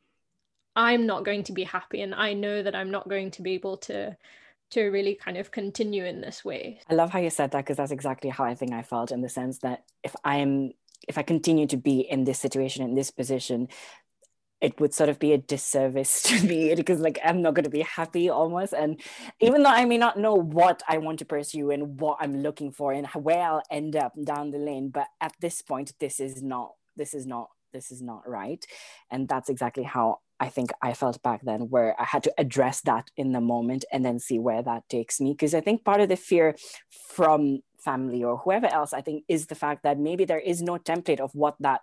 I'm 0.74 1.06
not 1.06 1.24
going 1.24 1.44
to 1.44 1.52
be 1.52 1.64
happy. 1.64 2.02
And 2.02 2.14
I 2.14 2.34
know 2.34 2.62
that 2.62 2.74
I'm 2.74 2.90
not 2.90 3.08
going 3.08 3.30
to 3.32 3.42
be 3.42 3.52
able 3.52 3.78
to 3.78 4.16
to 4.70 4.88
really 4.90 5.14
kind 5.14 5.38
of 5.38 5.50
continue 5.50 6.04
in 6.04 6.20
this 6.20 6.44
way. 6.44 6.78
I 6.90 6.94
love 6.94 7.10
how 7.10 7.20
you 7.20 7.30
said 7.30 7.52
that 7.52 7.64
because 7.64 7.78
that's 7.78 7.90
exactly 7.90 8.28
how 8.28 8.44
I 8.44 8.54
think 8.54 8.72
I 8.72 8.82
felt 8.82 9.10
in 9.10 9.22
the 9.22 9.28
sense 9.28 9.58
that 9.58 9.84
if 10.04 10.14
I 10.24 10.36
am 10.36 10.72
if 11.06 11.16
I 11.16 11.22
continue 11.22 11.66
to 11.68 11.76
be 11.76 12.00
in 12.00 12.24
this 12.24 12.38
situation 12.38 12.84
in 12.84 12.94
this 12.94 13.10
position 13.10 13.68
it 14.60 14.78
would 14.80 14.92
sort 14.92 15.08
of 15.08 15.18
be 15.18 15.32
a 15.32 15.38
disservice 15.38 16.22
to 16.24 16.44
me 16.46 16.74
because 16.74 17.00
like 17.00 17.18
I'm 17.24 17.42
not 17.42 17.54
going 17.54 17.64
to 17.64 17.70
be 17.70 17.82
happy 17.82 18.28
almost 18.28 18.72
and 18.72 19.00
even 19.40 19.62
though 19.62 19.70
I 19.70 19.84
may 19.84 19.98
not 19.98 20.18
know 20.18 20.34
what 20.34 20.82
I 20.88 20.98
want 20.98 21.18
to 21.20 21.24
pursue 21.24 21.70
and 21.70 22.00
what 22.00 22.18
I'm 22.20 22.42
looking 22.42 22.72
for 22.72 22.92
and 22.92 23.06
where 23.08 23.42
I'll 23.42 23.62
end 23.70 23.96
up 23.96 24.12
down 24.24 24.50
the 24.50 24.58
lane 24.58 24.90
but 24.90 25.06
at 25.20 25.32
this 25.40 25.62
point 25.62 25.92
this 26.00 26.20
is 26.20 26.42
not 26.42 26.72
this 26.96 27.14
is 27.14 27.26
not 27.26 27.48
this 27.72 27.90
is 27.90 28.02
not 28.02 28.28
right 28.28 28.64
and 29.10 29.28
that's 29.28 29.48
exactly 29.48 29.84
how 29.84 30.18
I 30.40 30.48
think 30.48 30.70
I 30.80 30.94
felt 30.94 31.20
back 31.22 31.40
then, 31.42 31.62
where 31.62 32.00
I 32.00 32.04
had 32.04 32.22
to 32.24 32.34
address 32.38 32.80
that 32.82 33.10
in 33.16 33.32
the 33.32 33.40
moment 33.40 33.84
and 33.90 34.04
then 34.04 34.20
see 34.20 34.38
where 34.38 34.62
that 34.62 34.88
takes 34.88 35.20
me. 35.20 35.32
Because 35.32 35.52
I 35.52 35.60
think 35.60 35.84
part 35.84 36.00
of 36.00 36.08
the 36.08 36.16
fear 36.16 36.54
from 36.90 37.60
family 37.80 38.22
or 38.22 38.38
whoever 38.38 38.66
else, 38.66 38.92
I 38.92 39.00
think, 39.00 39.24
is 39.26 39.46
the 39.46 39.56
fact 39.56 39.82
that 39.82 39.98
maybe 39.98 40.24
there 40.24 40.38
is 40.38 40.62
no 40.62 40.78
template 40.78 41.18
of 41.18 41.34
what 41.34 41.56
that 41.60 41.80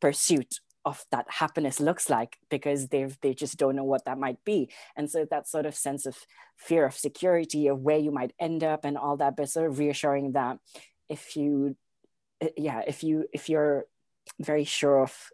pursuit 0.00 0.60
of 0.84 1.04
that 1.10 1.26
happiness 1.28 1.80
looks 1.80 2.10
like 2.10 2.36
because 2.50 2.88
they've 2.88 3.16
they 3.22 3.34
just 3.34 3.56
don't 3.56 3.76
know 3.76 3.84
what 3.84 4.04
that 4.04 4.18
might 4.18 4.42
be. 4.44 4.68
And 4.96 5.10
so 5.10 5.26
that 5.30 5.48
sort 5.48 5.66
of 5.66 5.74
sense 5.74 6.06
of 6.06 6.16
fear 6.56 6.84
of 6.84 6.94
security 6.94 7.68
of 7.68 7.80
where 7.80 7.98
you 7.98 8.10
might 8.10 8.32
end 8.38 8.62
up 8.62 8.84
and 8.84 8.96
all 8.98 9.16
that 9.16 9.36
but 9.36 9.48
sort 9.48 9.70
of 9.70 9.78
reassuring 9.78 10.32
that 10.32 10.58
if 11.08 11.36
you 11.36 11.76
eh, 12.40 12.50
yeah 12.56 12.82
if 12.86 13.02
you 13.02 13.26
if 13.32 13.48
you're 13.48 13.84
very 14.40 14.64
sure 14.64 15.02
of 15.02 15.30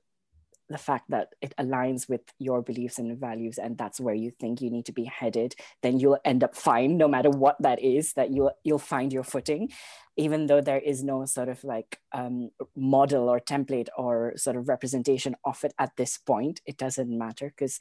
the 0.71 0.79
fact 0.79 1.11
that 1.11 1.35
it 1.41 1.53
aligns 1.59 2.09
with 2.09 2.23
your 2.39 2.63
beliefs 2.63 2.99
and 2.99 3.19
values 3.19 3.59
and 3.59 3.77
that's 3.77 4.01
where 4.01 4.15
you 4.15 4.31
think 4.31 4.61
you 4.61 4.71
need 4.71 4.87
to 4.87 4.93
be 4.93 5.05
headed 5.05 5.55
then 5.83 5.99
you'll 5.99 6.19
end 6.25 6.45
up 6.45 6.55
fine 6.55 6.97
no 6.97 7.09
matter 7.09 7.31
what 7.31 7.57
that 7.61 7.81
is 7.83 8.13
that 8.15 8.31
you'll 8.31 8.53
you'll 8.65 8.79
find 8.79 9.13
your 9.13 9.25
footing. 9.25 9.71
Even 10.17 10.47
though 10.47 10.61
there 10.61 10.79
is 10.79 11.03
no 11.03 11.25
sort 11.25 11.49
of 11.49 11.63
like 11.65 11.99
um, 12.13 12.51
model 12.77 13.29
or 13.29 13.41
template 13.41 13.89
or 13.97 14.35
sort 14.37 14.57
of 14.57 14.69
representation 14.69 15.35
of 15.45 15.63
it 15.65 15.73
at 15.79 15.97
this 15.97 16.19
point 16.19 16.61
it 16.67 16.77
doesn't 16.77 17.17
matter 17.17 17.53
because 17.57 17.79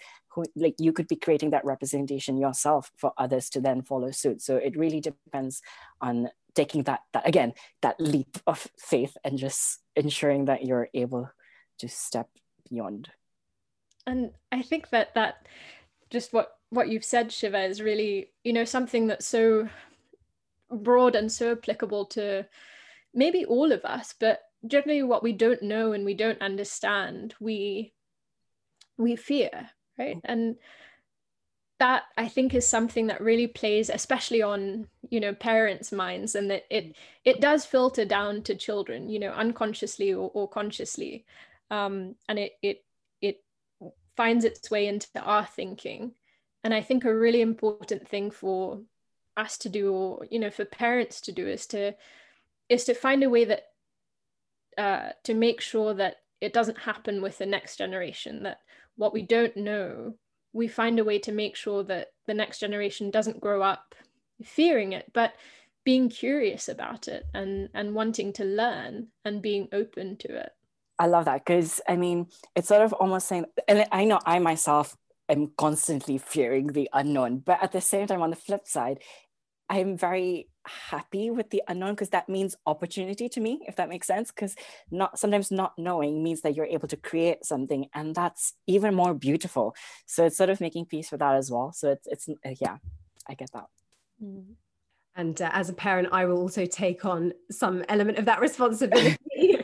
like 0.55 0.75
you 0.79 0.93
could 0.93 1.07
be 1.07 1.15
creating 1.17 1.49
that 1.49 1.65
representation 1.65 2.37
yourself 2.37 2.91
for 2.95 3.11
others 3.17 3.49
to 3.49 3.59
then 3.59 3.81
follow 3.81 4.11
suit. 4.11 4.41
So 4.41 4.55
it 4.55 4.77
really 4.77 5.01
depends 5.01 5.61
on 5.99 6.29
taking 6.55 6.83
that, 6.83 7.01
that 7.13 7.27
again 7.27 7.53
that 7.81 7.99
leap 7.99 8.37
of 8.47 8.67
faith 8.77 9.15
and 9.23 9.37
just 9.37 9.79
ensuring 9.95 10.45
that 10.45 10.63
you're 10.63 10.89
able 10.93 11.29
to 11.79 11.87
step 11.87 12.29
beyond. 12.69 13.09
And 14.07 14.31
i 14.51 14.61
think 14.61 14.89
that 14.89 15.13
that 15.13 15.45
just 16.09 16.33
what 16.33 16.57
what 16.69 16.89
you've 16.89 17.05
said 17.05 17.31
shiva 17.31 17.63
is 17.63 17.81
really 17.81 18.31
you 18.43 18.53
know 18.53 18.65
something 18.65 19.07
that's 19.07 19.25
so 19.25 19.69
broad 20.71 21.15
and 21.15 21.31
so 21.31 21.51
applicable 21.51 22.05
to 22.05 22.45
maybe 23.13 23.45
all 23.45 23.71
of 23.71 23.83
us 23.85 24.13
but 24.19 24.41
generally 24.67 25.03
what 25.03 25.23
we 25.23 25.33
don't 25.33 25.63
know 25.63 25.93
and 25.93 26.05
we 26.05 26.13
don't 26.13 26.41
understand 26.41 27.33
we 27.39 27.93
we 28.97 29.15
fear 29.15 29.69
right? 29.97 30.17
Mm. 30.17 30.21
and 30.25 30.55
that 31.79 32.03
i 32.17 32.27
think 32.27 32.53
is 32.53 32.67
something 32.67 33.07
that 33.07 33.21
really 33.21 33.47
plays 33.47 33.89
especially 33.89 34.41
on 34.41 34.87
you 35.09 35.19
know 35.19 35.33
parents 35.33 35.91
minds 35.91 36.35
and 36.35 36.51
that 36.51 36.65
it 36.69 36.95
it 37.25 37.41
does 37.41 37.65
filter 37.65 38.05
down 38.05 38.43
to 38.43 38.53
children 38.53 39.09
you 39.09 39.19
know 39.19 39.31
unconsciously 39.31 40.13
or, 40.13 40.29
or 40.33 40.47
consciously 40.47 41.25
um, 41.69 42.15
and 42.27 42.39
it 42.39 42.53
it 42.61 42.83
it 43.21 43.43
finds 44.15 44.45
its 44.45 44.69
way 44.69 44.87
into 44.87 45.07
our 45.21 45.45
thinking. 45.45 46.13
And 46.63 46.73
I 46.73 46.81
think 46.81 47.05
a 47.05 47.15
really 47.15 47.41
important 47.41 48.07
thing 48.07 48.31
for 48.31 48.81
us 49.37 49.57
to 49.59 49.69
do, 49.69 49.93
or 49.93 50.27
you 50.29 50.39
know, 50.39 50.49
for 50.49 50.65
parents 50.65 51.21
to 51.21 51.31
do, 51.31 51.47
is 51.47 51.67
to 51.67 51.95
is 52.67 52.85
to 52.85 52.93
find 52.93 53.23
a 53.23 53.29
way 53.29 53.45
that 53.45 53.63
uh, 54.77 55.09
to 55.23 55.33
make 55.33 55.61
sure 55.61 55.93
that 55.93 56.17
it 56.41 56.53
doesn't 56.53 56.77
happen 56.79 57.21
with 57.21 57.37
the 57.37 57.45
next 57.45 57.77
generation. 57.77 58.43
That 58.43 58.59
what 58.95 59.13
we 59.13 59.21
don't 59.21 59.55
know, 59.55 60.15
we 60.53 60.67
find 60.67 60.99
a 60.99 61.03
way 61.03 61.19
to 61.19 61.31
make 61.31 61.55
sure 61.55 61.83
that 61.83 62.07
the 62.27 62.33
next 62.33 62.59
generation 62.59 63.11
doesn't 63.11 63.41
grow 63.41 63.61
up 63.61 63.95
fearing 64.43 64.93
it, 64.93 65.11
but 65.13 65.33
being 65.83 66.09
curious 66.09 66.67
about 66.69 67.07
it 67.07 67.25
and 67.33 67.69
and 67.73 67.95
wanting 67.95 68.33
to 68.33 68.43
learn 68.45 69.07
and 69.25 69.41
being 69.41 69.67
open 69.71 70.17
to 70.17 70.35
it. 70.35 70.51
I 70.99 71.07
love 71.07 71.25
that 71.25 71.45
because 71.45 71.79
I 71.87 71.95
mean, 71.95 72.27
it's 72.55 72.67
sort 72.67 72.81
of 72.81 72.91
almost 72.93 73.27
saying, 73.27 73.45
and 73.67 73.85
I 73.91 74.03
know 74.03 74.19
I 74.25 74.39
myself 74.39 74.97
am 75.29 75.51
constantly 75.57 76.17
fearing 76.17 76.67
the 76.67 76.89
unknown, 76.91 77.39
but 77.39 77.63
at 77.63 77.71
the 77.71 77.81
same 77.81 78.05
time, 78.05 78.21
on 78.21 78.29
the 78.29 78.35
flip 78.35 78.67
side, 78.67 78.99
I'm 79.69 79.97
very 79.97 80.49
happy 80.65 81.29
with 81.29 81.51
the 81.51 81.63
unknown 81.67 81.93
because 81.93 82.09
that 82.09 82.27
means 82.27 82.55
opportunity 82.65 83.29
to 83.29 83.39
me, 83.39 83.61
if 83.67 83.77
that 83.77 83.87
makes 83.87 84.07
sense. 84.07 84.29
Because 84.29 84.55
not 84.91 85.17
sometimes 85.17 85.51
not 85.51 85.73
knowing 85.77 86.21
means 86.21 86.41
that 86.41 86.55
you're 86.55 86.65
able 86.65 86.89
to 86.89 86.97
create 86.97 87.45
something, 87.45 87.85
and 87.93 88.13
that's 88.13 88.53
even 88.67 88.93
more 88.93 89.13
beautiful. 89.13 89.75
So 90.05 90.25
it's 90.25 90.37
sort 90.37 90.49
of 90.49 90.59
making 90.59 90.87
peace 90.87 91.11
with 91.11 91.21
that 91.21 91.35
as 91.35 91.49
well. 91.49 91.71
So 91.71 91.91
it's 91.91 92.07
it's 92.07 92.29
uh, 92.29 92.55
yeah, 92.59 92.77
I 93.27 93.35
get 93.35 93.51
that. 93.53 93.67
Mm. 94.21 94.55
And 95.15 95.41
uh, 95.41 95.49
as 95.53 95.69
a 95.69 95.73
parent, 95.73 96.09
I 96.11 96.25
will 96.25 96.37
also 96.37 96.65
take 96.65 97.05
on 97.05 97.33
some 97.51 97.83
element 97.87 98.17
of 98.17 98.25
that 98.25 98.41
responsibility. 98.47 99.58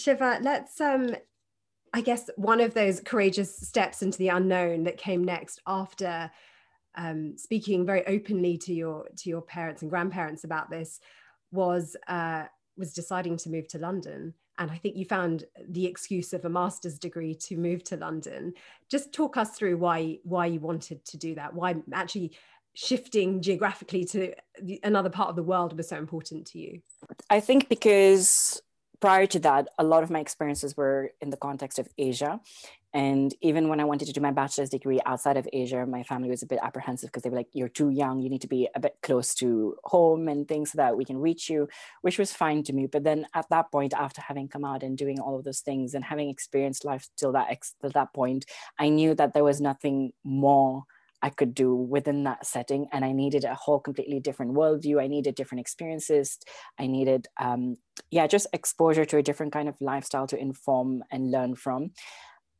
Shiva, 0.00 0.38
let's 0.42 0.80
um 0.80 1.14
I 1.92 2.00
guess 2.00 2.30
one 2.36 2.60
of 2.60 2.74
those 2.74 3.00
courageous 3.00 3.56
steps 3.56 4.02
into 4.02 4.18
the 4.18 4.28
unknown 4.28 4.84
that 4.84 4.96
came 4.96 5.24
next 5.24 5.60
after 5.66 6.30
um, 6.96 7.36
speaking 7.36 7.86
very 7.86 8.06
openly 8.06 8.58
to 8.58 8.74
your 8.74 9.08
to 9.16 9.28
your 9.28 9.42
parents 9.42 9.82
and 9.82 9.90
grandparents 9.90 10.44
about 10.44 10.70
this 10.70 11.00
was 11.52 11.96
uh, 12.08 12.44
was 12.76 12.92
deciding 12.92 13.36
to 13.38 13.50
move 13.50 13.68
to 13.68 13.78
London. 13.78 14.34
And 14.58 14.70
I 14.70 14.76
think 14.76 14.96
you 14.96 15.06
found 15.06 15.44
the 15.68 15.86
excuse 15.86 16.32
of 16.32 16.44
a 16.44 16.50
master's 16.50 16.98
degree 16.98 17.34
to 17.46 17.56
move 17.56 17.82
to 17.84 17.96
London. 17.96 18.52
Just 18.90 19.12
talk 19.12 19.36
us 19.36 19.50
through 19.50 19.78
why 19.78 20.18
why 20.22 20.46
you 20.46 20.60
wanted 20.60 21.04
to 21.06 21.16
do 21.16 21.34
that. 21.36 21.54
Why 21.54 21.76
actually 21.92 22.36
shifting 22.74 23.42
geographically 23.42 24.04
to 24.04 24.32
another 24.82 25.10
part 25.10 25.28
of 25.28 25.36
the 25.36 25.42
world 25.42 25.76
was 25.76 25.88
so 25.88 25.96
important 25.96 26.46
to 26.48 26.58
you? 26.58 26.80
I 27.28 27.40
think 27.40 27.68
because 27.68 28.60
prior 29.00 29.26
to 29.26 29.38
that, 29.40 29.68
a 29.78 29.84
lot 29.84 30.02
of 30.02 30.10
my 30.10 30.20
experiences 30.20 30.76
were 30.76 31.12
in 31.20 31.30
the 31.30 31.36
context 31.36 31.78
of 31.78 31.88
Asia. 31.98 32.40
And 32.92 33.32
even 33.40 33.68
when 33.68 33.78
I 33.78 33.84
wanted 33.84 34.06
to 34.06 34.12
do 34.12 34.20
my 34.20 34.32
bachelor's 34.32 34.70
degree 34.70 35.00
outside 35.06 35.36
of 35.36 35.48
Asia, 35.52 35.86
my 35.86 36.02
family 36.02 36.28
was 36.28 36.42
a 36.42 36.46
bit 36.46 36.58
apprehensive 36.60 37.08
because 37.08 37.22
they 37.22 37.30
were 37.30 37.36
like, 37.36 37.46
you're 37.52 37.68
too 37.68 37.90
young, 37.90 38.20
you 38.20 38.28
need 38.28 38.40
to 38.40 38.48
be 38.48 38.68
a 38.74 38.80
bit 38.80 38.96
close 39.00 39.32
to 39.36 39.76
home 39.84 40.26
and 40.26 40.48
things 40.48 40.72
so 40.72 40.76
that 40.78 40.96
we 40.96 41.04
can 41.04 41.16
reach 41.16 41.48
you, 41.48 41.68
which 42.02 42.18
was 42.18 42.32
fine 42.32 42.64
to 42.64 42.72
me. 42.72 42.86
But 42.86 43.04
then 43.04 43.26
at 43.32 43.48
that 43.50 43.70
point, 43.70 43.94
after 43.94 44.20
having 44.20 44.48
come 44.48 44.64
out 44.64 44.82
and 44.82 44.98
doing 44.98 45.20
all 45.20 45.36
of 45.36 45.44
those 45.44 45.60
things 45.60 45.94
and 45.94 46.04
having 46.04 46.30
experienced 46.30 46.84
life 46.84 47.08
till 47.16 47.30
that, 47.32 47.48
ex- 47.48 47.76
till 47.80 47.90
that 47.90 48.12
point, 48.12 48.44
I 48.76 48.88
knew 48.88 49.14
that 49.14 49.34
there 49.34 49.44
was 49.44 49.60
nothing 49.60 50.12
more 50.24 50.84
I 51.22 51.30
could 51.30 51.54
do 51.54 51.74
within 51.74 52.24
that 52.24 52.46
setting. 52.46 52.88
And 52.92 53.04
I 53.04 53.12
needed 53.12 53.44
a 53.44 53.54
whole 53.54 53.80
completely 53.80 54.20
different 54.20 54.54
worldview. 54.54 55.00
I 55.00 55.06
needed 55.06 55.34
different 55.34 55.60
experiences. 55.60 56.38
I 56.78 56.86
needed, 56.86 57.28
um, 57.38 57.76
yeah, 58.10 58.26
just 58.26 58.46
exposure 58.52 59.04
to 59.04 59.18
a 59.18 59.22
different 59.22 59.52
kind 59.52 59.68
of 59.68 59.76
lifestyle 59.80 60.26
to 60.28 60.38
inform 60.38 61.04
and 61.10 61.30
learn 61.30 61.54
from. 61.56 61.92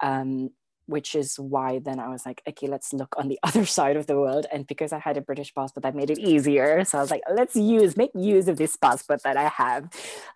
Um, 0.03 0.51
which 0.91 1.15
is 1.15 1.39
why 1.39 1.79
then 1.79 2.01
I 2.01 2.09
was 2.09 2.27
like, 2.27 2.43
okay, 2.49 2.67
let's 2.67 2.93
look 2.93 3.15
on 3.17 3.29
the 3.29 3.39
other 3.45 3.65
side 3.65 3.97
of 3.97 4.07
the 4.07 4.17
world. 4.17 4.47
And 4.53 4.67
because 4.67 4.93
I 4.93 4.99
had 4.99 5.17
a 5.17 5.21
British 5.21 5.55
passport, 5.55 5.85
that 5.85 5.95
made 5.95 6.11
it 6.11 6.19
easier. 6.19 6.85
So 6.85 6.99
I 6.99 7.01
was 7.01 7.11
like, 7.11 7.23
let's 7.33 7.57
use, 7.57 7.97
make 7.97 8.11
use 8.15 8.49
of 8.49 8.57
this 8.57 8.77
passport 8.77 9.23
that 9.23 9.37
I 9.37 9.49
have. 9.49 9.89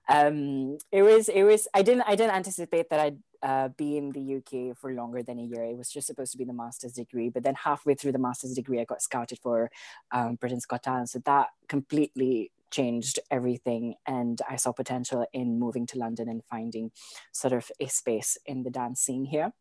Um, 0.08 0.78
it 0.92 1.02
was, 1.02 1.28
it 1.28 1.42
was, 1.42 1.66
I 1.74 1.82
didn't, 1.82 2.04
I 2.06 2.14
didn't 2.14 2.36
anticipate 2.36 2.88
that 2.90 3.00
I'd 3.00 3.18
uh, 3.44 3.68
be 3.68 3.98
in 3.98 4.10
the 4.10 4.36
UK 4.36 4.76
for 4.76 4.92
longer 4.92 5.22
than 5.22 5.38
a 5.38 5.42
year. 5.42 5.62
It 5.64 5.76
was 5.76 5.90
just 5.90 6.06
supposed 6.06 6.32
to 6.32 6.38
be 6.38 6.44
the 6.44 6.54
master's 6.54 6.94
degree, 6.94 7.28
but 7.28 7.42
then 7.42 7.54
halfway 7.54 7.94
through 7.94 8.12
the 8.12 8.18
master's 8.18 8.54
degree, 8.54 8.80
I 8.80 8.84
got 8.84 9.02
scouted 9.02 9.38
for 9.42 9.70
um, 10.10 10.36
Britain's 10.36 10.64
Got 10.64 10.82
Talent. 10.82 11.10
So 11.10 11.18
that 11.26 11.48
completely 11.68 12.50
changed 12.70 13.20
everything. 13.30 13.96
And 14.06 14.40
I 14.48 14.56
saw 14.56 14.72
potential 14.72 15.26
in 15.34 15.58
moving 15.60 15.86
to 15.88 15.98
London 15.98 16.28
and 16.28 16.42
finding 16.50 16.90
sort 17.32 17.52
of 17.52 17.70
a 17.78 17.86
space 17.86 18.38
in 18.46 18.62
the 18.62 18.70
dance 18.70 19.02
scene 19.02 19.26
here. 19.26 19.52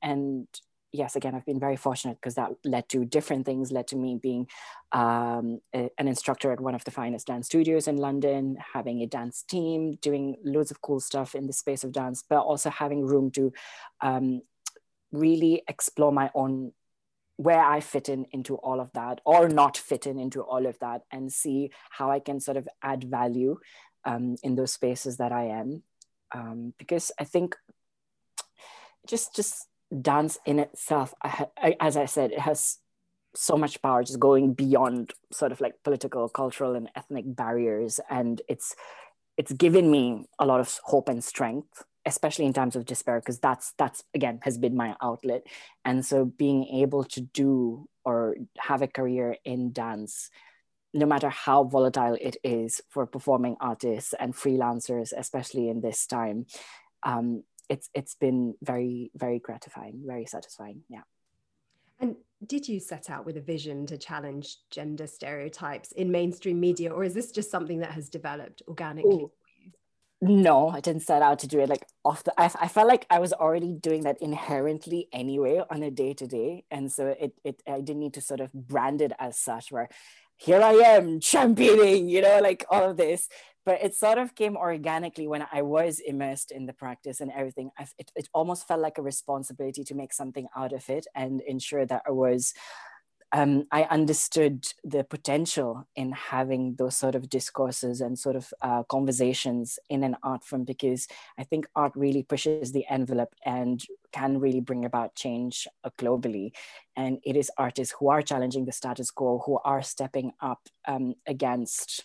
And 0.00 0.46
yes, 0.92 1.16
again, 1.16 1.34
I've 1.34 1.46
been 1.46 1.58
very 1.58 1.76
fortunate 1.76 2.18
because 2.20 2.34
that 2.34 2.52
led 2.64 2.88
to 2.90 3.04
different 3.04 3.46
things, 3.46 3.72
led 3.72 3.88
to 3.88 3.96
me 3.96 4.18
being 4.22 4.46
um, 4.92 5.60
a, 5.74 5.90
an 5.98 6.06
instructor 6.06 6.52
at 6.52 6.60
one 6.60 6.74
of 6.74 6.84
the 6.84 6.90
finest 6.90 7.26
dance 7.26 7.46
studios 7.46 7.88
in 7.88 7.96
London, 7.96 8.58
having 8.74 9.00
a 9.00 9.06
dance 9.06 9.42
team, 9.42 9.94
doing 10.02 10.36
loads 10.44 10.70
of 10.70 10.80
cool 10.82 11.00
stuff 11.00 11.34
in 11.34 11.46
the 11.46 11.52
space 11.52 11.82
of 11.82 11.92
dance, 11.92 12.22
but 12.28 12.40
also 12.40 12.70
having 12.70 13.06
room 13.06 13.30
to 13.32 13.52
um, 14.02 14.42
really 15.10 15.62
explore 15.66 16.12
my 16.12 16.30
own 16.34 16.72
where 17.36 17.64
I 17.64 17.80
fit 17.80 18.08
in 18.08 18.26
into 18.30 18.56
all 18.56 18.78
of 18.78 18.92
that 18.92 19.20
or 19.24 19.48
not 19.48 19.76
fit 19.76 20.06
in 20.06 20.18
into 20.18 20.42
all 20.42 20.66
of 20.66 20.78
that 20.80 21.02
and 21.10 21.32
see 21.32 21.70
how 21.90 22.10
I 22.10 22.20
can 22.20 22.38
sort 22.38 22.56
of 22.56 22.68
add 22.82 23.04
value 23.04 23.58
um, 24.04 24.36
in 24.42 24.54
those 24.54 24.72
spaces 24.72 25.16
that 25.16 25.32
I 25.32 25.44
am. 25.44 25.82
Um, 26.34 26.74
because 26.78 27.10
I 27.18 27.24
think 27.24 27.56
just 29.06 29.34
just 29.34 29.66
dance 30.00 30.38
in 30.46 30.58
itself, 30.58 31.14
as 31.80 31.96
I 31.96 32.06
said, 32.06 32.32
it 32.32 32.40
has 32.40 32.78
so 33.34 33.56
much 33.56 33.80
power 33.80 34.02
just 34.02 34.20
going 34.20 34.52
beyond 34.54 35.12
sort 35.32 35.52
of 35.52 35.60
like 35.60 35.82
political, 35.84 36.28
cultural, 36.28 36.74
and 36.74 36.90
ethnic 36.94 37.24
barriers. 37.26 38.00
And 38.10 38.40
it's 38.48 38.74
it's 39.36 39.52
given 39.52 39.90
me 39.90 40.26
a 40.38 40.46
lot 40.46 40.60
of 40.60 40.78
hope 40.84 41.08
and 41.08 41.24
strength, 41.24 41.82
especially 42.04 42.44
in 42.44 42.52
times 42.52 42.76
of 42.76 42.84
despair, 42.84 43.20
because 43.20 43.38
that's 43.38 43.72
that's 43.78 44.04
again 44.14 44.40
has 44.42 44.58
been 44.58 44.76
my 44.76 44.96
outlet. 45.02 45.46
And 45.84 46.04
so 46.04 46.24
being 46.24 46.64
able 46.66 47.04
to 47.04 47.20
do 47.20 47.88
or 48.04 48.36
have 48.58 48.82
a 48.82 48.88
career 48.88 49.36
in 49.44 49.72
dance 49.72 50.30
no 50.94 51.06
matter 51.06 51.30
how 51.30 51.64
volatile 51.64 52.16
it 52.20 52.36
is 52.44 52.82
for 52.90 53.06
performing 53.06 53.56
artists 53.60 54.14
and 54.18 54.34
freelancers, 54.34 55.12
especially 55.16 55.68
in 55.68 55.80
this 55.80 56.06
time, 56.06 56.46
um, 57.02 57.42
it's 57.72 57.88
it's 57.94 58.14
been 58.14 58.54
very 58.62 59.10
very 59.14 59.38
gratifying 59.38 60.02
very 60.04 60.26
satisfying 60.26 60.82
yeah 60.88 61.04
and 62.00 62.16
did 62.46 62.68
you 62.68 62.78
set 62.78 63.08
out 63.08 63.24
with 63.24 63.36
a 63.38 63.40
vision 63.40 63.86
to 63.86 63.96
challenge 63.96 64.58
gender 64.70 65.06
stereotypes 65.06 65.90
in 65.92 66.10
mainstream 66.10 66.60
media 66.60 66.90
or 66.90 67.02
is 67.02 67.14
this 67.14 67.32
just 67.32 67.50
something 67.50 67.78
that 67.78 67.92
has 67.92 68.10
developed 68.10 68.62
organically 68.68 69.24
Ooh. 69.24 69.32
No, 70.24 70.68
I 70.68 70.78
didn't 70.78 71.02
set 71.02 71.20
out 71.20 71.40
to 71.40 71.48
do 71.48 71.58
it 71.58 71.68
like 71.68 71.84
off 72.04 72.22
the. 72.22 72.32
I, 72.40 72.44
I 72.44 72.68
felt 72.68 72.86
like 72.86 73.06
I 73.10 73.18
was 73.18 73.32
already 73.32 73.72
doing 73.72 74.04
that 74.04 74.22
inherently 74.22 75.08
anyway 75.12 75.60
on 75.68 75.82
a 75.82 75.90
day 75.90 76.12
to 76.14 76.28
day, 76.28 76.62
and 76.70 76.92
so 76.92 77.08
it 77.08 77.32
it 77.42 77.60
I 77.66 77.80
didn't 77.80 77.98
need 77.98 78.14
to 78.14 78.20
sort 78.20 78.38
of 78.38 78.52
brand 78.52 79.02
it 79.02 79.10
as 79.18 79.36
such. 79.36 79.72
Where 79.72 79.88
here 80.36 80.62
I 80.62 80.74
am 80.74 81.18
championing, 81.20 82.08
you 82.08 82.22
know, 82.22 82.38
like 82.40 82.64
all 82.70 82.90
of 82.90 82.96
this. 82.96 83.28
But 83.64 83.82
it 83.82 83.94
sort 83.94 84.18
of 84.18 84.34
came 84.34 84.56
organically 84.56 85.28
when 85.28 85.46
I 85.52 85.62
was 85.62 86.00
immersed 86.00 86.50
in 86.50 86.66
the 86.66 86.72
practice 86.72 87.20
and 87.20 87.30
everything. 87.30 87.70
I, 87.78 87.86
it, 87.98 88.10
it 88.16 88.28
almost 88.34 88.66
felt 88.66 88.80
like 88.80 88.98
a 88.98 89.02
responsibility 89.02 89.84
to 89.84 89.94
make 89.94 90.12
something 90.12 90.48
out 90.56 90.72
of 90.72 90.88
it 90.90 91.06
and 91.14 91.40
ensure 91.42 91.86
that 91.86 92.02
I 92.06 92.10
was 92.10 92.54
um, 93.34 93.66
I 93.70 93.84
understood 93.84 94.66
the 94.84 95.04
potential 95.04 95.88
in 95.96 96.12
having 96.12 96.74
those 96.74 96.96
sort 96.96 97.14
of 97.14 97.30
discourses 97.30 98.02
and 98.02 98.18
sort 98.18 98.36
of 98.36 98.52
uh, 98.60 98.82
conversations 98.84 99.78
in 99.88 100.04
an 100.04 100.16
art 100.22 100.44
form 100.44 100.64
because 100.64 101.08
I 101.38 101.44
think 101.44 101.66
art 101.74 101.92
really 101.96 102.22
pushes 102.22 102.72
the 102.72 102.84
envelope 102.90 103.34
and 103.44 103.82
can 104.12 104.38
really 104.38 104.60
bring 104.60 104.84
about 104.84 105.14
change 105.14 105.66
uh, 105.82 105.88
globally. 105.98 106.52
And 106.94 107.20
it 107.24 107.36
is 107.36 107.50
artists 107.56 107.94
who 107.98 108.10
are 108.10 108.20
challenging 108.20 108.66
the 108.66 108.72
status 108.72 109.10
quo, 109.10 109.42
who 109.46 109.58
are 109.64 109.82
stepping 109.82 110.32
up 110.42 110.68
um, 110.86 111.14
against, 111.26 112.04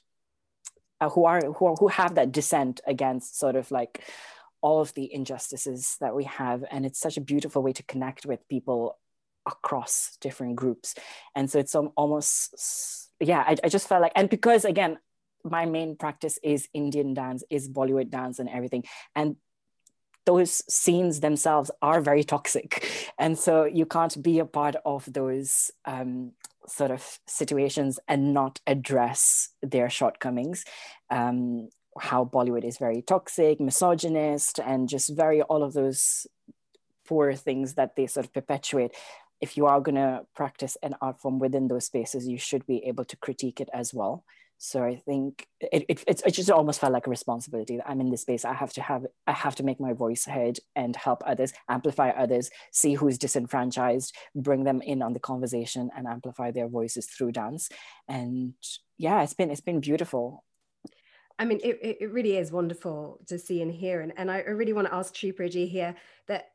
uh, 1.00 1.10
who 1.10 1.26
are 1.26 1.42
who, 1.42 1.66
are, 1.68 1.76
who 1.76 1.88
have 1.88 2.16
that 2.16 2.32
dissent 2.32 2.82
against 2.86 3.38
sort 3.38 3.56
of 3.56 3.70
like 3.72 4.04
all 4.62 4.82
of 4.82 4.94
the 4.96 5.14
injustices 5.14 5.98
that 6.02 6.16
we 6.16 6.24
have. 6.24 6.64
And 6.72 6.86
it's 6.86 7.00
such 7.00 7.18
a 7.18 7.22
beautiful 7.22 7.62
way 7.62 7.74
to 7.74 7.84
connect 7.84 8.26
with 8.26 8.48
people 8.48 8.98
across 9.46 10.18
different 10.20 10.56
groups. 10.56 10.96
And 11.36 11.50
so 11.50 11.60
it's 11.60 11.76
almost 11.76 13.10
yeah 13.20 13.44
I, 13.48 13.56
I 13.64 13.70
just 13.70 13.88
felt 13.88 14.02
like 14.02 14.12
and 14.16 14.30
because 14.30 14.64
again 14.64 15.00
my 15.44 15.66
main 15.66 15.96
practice 15.96 16.38
is 16.44 16.68
indian 16.72 17.16
dance 17.16 17.44
is 17.50 17.68
bollywood 17.68 18.10
dance 18.10 18.40
and 18.40 18.50
everything. 18.50 18.84
And 19.16 19.38
those 20.28 20.62
scenes 20.72 21.22
themselves 21.22 21.72
are 21.82 22.02
very 22.02 22.24
toxic. 22.24 22.86
And 23.20 23.36
so 23.40 23.66
you 23.66 23.88
can't 23.88 24.22
be 24.22 24.38
a 24.38 24.46
part 24.46 24.76
of 24.86 25.12
those 25.12 25.72
um, 25.86 26.34
sort 26.68 26.92
of 26.92 27.20
situations 27.28 28.00
and 28.08 28.34
not 28.34 28.60
address 28.68 29.50
their 29.62 29.90
shortcomings 29.90 30.66
um, 31.10 31.70
how 32.00 32.24
bollywood 32.24 32.66
is 32.66 32.78
very 32.78 33.02
toxic 33.02 33.60
misogynist 33.60 34.60
and 34.60 34.90
just 34.90 35.16
very 35.16 35.42
all 35.44 35.64
of 35.64 35.74
those 35.74 36.28
poor 37.08 37.34
things 37.34 37.76
that 37.76 37.96
they 37.96 38.06
sort 38.06 38.26
of 38.26 38.34
perpetuate 38.34 38.92
if 39.40 39.56
you 39.56 39.66
are 39.68 39.82
going 39.82 39.96
to 39.96 40.26
practice 40.36 40.78
an 40.82 40.96
art 41.02 41.20
form 41.20 41.40
within 41.40 41.68
those 41.68 41.86
spaces, 41.86 42.28
you 42.28 42.38
should 42.38 42.66
be 42.66 42.84
able 42.86 43.06
to 43.06 43.18
critique 43.18 43.62
it 43.62 43.70
as 43.74 43.94
well. 43.94 44.24
So 44.60 44.84
I 44.84 44.96
think 44.96 45.48
it, 45.60 45.86
it, 45.88 46.04
it, 46.08 46.32
just 46.32 46.50
almost 46.50 46.80
felt 46.80 46.92
like 46.92 47.06
a 47.06 47.12
responsibility. 47.12 47.78
That 47.78 47.88
i'm 47.88 48.02
in 48.02 48.10
this 48.10 48.22
space. 48.22 48.44
I 48.44 48.54
have 48.54 48.74
to 48.74 48.82
have 48.82 49.06
I 49.28 49.32
have 49.32 49.56
to 49.56 49.64
make 49.64 49.80
my 49.80 49.94
voice 49.94 50.26
heard 50.26 50.60
and 50.76 50.96
help 50.96 51.22
others, 51.26 51.54
amplify 51.70 52.10
others, 52.10 52.50
see 52.72 52.96
who's 52.96 53.20
disenfranchised, 53.20 54.16
bring 54.36 54.64
them 54.64 54.82
in 54.82 55.04
on 55.04 55.14
the 55.14 55.20
conversation, 55.20 55.92
and 55.96 56.08
amplify 56.08 56.52
their 56.52 56.68
voices 56.68 57.06
through 57.06 57.34
dance. 57.34 57.70
And 58.08 58.54
yeah, 58.98 59.22
it's 59.22 59.36
been 59.36 59.52
it's 59.52 59.62
been 59.62 59.80
beautiful. 59.80 60.44
I 61.40 61.46
mean, 61.46 61.60
it, 61.64 61.98
it 62.02 62.12
really 62.12 62.38
is 62.38 62.52
wonderful 62.52 63.20
to 63.28 63.38
see 63.38 63.62
and 63.62 63.72
hear. 63.72 64.02
And, 64.02 64.12
and 64.18 64.32
I 64.32 64.40
really 64.40 64.74
want 64.74 64.88
to 64.88 64.94
ask 64.96 65.16
Shri 65.16 65.34
here 65.68 65.96
that 66.28 66.46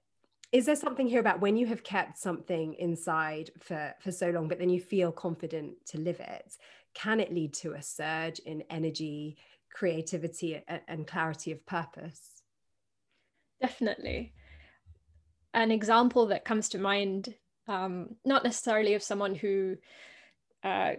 is 0.50 0.66
there 0.66 0.76
something 0.76 1.07
here 1.07 1.20
about 1.20 1.40
when 1.40 1.57
you 1.57 1.66
have 1.66 1.82
kept 1.82 2.18
something 2.18 2.74
inside 2.74 3.50
for 3.59 3.94
for 4.00 4.12
so 4.12 4.30
long 4.30 4.48
but 4.48 4.59
then 4.59 4.68
you 4.68 4.80
feel 4.80 5.11
confident 5.11 5.74
to 5.86 5.98
live 5.98 6.20
it 6.20 6.57
can 6.95 7.20
it 7.20 7.32
lead 7.32 7.55
to 7.55 7.72
a 7.72 7.82
surge 7.82 8.38
in 8.40 8.64
energy 8.70 9.36
creativity 9.72 10.62
and 10.88 11.07
clarity 11.07 11.53
of 11.53 11.64
purpose? 11.66 12.43
Definitely. 13.61 14.34
An 15.55 15.70
example 15.70 16.26
that 16.26 16.45
comes 16.45 16.68
to 16.70 16.78
mind 16.78 17.34
um, 17.68 18.16
not 18.24 18.45
necessarily 18.45 18.95
of 18.95 19.03
someone 19.03 19.34
who 19.34 19.76
uh, 20.64 20.93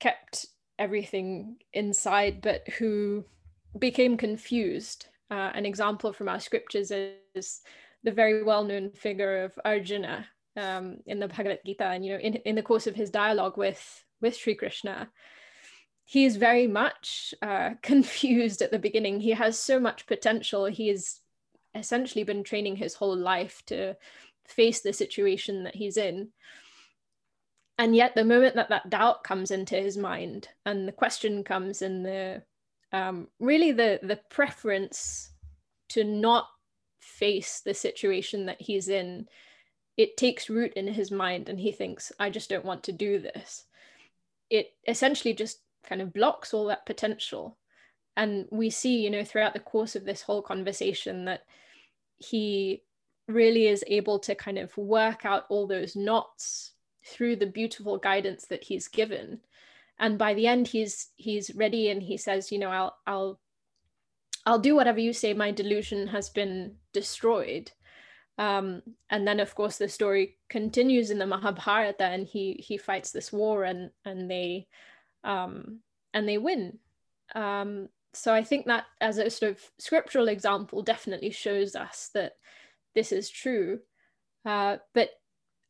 kept 0.00 0.46
everything 0.78 1.56
inside 1.72 2.40
but 2.40 2.68
who 2.78 3.24
became 3.78 4.16
confused. 4.16 5.06
Uh, 5.30 5.50
an 5.54 5.66
example 5.66 6.12
from 6.12 6.28
our 6.28 6.40
scriptures 6.40 6.92
is 7.34 7.60
the 8.04 8.12
very 8.12 8.42
well-known 8.42 8.90
figure 8.92 9.42
of 9.44 9.58
Arjuna 9.64 10.26
um, 10.56 10.98
in 11.06 11.18
the 11.18 11.28
Bhagavad 11.28 11.60
Gita, 11.66 11.84
and 11.84 12.04
you 12.04 12.12
know, 12.12 12.18
in, 12.18 12.34
in 12.34 12.54
the 12.54 12.62
course 12.62 12.86
of 12.86 12.94
his 12.94 13.10
dialogue 13.10 13.58
with 13.58 14.04
with 14.20 14.36
Sri 14.36 14.54
Krishna, 14.54 15.10
he 16.04 16.24
is 16.24 16.36
very 16.36 16.66
much 16.66 17.34
uh, 17.42 17.70
confused 17.82 18.62
at 18.62 18.70
the 18.70 18.78
beginning. 18.78 19.20
He 19.20 19.30
has 19.30 19.58
so 19.58 19.80
much 19.80 20.06
potential. 20.06 20.66
He 20.66 20.88
has 20.88 21.20
essentially 21.74 22.24
been 22.24 22.44
training 22.44 22.76
his 22.76 22.94
whole 22.94 23.16
life 23.16 23.62
to 23.66 23.96
face 24.46 24.80
the 24.80 24.92
situation 24.92 25.64
that 25.64 25.74
he's 25.74 25.96
in. 25.96 26.28
and 27.78 27.94
yet 27.94 28.14
the 28.14 28.24
moment 28.24 28.54
that 28.54 28.68
that 28.70 28.88
doubt 28.88 29.24
comes 29.24 29.50
into 29.50 29.76
his 29.76 29.96
mind 29.96 30.48
and 30.64 30.86
the 30.86 30.92
question 30.92 31.44
comes 31.44 31.82
in 31.82 32.02
the 32.02 32.42
um, 32.92 33.28
really 33.40 33.72
the 33.72 33.98
the 34.02 34.20
preference 34.30 35.30
to 35.88 36.04
not 36.04 36.46
face 37.00 37.60
the 37.60 37.74
situation 37.74 38.46
that 38.46 38.60
he's 38.60 38.88
in 38.88 39.28
it 39.96 40.16
takes 40.16 40.50
root 40.50 40.72
in 40.74 40.86
his 40.88 41.10
mind 41.10 41.48
and 41.48 41.60
he 41.60 41.72
thinks 41.72 42.12
i 42.18 42.30
just 42.30 42.48
don't 42.48 42.64
want 42.64 42.82
to 42.84 42.92
do 42.92 43.18
this 43.18 43.64
it 44.50 44.74
essentially 44.86 45.34
just 45.34 45.60
kind 45.84 46.00
of 46.00 46.12
blocks 46.12 46.52
all 46.52 46.66
that 46.66 46.86
potential. 46.86 47.56
And 48.16 48.46
we 48.50 48.70
see 48.70 49.02
you 49.02 49.10
know 49.10 49.24
throughout 49.24 49.54
the 49.54 49.60
course 49.60 49.96
of 49.96 50.04
this 50.04 50.22
whole 50.22 50.42
conversation 50.42 51.24
that 51.26 51.42
he 52.18 52.82
really 53.28 53.66
is 53.66 53.84
able 53.88 54.18
to 54.20 54.34
kind 54.34 54.58
of 54.58 54.76
work 54.76 55.24
out 55.24 55.44
all 55.48 55.66
those 55.66 55.96
knots 55.96 56.72
through 57.04 57.36
the 57.36 57.46
beautiful 57.46 57.98
guidance 57.98 58.46
that 58.46 58.64
he's 58.64 58.88
given. 58.88 59.40
And 59.98 60.18
by 60.18 60.34
the 60.34 60.46
end 60.46 60.68
he's 60.68 61.08
he's 61.16 61.54
ready 61.54 61.90
and 61.90 62.02
he 62.02 62.16
says 62.16 62.52
you 62.52 62.58
know 62.58 62.70
i'll 62.70 62.96
i'll 63.06 63.40
i'll 64.44 64.58
do 64.58 64.74
whatever 64.74 65.00
you 65.00 65.12
say 65.12 65.32
my 65.32 65.50
delusion 65.50 66.08
has 66.08 66.28
been 66.28 66.76
destroyed 66.92 67.72
um, 68.38 68.82
and 69.10 69.26
then 69.26 69.40
of 69.40 69.54
course 69.54 69.78
the 69.78 69.88
story 69.88 70.36
continues 70.48 71.10
in 71.10 71.18
the 71.18 71.26
mahabharata 71.26 72.04
and 72.04 72.26
he 72.26 72.52
he 72.66 72.76
fights 72.76 73.10
this 73.10 73.32
war 73.32 73.64
and 73.64 73.90
and 74.04 74.30
they 74.30 74.66
um, 75.24 75.80
and 76.12 76.28
they 76.28 76.38
win. 76.38 76.78
Um, 77.34 77.88
so 78.12 78.32
i 78.32 78.42
think 78.42 78.66
that 78.66 78.84
as 79.00 79.18
a 79.18 79.28
sort 79.28 79.52
of 79.52 79.62
scriptural 79.78 80.28
example 80.28 80.82
definitely 80.82 81.30
shows 81.30 81.74
us 81.74 82.10
that 82.14 82.32
this 82.94 83.12
is 83.12 83.30
true. 83.30 83.80
Uh, 84.44 84.76
but 84.94 85.10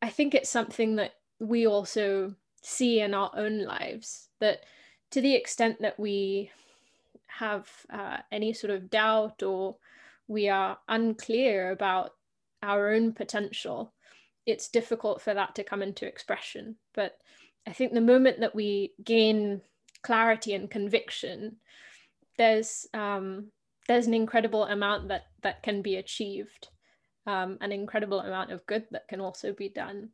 i 0.03 0.09
think 0.09 0.35
it's 0.35 0.51
something 0.51 0.97
that 0.97 1.13
we 1.41 1.67
also 1.67 2.35
see 2.63 3.01
in 3.01 3.15
our 3.15 3.31
own 3.35 3.65
lives 3.65 4.29
that 4.41 4.65
to 5.11 5.21
the 5.21 5.35
extent 5.35 5.81
that 5.81 5.99
we 5.99 6.51
have 7.27 7.69
uh, 7.91 8.19
any 8.33 8.53
sort 8.53 8.73
of 8.73 8.91
doubt 8.91 9.43
or 9.43 9.77
we 10.29 10.49
are 10.49 10.79
unclear 10.89 11.71
about 11.71 12.13
our 12.63 12.93
own 12.93 13.13
potential 13.13 13.93
it's 14.47 14.69
difficult 14.69 15.21
for 15.21 15.35
that 15.35 15.57
to 15.57 15.65
come 15.65 15.83
into 15.83 16.07
expression. 16.07 16.77
But 16.95 17.19
i 17.69 17.73
think 17.73 17.93
the 17.93 18.01
moment 18.01 18.41
that 18.41 18.55
we 18.55 18.93
gain 19.03 19.61
clarity 20.03 20.55
and 20.55 20.71
conviction 20.71 21.57
there's 22.39 22.87
um, 22.95 23.51
there's 23.89 24.07
an 24.07 24.15
incredible 24.15 24.65
amount 24.65 25.09
that 25.09 25.25
that 25.43 25.63
can 25.63 25.83
be 25.83 25.97
achieved 25.97 26.69
um, 27.27 27.59
an 27.61 27.73
incredible 27.73 28.21
amount 28.21 28.53
of 28.53 28.65
good 28.67 28.85
that 28.93 29.09
can 29.09 29.21
also 29.21 29.53
be 29.53 29.69
done. 29.69 30.11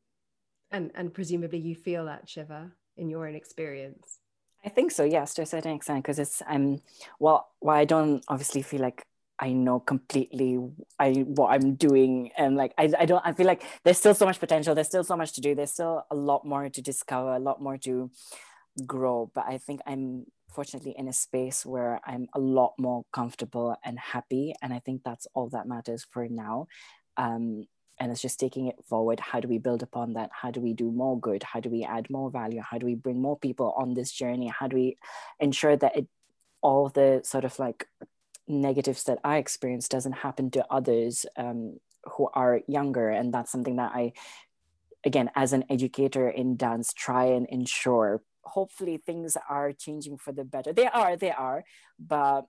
And 0.71 0.91
and 0.95 1.13
presumably 1.13 1.59
you 1.59 1.75
feel 1.75 2.07
that 2.07 2.29
shiva 2.29 2.71
in 2.97 3.11
your 3.11 3.27
own 3.27 3.35
experience. 3.35 4.19
I 4.65 4.69
think 4.69 4.93
so 4.93 5.05
yes 5.05 5.35
to 5.35 5.43
a 5.43 5.47
certain 5.47 5.73
extent 5.73 6.05
because 6.05 6.21
it's 6.21 6.41
i'm 6.47 6.81
well 7.19 7.49
while 7.59 7.77
i 7.77 7.85
don't 7.85 8.25
obviously 8.29 8.63
feel 8.63 8.81
like 8.81 9.05
I 9.43 9.53
know 9.53 9.81
completely 9.81 10.57
I 11.01 11.27
what 11.27 11.49
I'm 11.49 11.75
doing 11.75 12.31
and 12.39 12.57
like 12.57 12.75
I, 12.79 12.93
I 12.97 13.07
don't 13.07 13.27
I 13.27 13.33
feel 13.33 13.47
like 13.47 13.65
there's 13.83 13.99
still 13.99 14.15
so 14.15 14.25
much 14.25 14.39
potential 14.39 14.73
there's 14.73 14.87
still 14.87 15.03
so 15.03 15.17
much 15.17 15.33
to 15.33 15.41
do 15.41 15.57
there's 15.57 15.73
still 15.73 16.07
a 16.13 16.15
lot 16.15 16.47
more 16.47 16.69
to 16.69 16.81
discover 16.81 17.35
a 17.35 17.41
lot 17.41 17.61
more 17.61 17.77
to 17.79 18.09
grow 18.87 19.33
but 19.35 19.45
I 19.49 19.59
think 19.59 19.81
I'm 19.85 20.27
fortunately 20.49 20.95
in 20.97 21.09
a 21.09 21.13
space 21.13 21.67
where 21.67 22.01
I'm 22.07 22.29
a 22.35 22.39
lot 22.39 22.75
more 22.79 23.05
comfortable 23.13 23.75
and 23.85 23.99
happy 23.99 24.55
and 24.63 24.73
I 24.73 24.79
think 24.79 25.03
that's 25.05 25.27
all 25.35 25.49
that 25.49 25.67
matters 25.67 26.07
for 26.09 26.29
now. 26.29 26.69
Um, 27.17 27.67
and 27.99 28.11
it's 28.11 28.23
just 28.23 28.41
taking 28.41 28.67
it 28.69 28.77
forward. 28.89 29.21
How 29.21 29.41
do 29.41 29.49
we 29.49 29.59
build 29.59 29.83
upon 29.83 30.15
that? 30.15 30.31
How 30.33 30.51
do 30.51 30.61
we 30.61 30.73
do 30.73 30.91
more 30.91 31.19
good? 31.19 31.43
How 31.43 31.61
do 31.61 31.69
we 31.69 31.85
add 31.85 32.11
more 32.11 32.31
value? 32.31 32.61
How 32.61 32.79
do 32.79 32.87
we 32.87 32.95
bring 32.95 33.21
more 33.21 33.39
people 33.39 33.75
on 33.77 33.95
this 33.95 34.13
journey? 34.13 34.49
How 34.49 34.67
do 34.67 34.77
we 34.77 34.97
ensure 35.41 35.77
that 35.77 35.97
it 35.97 36.07
all 36.63 36.89
the 36.89 37.21
sort 37.25 37.45
of 37.45 37.59
like 37.59 37.87
negatives 38.49 39.05
that 39.05 39.19
i 39.25 39.37
experience 39.37 39.89
doesn't 39.89 40.13
happen 40.13 40.51
to 40.51 40.65
others 40.71 41.25
um, 41.37 41.79
who 42.05 42.29
are 42.35 42.61
younger. 42.67 43.09
And 43.09 43.33
that's 43.33 43.53
something 43.53 43.77
that 43.77 43.93
i 43.95 44.13
again 45.05 45.31
as 45.35 45.53
an 45.53 45.65
educator 45.69 46.29
in 46.29 46.57
dance 46.57 46.93
try 46.93 47.27
and 47.27 47.47
ensure. 47.49 48.23
Hopefully 48.45 48.97
things 48.97 49.37
are 49.49 49.73
changing 49.73 50.19
for 50.19 50.33
the 50.33 50.45
better. 50.45 50.73
They 50.73 50.87
are 50.87 51.17
they 51.17 51.31
are. 51.31 51.65
But 51.99 52.47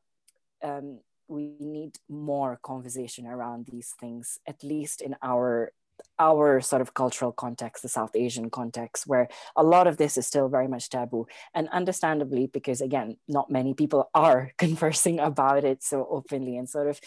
um, 0.64 1.00
we 1.28 1.56
need 1.60 1.98
more 2.10 2.60
conversation 2.62 3.26
around 3.26 3.68
these 3.72 3.94
things 4.00 4.40
at 4.48 4.64
least 4.64 5.02
in 5.02 5.16
our 5.22 5.72
our 6.20 6.62
sort 6.62 6.82
of 6.82 6.94
cultural 6.94 7.32
context 7.32 7.82
the 7.82 7.90
south 7.90 8.16
asian 8.16 8.50
context 8.50 9.08
where 9.08 9.28
a 9.56 9.64
lot 9.64 9.88
of 9.88 9.98
this 9.98 10.18
is 10.18 10.28
still 10.28 10.48
very 10.48 10.68
much 10.68 10.90
taboo. 10.90 11.26
And 11.54 11.68
understandably 11.70 12.48
because 12.48 12.82
again 12.82 13.18
not 13.28 13.50
many 13.50 13.74
people 13.74 14.10
are 14.14 14.52
conversing 14.58 15.20
about 15.20 15.64
it 15.64 15.84
so 15.84 16.08
openly 16.10 16.58
and 16.58 16.70
sort 16.70 16.88
of 16.88 17.00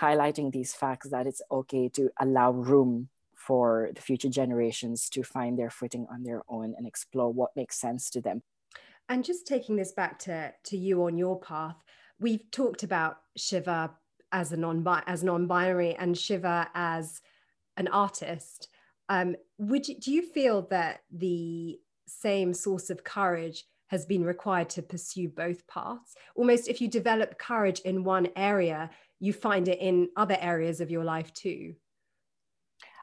highlighting 0.00 0.52
these 0.52 0.74
facts 0.74 1.10
that 1.10 1.26
it's 1.26 1.42
okay 1.50 1.88
to 1.90 2.10
allow 2.20 2.50
room 2.50 3.08
for 3.34 3.90
the 3.94 4.00
future 4.00 4.30
generations 4.30 5.08
to 5.10 5.22
find 5.22 5.58
their 5.58 5.70
footing 5.70 6.06
on 6.10 6.22
their 6.22 6.42
own 6.48 6.74
and 6.76 6.86
explore 6.86 7.30
what 7.30 7.54
makes 7.54 7.78
sense 7.78 8.08
to 8.08 8.20
them. 8.20 8.42
And 9.08 9.22
just 9.22 9.46
taking 9.46 9.76
this 9.76 9.92
back 9.92 10.18
to 10.20 10.52
to 10.64 10.76
you 10.78 11.04
on 11.04 11.18
your 11.18 11.38
path 11.38 11.76
we've 12.20 12.50
talked 12.50 12.82
about 12.82 13.18
Shiva 13.36 13.92
as 14.32 14.52
a 14.52 14.56
non 14.56 14.84
as 15.06 15.22
non-binary 15.22 15.94
and 15.94 16.16
Shiva 16.16 16.68
as 16.74 17.20
an 17.76 17.88
artist. 17.88 18.68
Um, 19.08 19.36
would 19.58 19.88
you, 19.88 19.98
do 19.98 20.12
you 20.12 20.22
feel 20.22 20.62
that 20.70 21.00
the 21.10 21.78
same 22.06 22.54
source 22.54 22.90
of 22.90 23.04
courage 23.04 23.64
has 23.88 24.06
been 24.06 24.24
required 24.24 24.70
to 24.70 24.82
pursue 24.82 25.28
both 25.28 25.66
paths? 25.66 26.14
Almost, 26.34 26.68
if 26.68 26.80
you 26.80 26.88
develop 26.88 27.38
courage 27.38 27.80
in 27.80 28.04
one 28.04 28.28
area, 28.36 28.90
you 29.20 29.32
find 29.32 29.68
it 29.68 29.78
in 29.80 30.08
other 30.16 30.36
areas 30.40 30.80
of 30.80 30.90
your 30.90 31.04
life 31.04 31.32
too. 31.32 31.74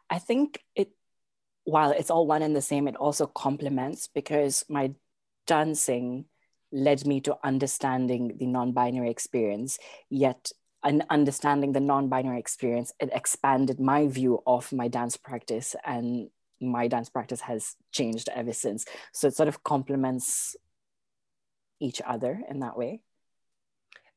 I 0.10 0.20
think 0.20 0.60
it, 0.76 0.90
while 1.64 1.92
it's 1.92 2.10
all 2.10 2.28
one 2.28 2.42
and 2.42 2.56
the 2.56 2.62
same, 2.62 2.88
it 2.88 2.96
also 2.96 3.28
complements 3.28 4.10
because 4.14 4.66
my 4.68 4.94
dancing 5.48 6.26
led 6.72 7.06
me 7.06 7.22
to 7.22 7.38
understanding 7.44 8.38
the 8.38 8.46
non-binary 8.46 9.10
experience 9.10 9.78
yet 10.10 10.52
and 10.84 11.04
understanding 11.10 11.74
the 11.74 11.80
non-binary 11.80 12.40
experience 12.40 12.92
it 13.00 13.10
expanded 13.14 13.80
my 13.80 14.08
view 14.08 14.42
of 14.48 14.72
my 14.72 14.88
dance 14.88 15.16
practice 15.18 15.76
and 15.86 16.30
my 16.62 16.88
dance 16.88 17.10
practice 17.10 17.42
has 17.42 17.76
changed 17.92 18.30
ever 18.34 18.54
since. 18.54 18.86
So 19.12 19.28
it 19.28 19.36
sort 19.36 19.50
of 19.50 19.64
complements 19.64 20.56
each 21.80 22.02
other 22.06 22.42
in 22.50 22.60
that 22.60 22.78
way. 22.78 23.02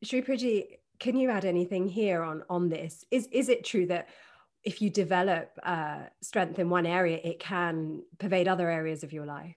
Sri 0.03 0.21
Priyaji, 0.21 0.79
can 0.99 1.17
you 1.17 1.31
add 1.31 1.45
anything 1.45 1.89
here 1.89 2.23
on 2.23 2.45
on 2.51 2.69
this? 2.69 3.05
Is 3.11 3.27
is 3.33 3.49
it 3.49 3.65
true 3.65 3.87
that 3.87 4.09
if 4.63 4.81
you 4.81 4.91
develop 4.91 5.59
uh, 5.63 6.05
strength 6.23 6.59
in 6.59 6.71
one 6.71 6.87
area 6.87 7.21
it 7.23 7.39
can 7.39 8.03
pervade 8.19 8.49
other 8.49 8.71
areas 8.71 9.03
of 9.03 9.13
your 9.13 9.27
life? 9.27 9.57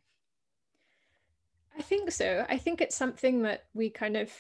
I 1.78 1.82
think 1.82 2.12
so. 2.12 2.45
I 2.49 2.58
think 2.58 2.82
it's 2.82 2.95
something 2.95 3.43
that 3.43 3.66
we 3.74 3.89
kind 3.89 4.18
of 4.18 4.32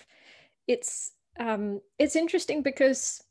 it's 0.67 1.11
um 1.39 1.81
it's 1.99 2.15
interesting 2.15 2.61
because 2.61 3.23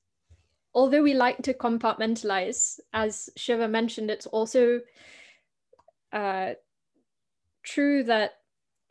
although 0.77 1.03
we 1.03 1.15
like 1.15 1.39
to 1.43 1.55
compartmentalize, 1.55 2.79
as 2.93 3.31
Shiva 3.35 3.67
mentioned, 3.67 4.11
it's 4.11 4.27
also 4.27 4.81
uh, 6.13 6.53
true 7.63 8.05
that 8.05 8.33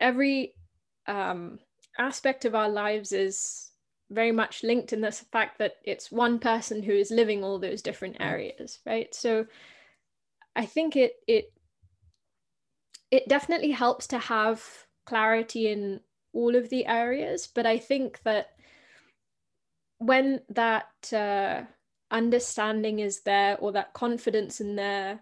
every 0.00 0.54
um, 1.06 1.60
aspect 1.96 2.44
of 2.44 2.56
our 2.56 2.68
lives 2.68 3.12
is 3.12 3.70
very 4.10 4.32
much 4.32 4.64
linked 4.64 4.92
in 4.92 5.00
this 5.00 5.20
fact 5.32 5.58
that 5.58 5.74
it's 5.84 6.10
one 6.10 6.40
person 6.40 6.82
who 6.82 6.92
is 6.92 7.10
living 7.12 7.44
all 7.44 7.58
those 7.60 7.82
different 7.82 8.16
areas, 8.18 8.80
right? 8.84 9.14
So 9.14 9.46
I 10.56 10.66
think 10.66 10.96
it 10.96 11.14
it 11.28 11.52
it 13.12 13.28
definitely 13.28 13.70
helps 13.70 14.08
to 14.08 14.18
have 14.18 14.86
clarity 15.04 15.68
in 15.68 16.00
all 16.32 16.56
of 16.56 16.68
the 16.68 16.86
areas, 16.86 17.46
but 17.46 17.64
I 17.64 17.78
think 17.78 18.22
that 18.24 18.55
when 19.98 20.40
that 20.50 21.12
uh, 21.12 21.62
understanding 22.10 23.00
is 23.00 23.22
there 23.22 23.56
or 23.58 23.72
that 23.72 23.92
confidence 23.92 24.60
in 24.60 24.76
there 24.76 25.20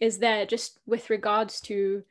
is 0.00 0.18
there 0.18 0.44
just 0.44 0.78
with 0.86 1.08
regards 1.10 1.60
to 1.62 2.02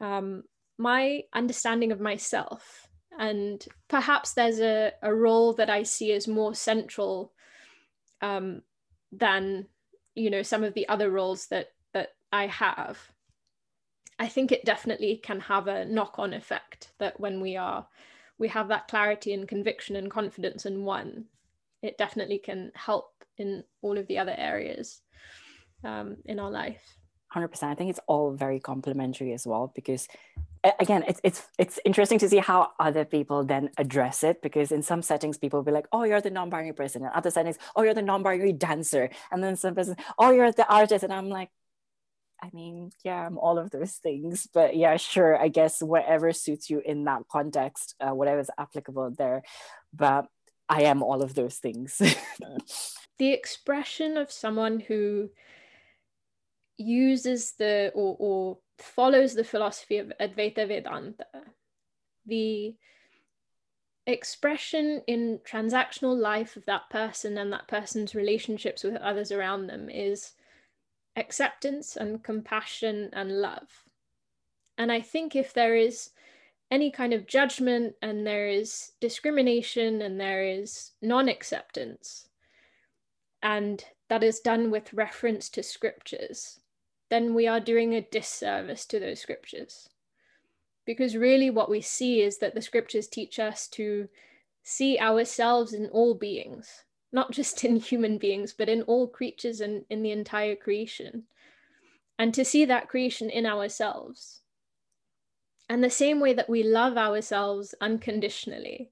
um, 0.00 0.44
my 0.78 1.22
understanding 1.32 1.92
of 1.92 2.00
myself. 2.00 2.88
And 3.18 3.64
perhaps 3.88 4.34
there's 4.34 4.60
a, 4.60 4.92
a 5.02 5.14
role 5.14 5.52
that 5.54 5.70
i 5.70 5.82
see 5.82 6.12
as 6.12 6.26
more 6.26 6.54
central 6.54 7.32
um, 8.20 8.62
than 9.12 9.66
you 10.14 10.30
know 10.30 10.42
some 10.42 10.64
of 10.64 10.74
the 10.74 10.88
other 10.88 11.10
roles 11.10 11.46
that 11.48 11.68
that 11.92 12.10
i 12.32 12.46
have. 12.46 12.98
I 14.18 14.28
think 14.28 14.52
it 14.52 14.64
definitely 14.64 15.16
can 15.16 15.40
have 15.40 15.66
a 15.66 15.84
knock-on 15.84 16.32
effect 16.32 16.92
that 16.98 17.18
when 17.18 17.40
we 17.40 17.56
are 17.56 17.86
we 18.42 18.48
have 18.48 18.66
that 18.66 18.88
clarity 18.88 19.32
and 19.32 19.46
conviction 19.46 19.94
and 19.94 20.10
confidence 20.10 20.66
in 20.66 20.84
one, 20.84 21.26
it 21.80 21.96
definitely 21.96 22.38
can 22.38 22.72
help 22.74 23.12
in 23.38 23.62
all 23.82 23.96
of 23.96 24.08
the 24.08 24.18
other 24.18 24.34
areas 24.36 25.00
um, 25.84 26.16
in 26.24 26.40
our 26.40 26.50
life. 26.50 26.82
100% 27.32 27.62
i 27.62 27.74
think 27.74 27.88
it's 27.88 28.06
all 28.08 28.32
very 28.32 28.60
complementary 28.60 29.32
as 29.32 29.46
well 29.46 29.72
because 29.74 30.06
again 30.78 31.02
it's 31.08 31.18
it's 31.24 31.48
it's 31.58 31.78
interesting 31.86 32.18
to 32.18 32.28
see 32.28 32.36
how 32.36 32.72
other 32.78 33.06
people 33.06 33.42
then 33.42 33.70
address 33.78 34.22
it 34.22 34.42
because 34.42 34.70
in 34.70 34.82
some 34.82 35.00
settings 35.00 35.38
people 35.38 35.58
will 35.58 35.64
be 35.64 35.72
like 35.72 35.86
oh 35.92 36.04
you're 36.04 36.20
the 36.20 36.30
non-binary 36.38 36.74
person. 36.74 37.02
In 37.02 37.10
other 37.14 37.30
settings 37.30 37.56
oh 37.74 37.82
you're 37.84 37.94
the 37.94 38.02
non-binary 38.02 38.52
dancer. 38.52 39.08
And 39.30 39.42
then 39.42 39.56
some 39.56 39.74
person 39.74 39.96
oh 40.18 40.30
you're 40.30 40.52
the 40.52 40.68
artist. 40.68 41.04
And 41.04 41.12
i'm 41.12 41.30
like 41.30 41.48
i 42.42 42.50
mean 42.52 42.90
yeah 43.04 43.26
i'm 43.26 43.38
all 43.38 43.58
of 43.58 43.70
those 43.70 43.92
things 43.92 44.48
but 44.52 44.76
yeah 44.76 44.96
sure 44.96 45.36
i 45.40 45.48
guess 45.48 45.80
whatever 45.80 46.32
suits 46.32 46.68
you 46.68 46.82
in 46.84 47.04
that 47.04 47.22
context 47.30 47.94
uh, 48.00 48.10
whatever 48.14 48.40
is 48.40 48.50
applicable 48.58 49.10
there 49.16 49.42
but 49.94 50.26
i 50.68 50.82
am 50.82 51.02
all 51.02 51.22
of 51.22 51.34
those 51.34 51.56
things. 51.56 52.00
The 53.18 53.32
expression 53.32 54.16
of 54.16 54.32
someone 54.32 54.80
who 54.80 55.30
uses 56.76 57.52
the 57.52 57.92
or, 57.94 58.16
or 58.18 58.58
follows 58.78 59.34
the 59.34 59.44
philosophy 59.44 59.98
of 59.98 60.12
Advaita 60.20 60.66
Vedanta, 60.66 61.26
the 62.26 62.74
expression 64.06 65.02
in 65.06 65.38
transactional 65.48 66.16
life 66.16 66.56
of 66.56 66.64
that 66.64 66.90
person 66.90 67.38
and 67.38 67.52
that 67.52 67.68
person's 67.68 68.16
relationships 68.16 68.82
with 68.82 68.96
others 68.96 69.30
around 69.30 69.68
them 69.68 69.88
is 69.88 70.32
acceptance 71.16 71.96
and 71.96 72.22
compassion 72.22 73.10
and 73.12 73.40
love. 73.40 73.84
And 74.78 74.90
I 74.90 75.00
think 75.00 75.36
if 75.36 75.52
there 75.52 75.76
is 75.76 76.10
any 76.70 76.90
kind 76.90 77.12
of 77.12 77.26
judgment 77.26 77.94
and 78.00 78.26
there 78.26 78.48
is 78.48 78.92
discrimination 79.00 80.00
and 80.00 80.18
there 80.18 80.42
is 80.42 80.92
non 81.02 81.28
acceptance, 81.28 82.28
and 83.42 83.84
that 84.08 84.22
is 84.22 84.40
done 84.40 84.70
with 84.70 84.94
reference 84.94 85.48
to 85.50 85.62
scriptures, 85.62 86.60
then 87.10 87.34
we 87.34 87.46
are 87.46 87.60
doing 87.60 87.94
a 87.94 88.00
disservice 88.00 88.86
to 88.86 88.98
those 88.98 89.20
scriptures. 89.20 89.88
Because 90.86 91.16
really, 91.16 91.50
what 91.50 91.70
we 91.70 91.80
see 91.80 92.22
is 92.22 92.38
that 92.38 92.54
the 92.54 92.62
scriptures 92.62 93.06
teach 93.06 93.38
us 93.38 93.68
to 93.68 94.08
see 94.62 94.98
ourselves 94.98 95.72
in 95.72 95.86
all 95.88 96.14
beings, 96.14 96.84
not 97.12 97.30
just 97.30 97.64
in 97.64 97.76
human 97.76 98.18
beings, 98.18 98.52
but 98.52 98.68
in 98.68 98.82
all 98.82 99.06
creatures 99.06 99.60
and 99.60 99.84
in 99.90 100.02
the 100.02 100.10
entire 100.10 100.56
creation, 100.56 101.24
and 102.18 102.32
to 102.34 102.44
see 102.44 102.64
that 102.64 102.88
creation 102.88 103.28
in 103.30 103.46
ourselves. 103.46 104.40
And 105.68 105.82
the 105.82 105.90
same 105.90 106.20
way 106.20 106.32
that 106.34 106.50
we 106.50 106.62
love 106.62 106.96
ourselves 106.96 107.74
unconditionally, 107.80 108.90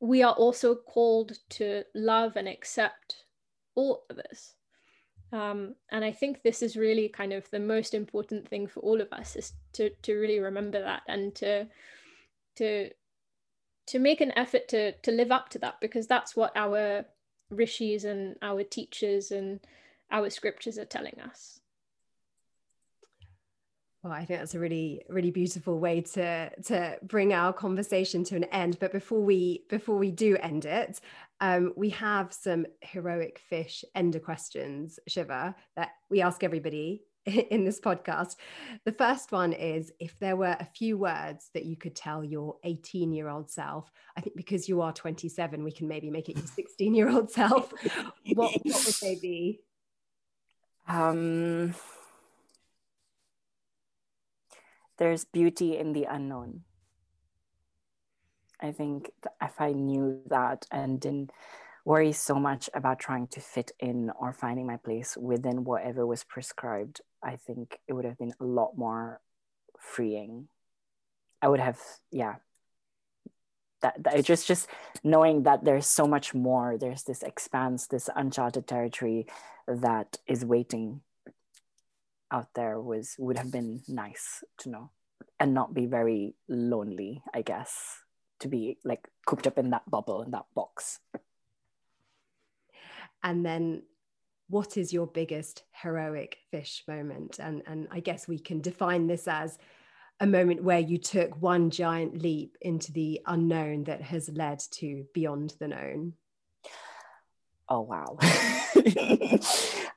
we 0.00 0.22
are 0.22 0.34
also 0.34 0.74
called 0.74 1.38
to 1.50 1.84
love 1.94 2.36
and 2.36 2.48
accept 2.48 3.24
all 3.74 4.04
of 4.10 4.18
us. 4.18 4.54
Um, 5.32 5.74
and 5.90 6.04
I 6.04 6.12
think 6.12 6.42
this 6.42 6.62
is 6.62 6.76
really 6.76 7.08
kind 7.08 7.32
of 7.32 7.50
the 7.50 7.60
most 7.60 7.94
important 7.94 8.48
thing 8.48 8.66
for 8.66 8.80
all 8.80 9.00
of 9.00 9.12
us 9.12 9.36
is 9.36 9.52
to 9.74 9.90
to 10.02 10.14
really 10.14 10.40
remember 10.40 10.80
that 10.80 11.02
and 11.06 11.34
to 11.36 11.66
to 12.56 12.90
to 13.88 13.98
make 13.98 14.20
an 14.20 14.36
effort 14.36 14.68
to 14.68 14.92
to 14.92 15.10
live 15.10 15.32
up 15.32 15.48
to 15.50 15.58
that 15.58 15.80
because 15.80 16.06
that's 16.06 16.36
what 16.36 16.52
our 16.56 17.04
rishis 17.50 18.04
and 18.04 18.36
our 18.42 18.62
teachers 18.62 19.30
and 19.30 19.60
our 20.10 20.30
scriptures 20.30 20.78
are 20.78 20.84
telling 20.84 21.18
us. 21.20 21.60
Well, 24.02 24.12
I 24.12 24.24
think 24.24 24.40
that's 24.40 24.54
a 24.54 24.60
really, 24.60 25.02
really 25.08 25.32
beautiful 25.32 25.80
way 25.80 26.02
to 26.02 26.50
to 26.64 26.98
bring 27.02 27.32
our 27.32 27.52
conversation 27.52 28.22
to 28.24 28.36
an 28.36 28.44
end. 28.44 28.78
But 28.78 28.92
before 28.92 29.22
we 29.22 29.64
before 29.68 29.96
we 29.96 30.12
do 30.12 30.36
end 30.36 30.66
it, 30.66 31.00
um, 31.40 31.72
we 31.76 31.90
have 31.90 32.32
some 32.32 32.66
heroic 32.80 33.40
fish 33.48 33.84
ender 33.94 34.20
questions, 34.20 35.00
Shiva, 35.08 35.56
that 35.76 35.90
we 36.10 36.20
ask 36.22 36.44
everybody 36.44 37.02
in 37.50 37.64
this 37.64 37.80
podcast. 37.80 38.36
The 38.84 38.92
first 38.92 39.32
one 39.32 39.52
is 39.52 39.92
if 40.00 40.18
there 40.18 40.36
were 40.36 40.56
a 40.58 40.64
few 40.64 40.96
words 40.96 41.50
that 41.54 41.64
you 41.64 41.76
could 41.76 41.94
tell 41.94 42.24
your 42.24 42.56
18 42.64 43.12
year 43.12 43.28
old 43.28 43.50
self, 43.50 43.90
I 44.16 44.20
think 44.20 44.36
because 44.36 44.68
you 44.68 44.80
are 44.80 44.92
27, 44.92 45.62
we 45.62 45.72
can 45.72 45.88
maybe 45.88 46.10
make 46.10 46.28
it 46.28 46.36
your 46.36 46.46
16 46.46 46.94
year 46.94 47.10
old 47.10 47.30
self. 47.30 47.72
what, 48.34 48.52
what 48.62 48.84
would 48.86 48.94
they 49.02 49.18
be? 49.20 49.60
Um, 50.88 51.74
there's 54.96 55.24
beauty 55.24 55.76
in 55.76 55.92
the 55.92 56.04
unknown. 56.04 56.62
I 58.60 58.72
think 58.72 59.10
if 59.40 59.60
I 59.60 59.72
knew 59.72 60.20
that 60.26 60.66
and 60.72 60.98
didn't 60.98 61.30
worry 61.88 62.12
so 62.12 62.34
much 62.34 62.68
about 62.74 62.98
trying 62.98 63.26
to 63.26 63.40
fit 63.40 63.72
in 63.80 64.10
or 64.20 64.30
finding 64.30 64.66
my 64.66 64.76
place 64.76 65.16
within 65.16 65.64
whatever 65.64 66.06
was 66.06 66.22
prescribed, 66.22 67.00
I 67.24 67.36
think 67.36 67.78
it 67.88 67.94
would 67.94 68.04
have 68.04 68.18
been 68.18 68.34
a 68.38 68.44
lot 68.44 68.76
more 68.76 69.22
freeing. 69.80 70.48
I 71.40 71.48
would 71.48 71.60
have, 71.60 71.80
yeah. 72.12 72.34
That, 73.80 74.02
that 74.04 74.22
just 74.24 74.46
just 74.46 74.68
knowing 75.02 75.44
that 75.44 75.64
there's 75.64 75.86
so 75.86 76.08
much 76.08 76.34
more 76.34 76.76
there's 76.76 77.04
this 77.04 77.22
expanse 77.22 77.86
this 77.86 78.10
uncharted 78.16 78.66
territory 78.66 79.28
that 79.68 80.18
is 80.26 80.44
waiting 80.44 81.00
out 82.32 82.48
there 82.56 82.80
was 82.80 83.14
would 83.20 83.38
have 83.38 83.52
been 83.52 83.82
nice 83.86 84.42
to 84.58 84.68
know 84.68 84.90
and 85.38 85.54
not 85.54 85.74
be 85.74 85.86
very 85.86 86.34
lonely 86.48 87.22
i 87.32 87.40
guess 87.40 88.02
to 88.40 88.48
be 88.48 88.78
like 88.84 89.06
cooped 89.26 89.46
up 89.46 89.58
in 89.58 89.70
that 89.70 89.88
bubble 89.88 90.22
in 90.22 90.32
that 90.32 90.46
box 90.56 90.98
and 93.22 93.44
then 93.44 93.82
what 94.48 94.76
is 94.76 94.92
your 94.92 95.06
biggest 95.06 95.64
heroic 95.72 96.38
fish 96.50 96.82
moment? 96.88 97.38
And 97.38 97.62
and 97.66 97.88
i 97.90 98.00
guess 98.00 98.26
we 98.26 98.38
can 98.38 98.60
define 98.60 99.06
this 99.06 99.28
as 99.28 99.58
a 100.20 100.26
moment 100.26 100.64
where 100.64 100.80
you 100.80 100.98
took 100.98 101.40
one 101.40 101.70
giant 101.70 102.20
leap 102.20 102.56
into 102.60 102.92
the 102.92 103.20
unknown 103.26 103.84
that 103.84 104.02
has 104.02 104.28
led 104.30 104.58
to 104.72 105.04
beyond 105.14 105.54
the 105.60 105.68
known. 105.68 106.14
Oh 107.68 107.82
wow. 107.82 108.16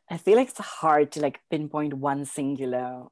I 0.09 0.17
feel 0.17 0.35
like 0.35 0.49
it's 0.49 0.59
hard 0.59 1.13
to 1.13 1.21
like 1.21 1.39
pinpoint 1.49 1.93
one 1.93 2.25
singular 2.25 3.05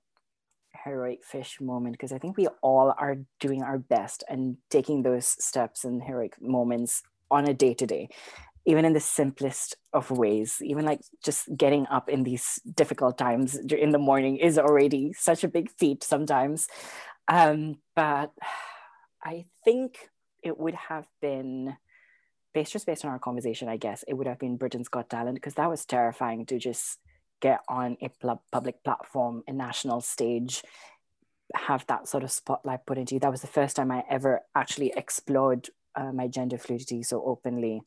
heroic 0.83 1.25
fish 1.25 1.59
moment 1.59 1.93
because 1.93 2.13
i 2.13 2.17
think 2.17 2.37
we 2.37 2.47
all 2.61 2.93
are 2.97 3.17
doing 3.39 3.63
our 3.63 3.77
best 3.77 4.23
and 4.29 4.55
taking 4.69 5.03
those 5.03 5.25
steps 5.25 5.83
and 5.83 6.01
heroic 6.01 6.41
moments 6.41 7.03
on 7.29 7.47
a 7.47 7.53
day 7.53 7.73
to 7.73 7.85
day 7.85 8.07
even 8.65 8.85
in 8.85 8.93
the 8.93 8.99
simplest 8.99 9.75
of 9.93 10.11
ways 10.11 10.57
even 10.61 10.85
like 10.85 11.01
just 11.23 11.47
getting 11.57 11.87
up 11.87 12.09
in 12.09 12.23
these 12.23 12.59
difficult 12.75 13.17
times 13.17 13.55
in 13.55 13.91
the 13.91 13.97
morning 13.97 14.37
is 14.37 14.57
already 14.57 15.13
such 15.13 15.43
a 15.43 15.47
big 15.47 15.69
feat 15.71 16.03
sometimes 16.03 16.67
um, 17.27 17.75
but 17.95 18.31
i 19.23 19.45
think 19.63 20.09
it 20.43 20.57
would 20.59 20.75
have 20.75 21.07
been 21.21 21.75
based 22.53 22.73
just 22.73 22.85
based 22.85 23.05
on 23.05 23.11
our 23.11 23.19
conversation, 23.19 23.69
I 23.69 23.77
guess 23.77 24.03
it 24.07 24.13
would 24.13 24.27
have 24.27 24.39
been 24.39 24.57
Britain's 24.57 24.87
Got 24.87 25.09
Talent 25.09 25.35
because 25.35 25.55
that 25.55 25.69
was 25.69 25.85
terrifying 25.85 26.45
to 26.47 26.57
just 26.57 26.99
get 27.41 27.59
on 27.67 27.97
a 28.01 28.09
pl- 28.09 28.43
public 28.51 28.83
platform, 28.83 29.43
a 29.47 29.53
national 29.53 30.01
stage, 30.01 30.63
have 31.55 31.85
that 31.87 32.07
sort 32.07 32.23
of 32.23 32.31
spotlight 32.31 32.85
put 32.85 32.97
into 32.97 33.15
you. 33.15 33.19
That 33.19 33.31
was 33.31 33.41
the 33.41 33.47
first 33.47 33.75
time 33.75 33.91
I 33.91 34.03
ever 34.09 34.41
actually 34.55 34.93
explored 34.95 35.69
uh, 35.95 36.11
my 36.11 36.27
gender 36.27 36.57
fluidity 36.57 37.03
so 37.03 37.23
openly. 37.25 37.81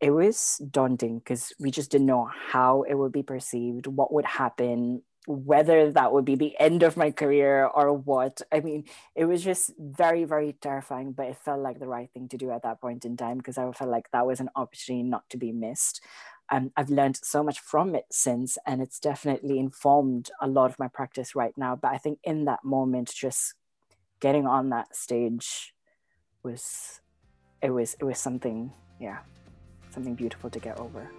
It 0.00 0.10
was 0.10 0.60
daunting 0.70 1.18
because 1.18 1.52
we 1.58 1.70
just 1.70 1.90
didn't 1.90 2.06
know 2.06 2.30
how 2.52 2.82
it 2.82 2.94
would 2.94 3.12
be 3.12 3.22
perceived, 3.22 3.86
what 3.86 4.12
would 4.12 4.24
happen, 4.24 5.02
whether 5.26 5.92
that 5.92 6.12
would 6.12 6.24
be 6.24 6.36
the 6.36 6.58
end 6.58 6.82
of 6.82 6.96
my 6.96 7.10
career 7.10 7.66
or 7.66 7.92
what. 7.92 8.40
I 8.50 8.60
mean, 8.60 8.84
it 9.14 9.26
was 9.26 9.44
just 9.44 9.72
very, 9.78 10.24
very 10.24 10.54
terrifying, 10.54 11.12
but 11.12 11.26
it 11.26 11.36
felt 11.36 11.60
like 11.60 11.78
the 11.78 11.86
right 11.86 12.10
thing 12.12 12.28
to 12.28 12.38
do 12.38 12.50
at 12.50 12.62
that 12.62 12.80
point 12.80 13.04
in 13.04 13.16
time 13.16 13.38
because 13.38 13.58
I 13.58 13.70
felt 13.72 13.90
like 13.90 14.10
that 14.12 14.26
was 14.26 14.40
an 14.40 14.48
opportunity 14.56 15.02
not 15.02 15.28
to 15.30 15.36
be 15.36 15.52
missed. 15.52 16.00
Um, 16.48 16.72
I've 16.76 16.90
learned 16.90 17.18
so 17.22 17.42
much 17.44 17.60
from 17.60 17.94
it 17.94 18.06
since, 18.10 18.58
and 18.66 18.82
it's 18.82 18.98
definitely 18.98 19.58
informed 19.58 20.30
a 20.40 20.48
lot 20.48 20.70
of 20.70 20.78
my 20.78 20.88
practice 20.88 21.36
right 21.36 21.56
now. 21.56 21.76
But 21.76 21.92
I 21.92 21.98
think 21.98 22.18
in 22.24 22.46
that 22.46 22.64
moment, 22.64 23.12
just 23.14 23.54
getting 24.18 24.46
on 24.46 24.70
that 24.70 24.96
stage 24.96 25.74
was, 26.42 27.00
it 27.62 27.70
was, 27.70 27.94
it 28.00 28.04
was 28.04 28.18
something, 28.18 28.72
yeah, 28.98 29.18
something 29.92 30.14
beautiful 30.14 30.50
to 30.50 30.58
get 30.58 30.78
over. 30.78 31.10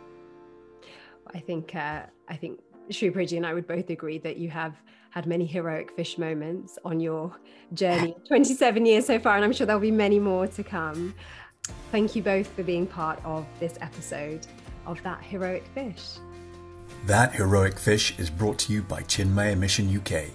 I 1.34 1.40
think, 1.40 1.76
uh, 1.76 2.04
I 2.28 2.36
think 2.36 2.60
Sri 2.90 3.10
Priyaji 3.10 3.38
and 3.38 3.46
I 3.46 3.54
would 3.54 3.68
both 3.68 3.90
agree 3.90 4.18
that 4.20 4.38
you 4.38 4.50
have 4.50 4.76
had 5.12 5.26
many 5.26 5.46
heroic 5.46 5.92
fish 5.96 6.18
moments 6.18 6.78
on 6.86 7.00
your 7.00 7.36
journey, 7.74 8.16
27 8.28 8.86
years 8.86 9.06
so 9.06 9.20
far, 9.20 9.36
and 9.36 9.44
I'm 9.44 9.54
sure 9.54 9.68
there'll 9.68 9.82
be 9.82 9.92
many 9.92 10.20
more 10.20 10.48
to 10.48 10.64
come. 10.64 11.14
Thank 11.92 12.16
you 12.16 12.24
both 12.24 12.48
for 12.48 12.64
being 12.64 12.88
part 12.88 13.24
of 13.24 13.46
this 13.60 13.78
episode 13.82 14.48
of 14.86 15.02
That 15.04 15.22
Heroic 15.22 15.66
Fish. 15.74 16.18
That 17.06 17.34
Heroic 17.34 17.80
Fish 17.80 18.18
is 18.20 18.30
brought 18.30 18.58
to 18.60 18.74
you 18.74 18.82
by 18.84 19.02
Chinmaya 19.04 19.58
Mission 19.58 19.96
UK, 19.96 20.32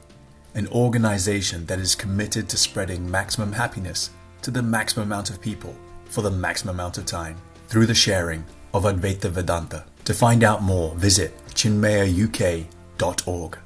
an 0.55 0.69
organization 0.69 1.67
that 1.67 1.79
is 1.79 1.95
committed 1.95 2.49
to 2.49 2.57
spreading 2.57 3.11
maximum 3.11 3.53
happiness 3.53 4.11
to 4.43 4.51
the 4.51 4.63
maximum 4.63 5.09
amount 5.09 5.31
of 5.31 5.41
people 5.41 5.75
for 6.07 6.23
the 6.23 6.31
maximum 6.31 6.77
amount 6.77 6.99
of 6.99 7.07
time 7.07 7.37
through 7.69 7.87
the 7.87 7.95
sharing 7.95 8.45
of 8.73 8.85
Advaita 8.85 9.31
Vedanta. 9.31 9.85
To 10.05 10.15
find 10.15 10.45
out 10.45 10.63
more, 10.63 10.95
visit 10.95 11.37
chinmayauk.org. 11.49 13.59